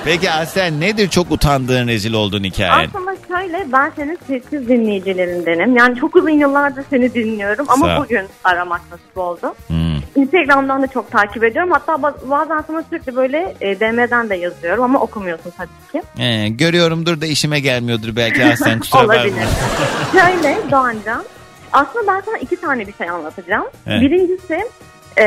Peki 0.06 0.32
Aslen 0.32 0.82
nedir 0.82 1.10
çok 1.10 1.32
utandığın 1.32 1.88
rezil 1.88 2.14
olduğun 2.14 2.44
hikayen? 2.44 2.88
Aslında 2.90 3.16
şöyle 3.28 3.72
ben 3.72 3.92
senin 3.96 4.20
sessiz 4.28 4.68
dinleyicilerindenim. 4.70 5.76
Yani 5.78 6.00
çok 6.00 6.16
uzun 6.16 6.30
yıllardır 6.30 6.84
seni 6.90 7.14
dinliyorum 7.14 7.66
ama 7.70 7.86
Sağ 7.86 7.98
bugün 8.04 8.26
aramak 8.44 8.82
nasip 8.92 9.18
oldu. 9.18 9.56
Hmm. 9.68 9.91
Instagram'dan 10.16 10.82
da 10.82 10.88
çok 10.88 11.12
takip 11.12 11.44
ediyorum. 11.44 11.72
Hatta 11.72 12.02
baz- 12.02 12.30
bazen 12.30 12.62
sana 12.68 12.84
sürekli 12.84 13.16
böyle 13.16 13.56
e, 13.62 13.80
DM'den 13.80 14.30
de 14.30 14.36
yazıyorum 14.36 14.84
ama 14.84 15.00
okumuyorsun 15.02 15.54
tabii 15.58 15.92
ki. 15.92 16.22
Ee, 16.24 16.48
görüyorumdur 16.50 17.22
da 17.22 17.26
işime 17.26 17.60
gelmiyordur 17.60 18.16
belki 18.16 18.46
Aslen 18.46 18.80
kusura 18.80 19.02
bakma. 19.02 19.14
Olabilir. 19.14 19.36
Şöyle 20.12 20.72
Doğancan. 20.72 21.24
Aslında 21.74 22.08
ben 22.14 22.22
sana 22.26 22.38
iki 22.38 22.56
tane 22.62 22.88
bir 22.88 22.94
şey 22.94 23.10
anlatacağım. 23.10 23.66
Evet. 23.88 24.02
Birincisi 24.02 24.62
e, 25.18 25.26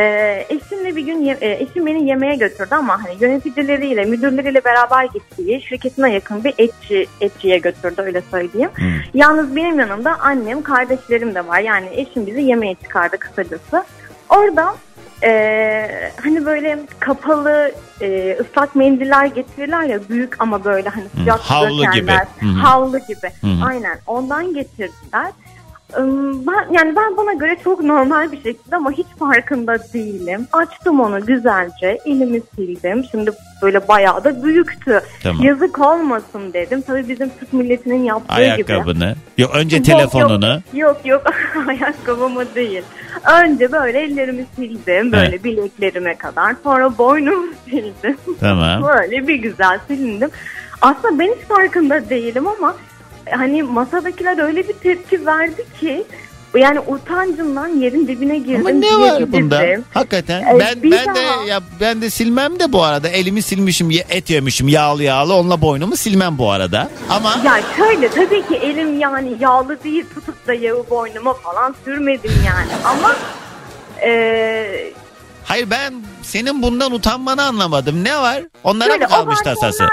eşimle 0.49 0.97
bir 0.97 1.03
gün 1.07 1.21
ye- 1.25 1.39
e, 1.41 1.51
eşim 1.63 1.87
beni 1.87 2.09
yemeğe 2.09 2.37
götürdü 2.37 2.75
ama 2.75 3.03
hani 3.05 3.15
yöneticileriyle 3.21 4.05
müdürleriyle 4.05 4.65
beraber 4.65 5.05
gittiği 5.05 5.63
şirketine 5.63 6.13
yakın 6.13 6.45
bir 6.45 6.55
etçi 6.59 7.07
etçiye 7.21 7.59
götürdü 7.59 8.03
öyle 8.03 8.23
söyleyeyim. 8.31 8.71
Yalnız 9.15 9.57
benim 9.57 9.81
yanımda 9.81 10.17
annem 10.21 10.63
kardeşlerim 10.63 11.35
de 11.35 11.47
var 11.47 11.61
yani 11.61 11.89
eşim 11.93 12.27
bizi 12.27 12.43
yemeğe 12.43 12.75
çıkardı 12.83 13.19
kısacası. 13.19 13.85
Orada 14.37 14.75
e, 15.25 16.11
hani 16.23 16.47
böyle 16.47 16.79
kapalı 17.01 17.73
e, 18.01 18.37
ıslak 18.41 18.75
mendiller 18.77 19.27
getirirler 19.27 19.83
ya 19.83 20.09
büyük 20.09 20.41
ama 20.41 20.65
böyle 20.65 20.89
hani 20.89 21.05
sıcak 21.17 21.41
su 21.41 21.55
havlu 21.55 21.79
dökenler. 21.79 22.27
gibi. 22.41 22.53
Havlu 22.61 22.99
gibi. 22.99 23.31
Hı 23.41 23.47
hı. 23.47 23.67
Aynen 23.67 23.99
ondan 24.07 24.55
getirdiler. 24.55 25.33
Ben, 26.47 26.73
yani 26.73 26.97
ben 26.97 27.17
bana 27.17 27.33
göre 27.33 27.57
çok 27.65 27.85
normal 27.85 28.33
bir 28.33 28.43
şekilde 28.43 28.77
ama 28.77 28.91
hiç 28.91 29.07
farkında 29.19 29.77
değilim. 29.95 30.47
Açtım 30.53 31.01
onu 31.01 31.27
güzelce, 31.27 31.99
elimi 32.07 32.41
sildim. 32.57 33.05
Şimdi 33.11 33.31
böyle 33.63 33.89
bayağı 33.89 34.25
da 34.25 34.45
büyüktü. 34.45 35.01
Tamam. 35.23 35.43
Yazık 35.43 35.79
olmasın 35.79 36.53
dedim. 36.53 36.83
Tabii 36.83 37.09
bizim 37.09 37.31
Türk 37.41 37.53
milletinin 37.53 38.05
yaptığı 38.05 38.35
gibi. 38.35 38.43
Ayakkabını. 38.43 39.15
Yok 39.39 39.51
önce 39.55 39.77
Yok, 39.77 39.85
telefonunu. 39.87 40.61
Yok 40.75 40.97
yok, 41.05 41.25
yok. 41.27 41.35
ayakkabımı 41.69 42.55
değil. 42.55 42.83
Önce 43.43 43.73
böyle 43.73 44.01
ellerimi 44.01 44.47
sildim 44.57 45.13
böyle 45.13 45.45
bileklerime 45.45 46.15
kadar. 46.15 46.55
Sonra 46.65 46.99
boynumu 46.99 47.47
sildim. 47.71 48.17
Tamam. 48.41 48.83
böyle 48.83 49.29
bir 49.29 49.35
güzel 49.35 49.79
silindim. 49.89 50.31
Aslında 50.83 51.19
ben 51.19 51.35
hiç 51.39 51.49
farkında 51.49 52.11
değilim 52.11 52.47
ama 52.47 52.77
hani 53.31 53.63
masadakiler 53.63 54.39
öyle 54.39 54.69
bir 54.69 54.73
tepki 54.73 55.27
verdi 55.27 55.67
ki 55.81 56.05
yani 56.57 56.81
utancımdan 56.81 57.69
yerin 57.69 58.09
dibine 58.09 58.39
girdim. 58.39 58.67
Ama 58.67 58.71
ne 58.71 58.99
var 58.99 59.33
bunda? 59.33 59.65
Hakikaten. 59.95 60.43
Ee, 60.43 60.59
ben 60.59 60.83
ben 60.83 60.91
de 60.91 61.07
daha- 61.07 61.45
ya 61.47 61.61
ben 61.81 62.03
de 62.03 62.11
silmem 62.11 62.61
de 62.61 62.73
bu 62.73 62.83
arada. 62.83 63.09
Elimi 63.09 63.43
silmişim, 63.43 63.91
et 64.11 64.31
yemişim 64.31 64.69
yağlı 64.69 65.03
yağlı. 65.03 65.35
Onunla 65.35 65.61
boynumu 65.61 65.97
silmem 65.97 66.39
bu 66.39 66.51
arada. 66.51 66.91
Ama 67.11 67.35
Ya 67.45 67.61
şöyle 67.77 68.09
tabii 68.09 68.47
ki 68.47 68.55
elim 68.57 69.01
yani 69.01 69.37
yağlı 69.41 69.85
değil 69.85 70.05
tutup 70.15 70.47
da 70.47 70.55
yağı 70.55 70.85
boynuma 70.91 71.35
falan 71.35 71.75
sürmedim 71.85 72.33
yani 72.47 72.71
ama 72.85 73.17
e, 74.07 74.93
hayır 75.45 75.71
ben 75.71 75.95
senin 76.25 76.63
bundan 76.63 76.93
utanmanı 76.93 77.43
anlamadım. 77.45 78.05
Ne 78.05 78.17
var? 78.19 78.43
Onlara 78.65 78.91
Şöyle, 78.91 79.05
mı 79.05 79.11
kalmış 79.11 79.39
o 79.41 79.45
tasası? 79.45 79.85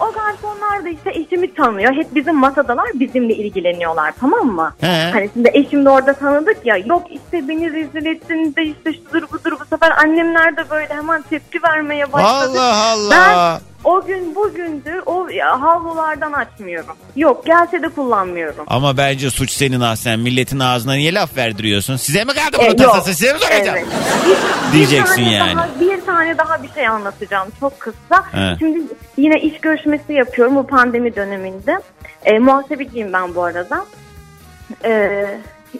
o 0.00 0.12
garsonlar 0.12 0.84
da 0.84 0.88
işte 0.88 1.10
eşimi 1.10 1.54
tanıyor. 1.54 1.92
Hep 1.94 2.14
bizim 2.14 2.36
masadalar 2.36 2.86
bizimle 2.94 3.34
ilgileniyorlar 3.34 4.12
tamam 4.20 4.46
mı? 4.46 4.74
He. 4.80 5.10
Hani 5.12 5.30
şimdi 5.34 5.50
eşim 5.54 5.84
de 5.84 5.90
orada 5.90 6.12
tanıdık 6.12 6.56
ya. 6.66 6.76
Yok 6.76 7.02
işte 7.10 7.48
beni 7.48 7.72
rezil 7.72 8.06
ettin 8.06 8.54
de 8.56 8.62
işte 8.64 8.92
şudur 8.92 9.22
budur 9.32 9.52
bu 9.60 9.64
sefer 9.70 9.90
annemler 9.90 10.56
de 10.56 10.70
böyle 10.70 10.94
hemen 10.94 11.22
tepki 11.30 11.62
vermeye 11.62 12.12
başladı. 12.12 12.60
Allah 12.60 12.76
Allah. 12.92 13.10
Ben 13.10 13.60
o 13.90 14.04
gün 14.06 14.34
bugündür 14.34 15.02
o 15.06 15.26
havlulardan 15.60 16.32
açmıyorum. 16.32 16.96
Yok 17.16 17.46
gelse 17.46 17.82
de 17.82 17.88
kullanmıyorum. 17.88 18.64
Ama 18.66 18.96
bence 18.96 19.30
suç 19.30 19.50
senin 19.50 19.80
Aslen. 19.80 20.20
Milletin 20.20 20.58
ağzına 20.60 20.92
niye 20.94 21.14
laf 21.14 21.36
verdiriyorsun? 21.36 21.96
Size 21.96 22.24
mi 22.24 22.30
kaldı 22.34 22.56
bunun 22.58 22.70
E, 22.70 22.76
tasası? 22.76 23.14
Size 23.14 23.32
mi 23.32 23.38
soracağım? 23.38 23.78
Evet. 23.78 23.86
Diyeceksin 24.72 25.22
yani. 25.22 25.56
Daha, 25.56 25.68
bir 25.80 26.00
tane 26.00 26.38
daha 26.38 26.62
bir 26.62 26.68
şey 26.68 26.88
anlatacağım 26.88 27.48
çok 27.60 27.80
kısa. 27.80 28.32
He. 28.32 28.56
Şimdi 28.58 28.80
yine 29.16 29.40
iş 29.40 29.60
görüşmesi 29.60 30.12
yapıyorum 30.12 30.56
bu 30.56 30.66
pandemi 30.66 31.16
döneminde. 31.16 31.78
E, 32.24 32.38
muhasebeciyim 32.38 33.12
ben 33.12 33.34
bu 33.34 33.42
arada. 33.42 33.84
E, 34.84 35.24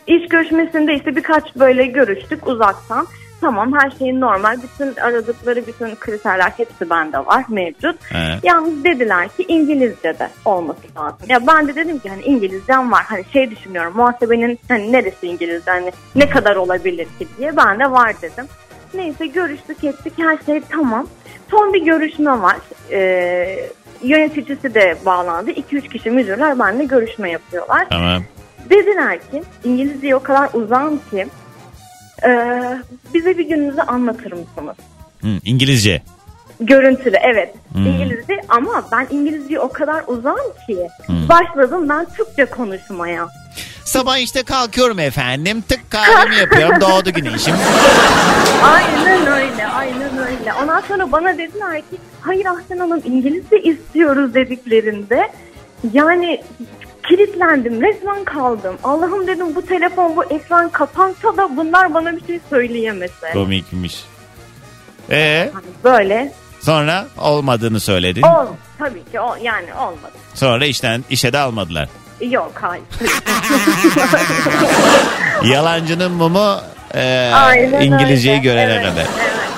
iş 0.06 0.28
görüşmesinde 0.28 0.94
işte 0.94 1.16
birkaç 1.16 1.56
böyle 1.56 1.86
görüştük 1.86 2.46
uzaktan. 2.46 3.06
Tamam 3.40 3.72
her 3.74 3.90
şey 3.90 4.20
normal. 4.20 4.56
Bütün 4.62 5.00
aradıkları 5.00 5.66
bütün 5.66 5.94
kriterler 5.94 6.52
hepsi 6.56 6.90
bende 6.90 7.18
var 7.18 7.44
mevcut. 7.48 8.12
He. 8.12 8.38
Yalnız 8.42 8.84
dediler 8.84 9.28
ki 9.28 9.44
İngilizce 9.48 10.18
de 10.18 10.28
olması 10.44 10.80
lazım. 10.96 11.18
Ya 11.28 11.46
ben 11.46 11.68
de 11.68 11.74
dedim 11.74 11.98
ki 11.98 12.08
hani 12.08 12.22
İngilizcem 12.22 12.92
var. 12.92 13.04
Hani 13.04 13.24
şey 13.32 13.50
düşünüyorum 13.50 13.92
muhasebenin 13.96 14.58
hani 14.68 14.92
neresi 14.92 15.26
İngilizce 15.26 15.70
hani 15.70 15.92
ne 16.14 16.28
kadar 16.28 16.56
olabilir 16.56 17.06
ki 17.18 17.28
diye 17.38 17.56
ben 17.56 17.80
de 17.80 17.90
var 17.90 18.14
dedim. 18.22 18.46
Neyse 18.96 19.26
görüştük 19.26 19.84
ettik 19.84 20.12
her 20.16 20.38
şey 20.46 20.60
tamam. 20.70 21.06
Son 21.50 21.72
bir 21.74 21.84
görüşme 21.84 22.30
var. 22.42 22.56
Ee, 22.90 23.68
yöneticisi 24.02 24.74
de 24.74 24.96
bağlandı. 25.06 25.50
2-3 25.50 25.88
kişi 25.88 26.10
müdürler 26.10 26.58
benimle 26.58 26.84
görüşme 26.84 27.30
yapıyorlar. 27.30 27.86
Tamam. 27.90 28.22
Dediler 28.70 29.18
ki 29.30 29.42
İngilizceyi 29.64 30.16
o 30.16 30.22
kadar 30.22 30.50
uzağım 30.54 31.00
ki 31.10 31.26
e, 32.26 32.30
bize 33.14 33.38
bir 33.38 33.48
gününüzü 33.48 33.80
anlatır 33.80 34.32
mısınız? 34.32 34.76
Hı, 35.22 35.28
İngilizce. 35.44 36.02
Görüntülü 36.60 37.16
evet. 37.22 37.54
Hmm. 37.72 37.86
İngilizce 37.86 38.40
ama 38.48 38.84
ben 38.92 39.06
İngilizceyi 39.10 39.60
o 39.60 39.68
kadar 39.72 40.04
uzağım 40.06 40.52
ki 40.66 40.88
Hmm. 41.06 41.28
başladım 41.28 41.88
ben 41.88 42.06
Türkçe 42.16 42.44
konuşmaya. 42.44 43.28
Sabah 43.86 44.18
işte 44.18 44.42
kalkıyorum 44.42 44.98
efendim. 44.98 45.64
Tık 45.68 45.90
kahvemi 45.90 46.36
yapıyorum. 46.36 46.80
Doğdu 46.80 47.10
güneşim. 47.10 47.54
Aynen 48.64 49.26
öyle, 49.26 49.66
aynen 49.66 50.18
öyle. 50.18 50.52
Ondan 50.62 50.80
sonra 50.80 51.12
bana 51.12 51.38
dediler 51.38 51.76
ki 51.80 51.96
hayır 52.20 52.46
Ahsen 52.46 52.78
Hanım 52.78 53.02
İngilizce 53.04 53.62
istiyoruz 53.62 54.34
dediklerinde 54.34 55.28
yani 55.92 56.42
kilitlendim, 57.08 57.82
resmen 57.82 58.24
kaldım. 58.24 58.76
Allah'ım 58.84 59.26
dedim 59.26 59.54
bu 59.54 59.66
telefon, 59.66 60.16
bu 60.16 60.24
ekran 60.24 60.68
kapansa 60.68 61.36
da 61.36 61.56
bunlar 61.56 61.94
bana 61.94 62.16
bir 62.16 62.26
şey 62.26 62.40
söyleyemese. 62.50 63.32
Komikmiş. 63.32 64.04
Ee, 65.10 65.50
Böyle. 65.84 66.32
sonra 66.60 67.06
olmadığını 67.18 67.80
söyledin. 67.80 68.22
Ol, 68.22 68.46
tabii 68.78 69.04
ki 69.04 69.20
o, 69.20 69.36
yani 69.42 69.74
olmadı. 69.74 70.12
Sonra 70.34 70.66
işten 70.66 71.04
işe 71.10 71.32
de 71.32 71.38
almadılar. 71.38 71.88
Yok 72.20 72.52
hayır. 72.60 72.84
Yalancının 75.52 76.12
mumu 76.12 76.60
e, 76.94 77.30
Aynen 77.34 77.80
İngilizceyi 77.80 78.34
öyle. 78.36 78.42
görene 78.44 78.72
Evet, 78.72 78.86
evet, 78.96 79.06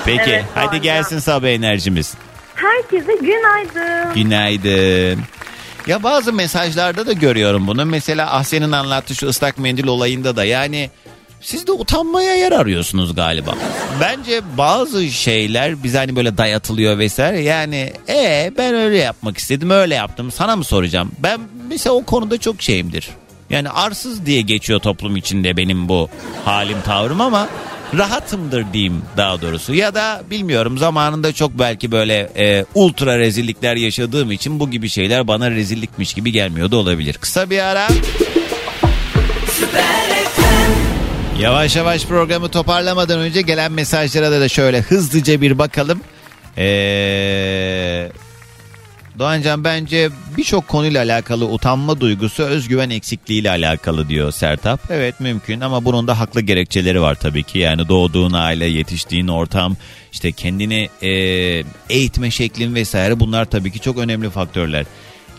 Peki 0.05 0.31
evet, 0.31 0.45
hadi 0.55 0.71
doğru. 0.75 0.81
gelsin 0.81 1.19
sabah 1.19 1.47
enerjimiz. 1.47 2.13
Herkese 2.55 3.13
günaydın. 3.21 4.13
Günaydın. 4.13 5.23
Ya 5.87 6.03
bazı 6.03 6.33
mesajlarda 6.33 7.07
da 7.07 7.13
görüyorum 7.13 7.67
bunu. 7.67 7.85
Mesela 7.85 8.33
Ahsen'in 8.33 8.71
anlattığı 8.71 9.15
şu 9.15 9.27
ıslak 9.27 9.57
mendil 9.57 9.87
olayında 9.87 10.35
da 10.35 10.43
yani 10.45 10.89
siz 11.41 11.67
de 11.67 11.71
utanmaya 11.71 12.35
yer 12.35 12.51
arıyorsunuz 12.51 13.15
galiba. 13.15 13.55
Bence 14.01 14.41
bazı 14.57 15.09
şeyler 15.09 15.83
bize 15.83 15.97
hani 15.97 16.15
böyle 16.15 16.37
dayatılıyor 16.37 16.97
vesaire. 16.97 17.41
Yani 17.41 17.93
e 18.09 18.51
ben 18.57 18.75
öyle 18.75 18.97
yapmak 18.97 19.37
istedim 19.37 19.69
öyle 19.69 19.95
yaptım 19.95 20.31
sana 20.31 20.55
mı 20.55 20.63
soracağım? 20.63 21.11
Ben 21.19 21.39
mesela 21.69 21.95
o 21.95 22.03
konuda 22.03 22.37
çok 22.37 22.61
şeyimdir. 22.61 23.09
Yani 23.49 23.69
arsız 23.69 24.25
diye 24.25 24.41
geçiyor 24.41 24.79
toplum 24.79 25.15
içinde 25.15 25.57
benim 25.57 25.89
bu 25.89 26.09
halim 26.45 26.81
tavrım 26.81 27.21
ama 27.21 27.47
rahatımdır 27.97 28.73
diyeyim 28.73 29.01
daha 29.17 29.41
doğrusu. 29.41 29.73
Ya 29.73 29.95
da 29.95 30.21
bilmiyorum 30.31 30.77
zamanında 30.77 31.33
çok 31.33 31.59
belki 31.59 31.91
böyle 31.91 32.29
e, 32.37 32.65
ultra 32.75 33.19
rezillikler 33.19 33.75
yaşadığım 33.75 34.31
için 34.31 34.59
bu 34.59 34.71
gibi 34.71 34.89
şeyler 34.89 35.27
bana 35.27 35.51
rezillikmiş 35.51 36.13
gibi 36.13 36.31
gelmiyor 36.31 36.71
da 36.71 36.77
olabilir. 36.77 37.13
Kısa 37.13 37.49
bir 37.49 37.59
ara. 37.59 37.87
Yavaş 41.39 41.75
yavaş 41.75 42.05
programı 42.05 42.49
toparlamadan 42.49 43.19
önce 43.19 43.41
gelen 43.41 43.71
mesajlara 43.71 44.31
da, 44.31 44.49
şöyle 44.49 44.81
hızlıca 44.81 45.41
bir 45.41 45.57
bakalım. 45.57 46.01
Ee, 46.57 48.11
Doğancan 49.19 49.63
bence 49.63 50.09
birçok 50.37 50.67
konuyla 50.67 51.03
alakalı 51.03 51.45
utanma 51.45 51.99
duygusu 51.99 52.43
özgüven 52.43 52.89
eksikliğiyle 52.89 53.49
alakalı 53.49 54.09
diyor 54.09 54.31
Sertap. 54.31 54.79
Evet 54.89 55.19
mümkün 55.19 55.61
ama 55.61 55.85
bunun 55.85 56.07
da 56.07 56.19
haklı 56.19 56.41
gerekçeleri 56.41 57.01
var 57.01 57.15
tabii 57.15 57.43
ki. 57.43 57.59
Yani 57.59 57.87
doğduğun 57.87 58.33
aile, 58.33 58.65
yetiştiğin 58.65 59.27
ortam, 59.27 59.77
işte 60.11 60.31
kendini 60.31 60.89
e, 61.01 61.09
eğitme 61.89 62.31
şeklin 62.31 62.75
vesaire 62.75 63.19
bunlar 63.19 63.45
tabii 63.45 63.71
ki 63.71 63.79
çok 63.79 63.97
önemli 63.97 64.29
faktörler. 64.29 64.85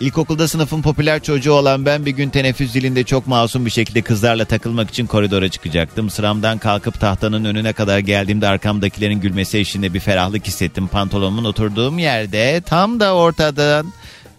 İlkokulda 0.01 0.49
sınıfın 0.49 0.83
popüler 0.83 1.23
çocuğu 1.23 1.53
olan 1.53 1.87
ben 1.87 2.07
bir 2.07 2.11
gün 2.11 2.31
teneffüs 2.31 2.73
zilinde 2.73 3.05
çok 3.05 3.27
masum 3.27 3.67
bir 3.67 3.71
şekilde 3.71 4.03
kızlarla 4.03 4.45
takılmak 4.45 4.91
için 4.91 5.07
koridora 5.07 5.49
çıkacaktım. 5.49 6.11
Sıramdan 6.11 6.59
kalkıp 6.59 7.01
tahtanın 7.01 7.45
önüne 7.45 7.73
kadar 7.73 7.99
geldiğimde 7.99 8.49
arkamdakilerin 8.49 9.21
gülmesi 9.21 9.59
eşliğinde 9.59 9.95
bir 9.95 10.01
ferahlık 10.01 10.47
hissettim. 10.47 10.89
Pantolonumun 10.89 11.45
oturduğum 11.45 11.99
yerde 11.99 12.63
tam 12.67 13.01
da 13.01 13.15
ortadan 13.15 13.93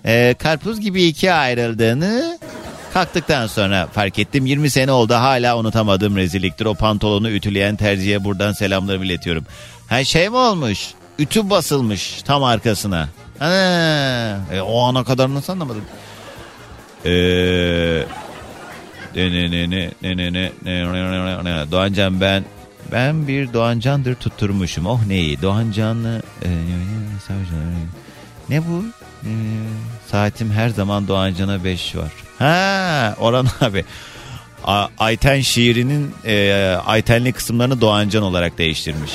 e, 0.05 0.36
karpuz 0.39 0.80
gibi 0.80 1.03
ikiye 1.03 1.34
ayrıldığını 1.34 2.39
kalktıktan 2.93 3.47
sonra 3.47 3.88
fark 3.88 4.20
ettim. 4.20 4.45
20 4.45 4.70
sene 4.70 4.91
oldu 4.91 5.14
hala 5.14 5.57
unutamadığım 5.57 6.18
rezilliktir. 6.18 6.66
O 6.66 6.74
pantolonu 6.74 7.30
ütüleyen 7.30 7.76
terziye 7.76 8.24
buradan 8.24 8.51
selamlarımı 8.51 9.05
iletiyorum. 9.05 9.45
Ha 9.88 10.03
şey 10.03 10.30
mi 10.30 10.36
olmuş? 10.36 10.88
Ütü 11.20 11.49
basılmış 11.49 12.22
tam 12.22 12.43
arkasına. 12.43 13.09
Ana, 13.42 14.39
e, 14.54 14.62
o 14.62 14.80
ana 14.82 15.04
kadar 15.04 15.34
nasıl 15.34 15.54
anlamadım? 15.54 15.84
Eee 17.06 18.06
ne 19.16 19.32
ne 19.32 19.52
ne 19.52 19.70
ne 19.70 19.92
ne 20.02 20.18
ne 20.18 20.34
ne 20.34 20.52
ne 20.64 21.44
ne 21.44 21.44
ne 21.44 21.72
Doğancan 21.72 22.22
ben 22.22 22.44
ben 22.92 23.28
bir 23.28 23.54
Doğancandır 23.54 24.16
tutturmuşum. 24.16 24.86
Oh 24.86 25.06
neyi? 25.08 25.42
Doğancanlı 25.42 26.22
e, 26.44 26.50
ne 28.50 28.62
bu? 28.68 28.84
E, 29.24 29.32
saatim 30.12 30.52
her 30.52 30.70
zaman 30.70 31.08
Doğancan'a 31.08 31.64
5 31.64 31.96
var. 31.96 32.12
Ha 32.39 33.16
Orhan 33.20 33.48
abi. 33.62 33.86
A- 34.66 34.88
Ayten 35.00 35.42
şiirinin 35.42 36.12
e, 36.26 36.54
Aytenli 36.86 37.34
kısımlarını 37.34 37.82
Doğancan 37.82 38.24
olarak 38.24 38.58
değiştirmiş. 38.58 39.12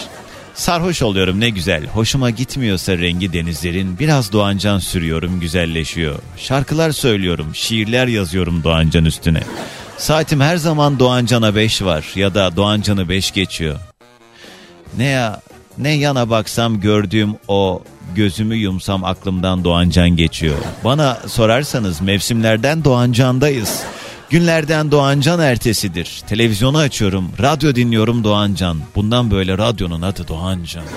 Sarhoş 0.57 1.02
oluyorum 1.02 1.40
ne 1.40 1.50
güzel. 1.50 1.86
Hoşuma 1.86 2.30
gitmiyorsa 2.30 2.98
rengi 2.98 3.32
denizlerin 3.32 3.98
biraz 3.98 4.32
Doğancan 4.32 4.78
sürüyorum 4.78 5.40
güzelleşiyor. 5.40 6.18
Şarkılar 6.36 6.92
söylüyorum, 6.92 7.46
şiirler 7.54 8.07
yazıyorum 8.07 8.64
Doğancan 8.64 9.04
üstüne. 9.04 9.42
Saatim 9.98 10.40
her 10.40 10.57
zaman 10.57 10.98
Doğancan'a 10.98 11.54
5 11.54 11.82
var 11.82 12.12
ya 12.14 12.34
da 12.34 12.57
Doğancan'ı 12.57 13.09
5 13.09 13.30
geçiyor. 13.30 13.76
Ne 14.96 15.04
ya 15.04 15.40
ne 15.78 15.90
yana 15.90 16.30
baksam 16.30 16.80
gördüğüm 16.80 17.34
o 17.48 17.82
gözümü 18.14 18.54
yumsam 18.57 19.04
aklımdan 19.04 19.64
Doğancan 19.64 20.11
geçiyor. 20.11 20.57
Bana 20.84 21.18
sorarsanız 21.26 22.00
mevsimlerden 22.00 22.84
Doğancan'dayız. 22.84 23.82
Günlerden 24.31 24.91
Doğancan 24.91 25.41
ertesidir. 25.41 26.22
Televizyonu 26.29 26.79
açıyorum, 26.79 27.31
radyo 27.41 27.74
dinliyorum 27.74 28.24
Doğancan. 28.24 28.79
Bundan 28.95 29.31
böyle 29.31 29.59
radyonun 29.59 30.03
adı 30.03 30.29
Doğancan. 30.29 30.85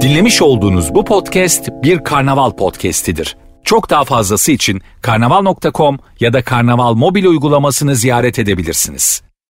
Dinlemiş 0.00 0.42
olduğunuz 0.42 0.94
bu 0.94 1.04
podcast 1.04 1.68
bir 1.82 2.04
karnaval 2.04 2.50
podcastidir. 2.50 3.36
Çok 3.64 3.90
daha 3.90 4.04
fazlası 4.04 4.52
için 4.52 4.82
karnaval.com 5.02 5.98
ya 6.20 6.32
da 6.32 6.44
karnaval 6.44 6.94
mobil 6.94 7.24
uygulamasını 7.24 7.96
ziyaret 7.96 8.38
edebilirsiniz. 8.38 9.22